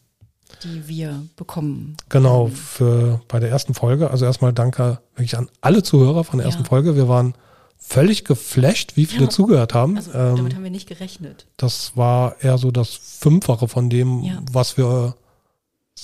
[0.63, 1.97] die wir bekommen.
[2.09, 4.11] Genau, für bei der ersten Folge.
[4.11, 6.53] Also erstmal Danke wirklich an alle Zuhörer von der ja.
[6.53, 6.97] ersten Folge.
[6.97, 7.35] Wir waren
[7.77, 9.31] völlig geflasht, wie viele ja.
[9.31, 9.97] zugehört haben.
[9.97, 11.47] Also, ähm, damit haben wir nicht gerechnet.
[11.57, 14.43] Das war eher so das Fünffache von dem, ja.
[14.53, 15.17] was wir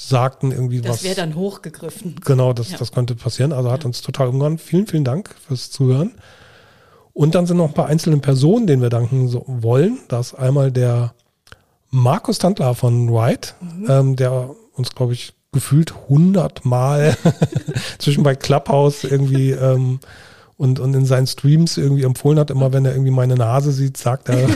[0.08, 0.96] sagten irgendwie das was.
[0.98, 2.16] Das wäre dann hochgegriffen.
[2.24, 2.78] Genau, das, ja.
[2.78, 3.52] das könnte passieren.
[3.52, 4.58] Also hat uns total umgehauen.
[4.58, 6.14] Vielen, vielen Dank fürs Zuhören.
[7.12, 9.98] Und dann sind noch ein paar einzelne Personen, denen wir danken so wollen.
[10.08, 11.14] Das ist einmal der
[11.90, 13.86] Markus Tandler von Wright, mhm.
[13.88, 17.16] ähm, der uns, glaube ich, gefühlt hundertmal
[17.98, 20.00] zwischen bei Clubhouse irgendwie ähm,
[20.56, 23.96] und, und in seinen Streams irgendwie empfohlen hat, immer wenn er irgendwie meine Nase sieht,
[23.96, 24.48] sagt er,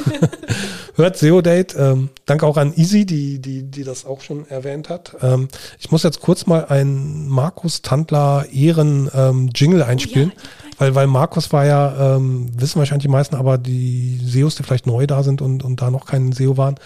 [0.95, 1.75] hört SEO-Date.
[1.79, 5.17] Ähm, danke auch an Easy, die, die, die das auch schon erwähnt hat.
[5.23, 5.49] Ähm,
[5.79, 10.33] ich muss jetzt kurz mal einen Markus Tandler Ehren-Jingle ähm, einspielen.
[10.35, 10.51] Oh, ja.
[10.79, 14.87] Weil, weil Markus war ja, ähm, wissen wahrscheinlich die meisten, aber die SEOs, die vielleicht
[14.87, 16.77] neu da sind und, und da noch kein SEO waren,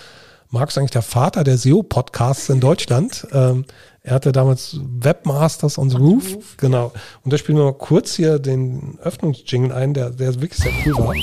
[0.50, 3.26] Markus ist eigentlich der Vater der SEO-Podcasts in Deutschland.
[3.32, 3.64] Ähm,
[4.02, 6.34] er hatte damals Webmasters on the Roof.
[6.34, 6.56] Roof.
[6.58, 6.92] Genau.
[7.22, 10.98] Und da spielen wir mal kurz hier den Öffnungsjingle ein, der, der wirklich sehr cool
[10.98, 11.14] war.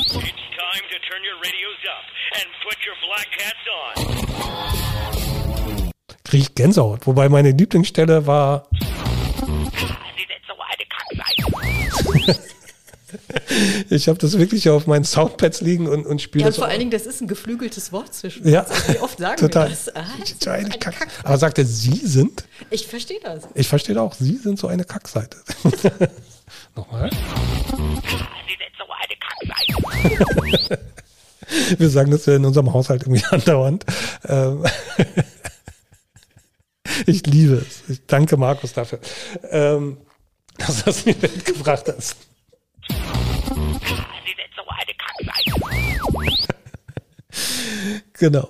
[6.31, 7.05] Krieg ich Gänsehaut.
[7.07, 8.67] Wobei meine Lieblingsstelle war.
[13.89, 16.57] ich habe das wirklich auf meinen Soundpads liegen und, und spiele ja, das.
[16.57, 18.65] vor allen Dingen, das ist ein geflügeltes Wort zwischen Ja.
[18.87, 19.69] Wie oft sagen total.
[19.69, 19.95] wir das?
[19.95, 20.99] Ah, das so eine Kack.
[20.99, 22.45] Kack Aber sagt er, Sie sind?
[22.69, 23.43] Ich verstehe das.
[23.53, 25.37] Ich verstehe auch, Sie sind so eine Kackseite.
[26.75, 27.09] Nochmal.
[27.11, 29.15] Sie sind so eine
[30.07, 30.79] Kackseite.
[31.77, 33.85] wir sagen das ja in unserem Haushalt irgendwie andauernd.
[34.25, 34.63] Ähm,
[37.05, 37.89] ich liebe es.
[37.89, 38.99] Ich danke Markus dafür,
[39.49, 39.97] ähm,
[40.57, 42.15] dass du das in die Welt gebracht hast.
[48.13, 48.49] genau.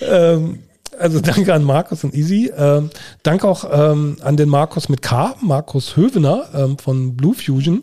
[0.00, 0.62] Ähm,
[0.98, 2.50] also danke an Markus und Easy.
[2.56, 2.90] Ähm,
[3.22, 7.82] danke auch ähm, an den Markus mit K, Markus Hövener ähm, von Blue Fusion,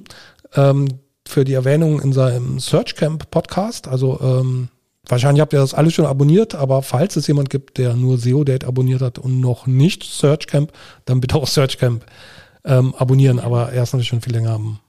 [0.56, 0.88] ähm,
[1.28, 3.88] für die Erwähnung in seinem Search Camp Podcast.
[3.88, 4.70] Also ähm,
[5.08, 8.66] wahrscheinlich habt ihr das alles schon abonniert, aber falls es jemand gibt, der nur SEO-Date
[8.66, 10.72] abonniert hat und noch nicht Search Camp,
[11.06, 12.06] dann bitte auch Search Camp
[12.66, 13.40] ähm, abonnieren.
[13.40, 14.80] Aber er ist natürlich schon viel länger am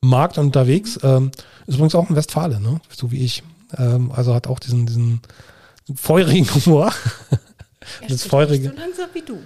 [0.00, 0.98] Markt unterwegs.
[1.02, 1.30] Ähm,
[1.66, 2.80] ist übrigens auch ein Westfale, ne?
[2.90, 3.42] so wie ich.
[3.76, 5.20] Ähm, also hat auch diesen, diesen
[5.94, 6.92] feurigen Humor.
[8.00, 8.68] Er das feurige.
[8.68, 9.38] Nicht so langsam wie du.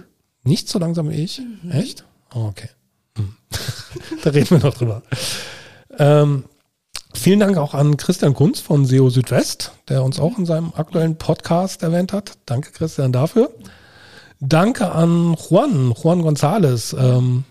[0.43, 1.39] Nicht so langsam wie ich?
[1.39, 1.71] Mhm.
[1.71, 2.05] Echt?
[2.33, 2.69] Oh, okay.
[3.17, 3.35] Hm.
[4.23, 5.03] da reden wir noch drüber.
[5.97, 6.45] Ähm,
[7.13, 11.17] vielen Dank auch an Christian Kunz von SEO Südwest, der uns auch in seinem aktuellen
[11.17, 12.33] Podcast erwähnt hat.
[12.45, 13.51] Danke, Christian, dafür.
[14.39, 16.97] Danke an Juan, Juan González.
[16.97, 17.45] Ähm,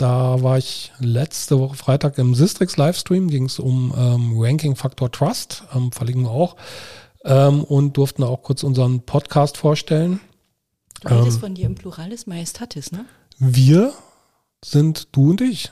[0.00, 5.10] da war ich letzte Woche Freitag im Sistrix Livestream, ging es um ähm, Ranking Factor
[5.10, 6.56] Trust, ähm, verlinken wir auch,
[7.24, 10.20] ähm, und durften auch kurz unseren Podcast vorstellen.
[11.02, 13.04] Beides ähm, von dir im Pluralis Majestatis, ne?
[13.38, 13.92] Wir
[14.64, 15.70] sind du und ich.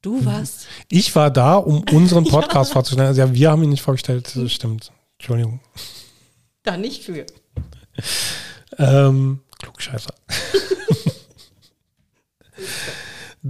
[0.00, 0.68] Du warst.
[0.88, 2.74] Ich war da, um unseren Podcast ja.
[2.74, 3.08] vorzustellen.
[3.08, 4.92] Also ja, wir haben ihn nicht vorgestellt, das stimmt.
[5.18, 5.58] Entschuldigung.
[6.62, 7.26] Da nicht für.
[8.78, 10.14] ähm, Klugscheißer.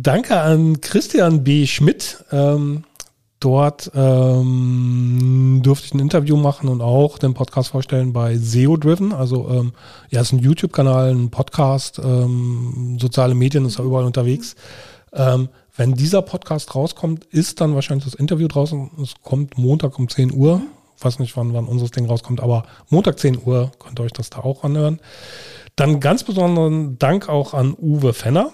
[0.09, 1.67] Danke an Christian B.
[1.67, 2.25] Schmidt.
[2.33, 2.85] Ähm,
[3.41, 9.13] dort ähm, durfte ich ein Interview machen und auch den Podcast vorstellen bei SEO Driven.
[9.13, 9.75] Also ähm,
[10.09, 14.57] ja, ist ein YouTube-Kanal, ein Podcast, ähm, soziale Medien ist ja überall unterwegs.
[15.13, 18.91] Ähm, wenn dieser Podcast rauskommt, ist dann wahrscheinlich das Interview draußen.
[19.03, 20.63] Es kommt Montag um 10 Uhr.
[20.97, 24.15] Ich weiß nicht, wann, wann unseres Ding rauskommt, aber Montag 10 Uhr könnt ihr euch
[24.15, 25.01] das da auch anhören.
[25.77, 28.53] Dann ganz besonderen Dank auch an Uwe Fenner.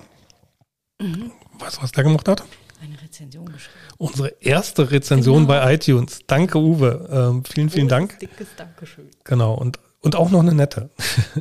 [1.00, 1.30] Mhm.
[1.58, 2.42] Weißt du, was der gemacht hat?
[2.82, 3.78] Eine Rezension geschrieben.
[3.96, 5.48] Unsere erste Rezension genau.
[5.48, 6.20] bei iTunes.
[6.26, 7.08] Danke, Uwe.
[7.10, 8.18] Ähm, vielen, vielen Großes, Dank.
[8.18, 9.08] Dickes Dankeschön.
[9.24, 9.54] Genau.
[9.54, 10.90] Und, und auch noch eine nette.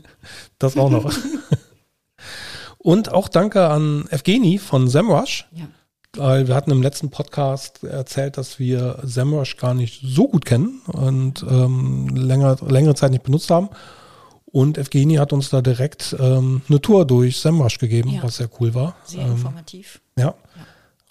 [0.59, 1.11] das auch noch.
[2.77, 5.47] und auch danke an Evgeni von Semrush.
[5.51, 5.67] Ja.
[6.15, 10.81] Weil wir hatten im letzten Podcast erzählt, dass wir Semrush gar nicht so gut kennen
[10.85, 13.69] und ähm, länger, längere Zeit nicht benutzt haben.
[14.45, 18.21] Und Evgeni hat uns da direkt ähm, eine Tour durch Semrush gegeben, ja.
[18.21, 18.95] was sehr cool war.
[19.03, 19.99] Sehr ähm, informativ.
[20.17, 20.25] Ja.
[20.25, 20.35] ja.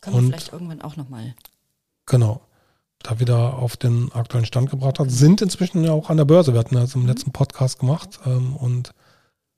[0.01, 1.35] Können wir vielleicht irgendwann auch nochmal.
[2.07, 2.43] Genau.
[3.03, 5.11] Da wieder auf den aktuellen Stand gebracht hat.
[5.11, 6.53] Sind inzwischen ja auch an der Börse.
[6.53, 7.09] Wir hatten das im mhm.
[7.09, 8.93] letzten Podcast gemacht ähm, und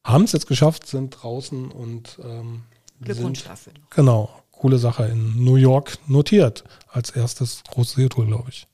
[0.05, 2.62] haben es jetzt geschafft, sind draußen und ähm,
[3.01, 3.73] Glückwunsch sind, dafür.
[3.91, 4.31] Genau.
[4.51, 6.65] Coole Sache in New York notiert.
[6.89, 8.66] Als erstes großes SEO-Tool, glaube ich.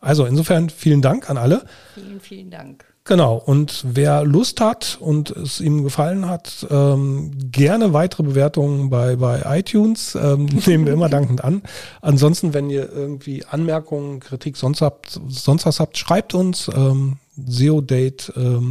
[0.00, 1.64] Also insofern vielen Dank an alle.
[1.94, 2.91] Vielen, vielen Dank.
[3.04, 9.16] Genau, und wer Lust hat und es ihm gefallen hat, ähm, gerne weitere Bewertungen bei,
[9.16, 11.62] bei iTunes, ähm, nehmen wir immer dankend an.
[12.00, 18.64] Ansonsten, wenn ihr irgendwie Anmerkungen, Kritik sonst habt, sonst was habt, schreibt uns ähm, seodate.com.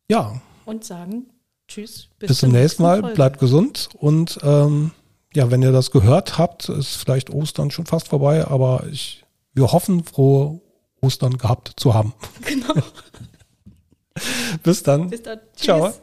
[0.08, 0.40] Ja.
[0.64, 1.26] Und sagen
[1.70, 2.08] Tschüss.
[2.18, 3.00] Bis, bis zum nächsten Mal.
[3.00, 3.14] Folge.
[3.14, 4.90] Bleibt gesund und ähm,
[5.34, 9.24] ja, wenn ihr das gehört habt, ist vielleicht Ostern schon fast vorbei, aber ich,
[9.54, 10.60] wir hoffen, frohe
[11.00, 12.14] Ostern gehabt zu haben.
[12.44, 12.74] Genau.
[14.62, 15.08] Bis dann.
[15.08, 15.40] Bis dann.
[15.56, 15.64] Tschüss.
[15.64, 15.94] Ciao.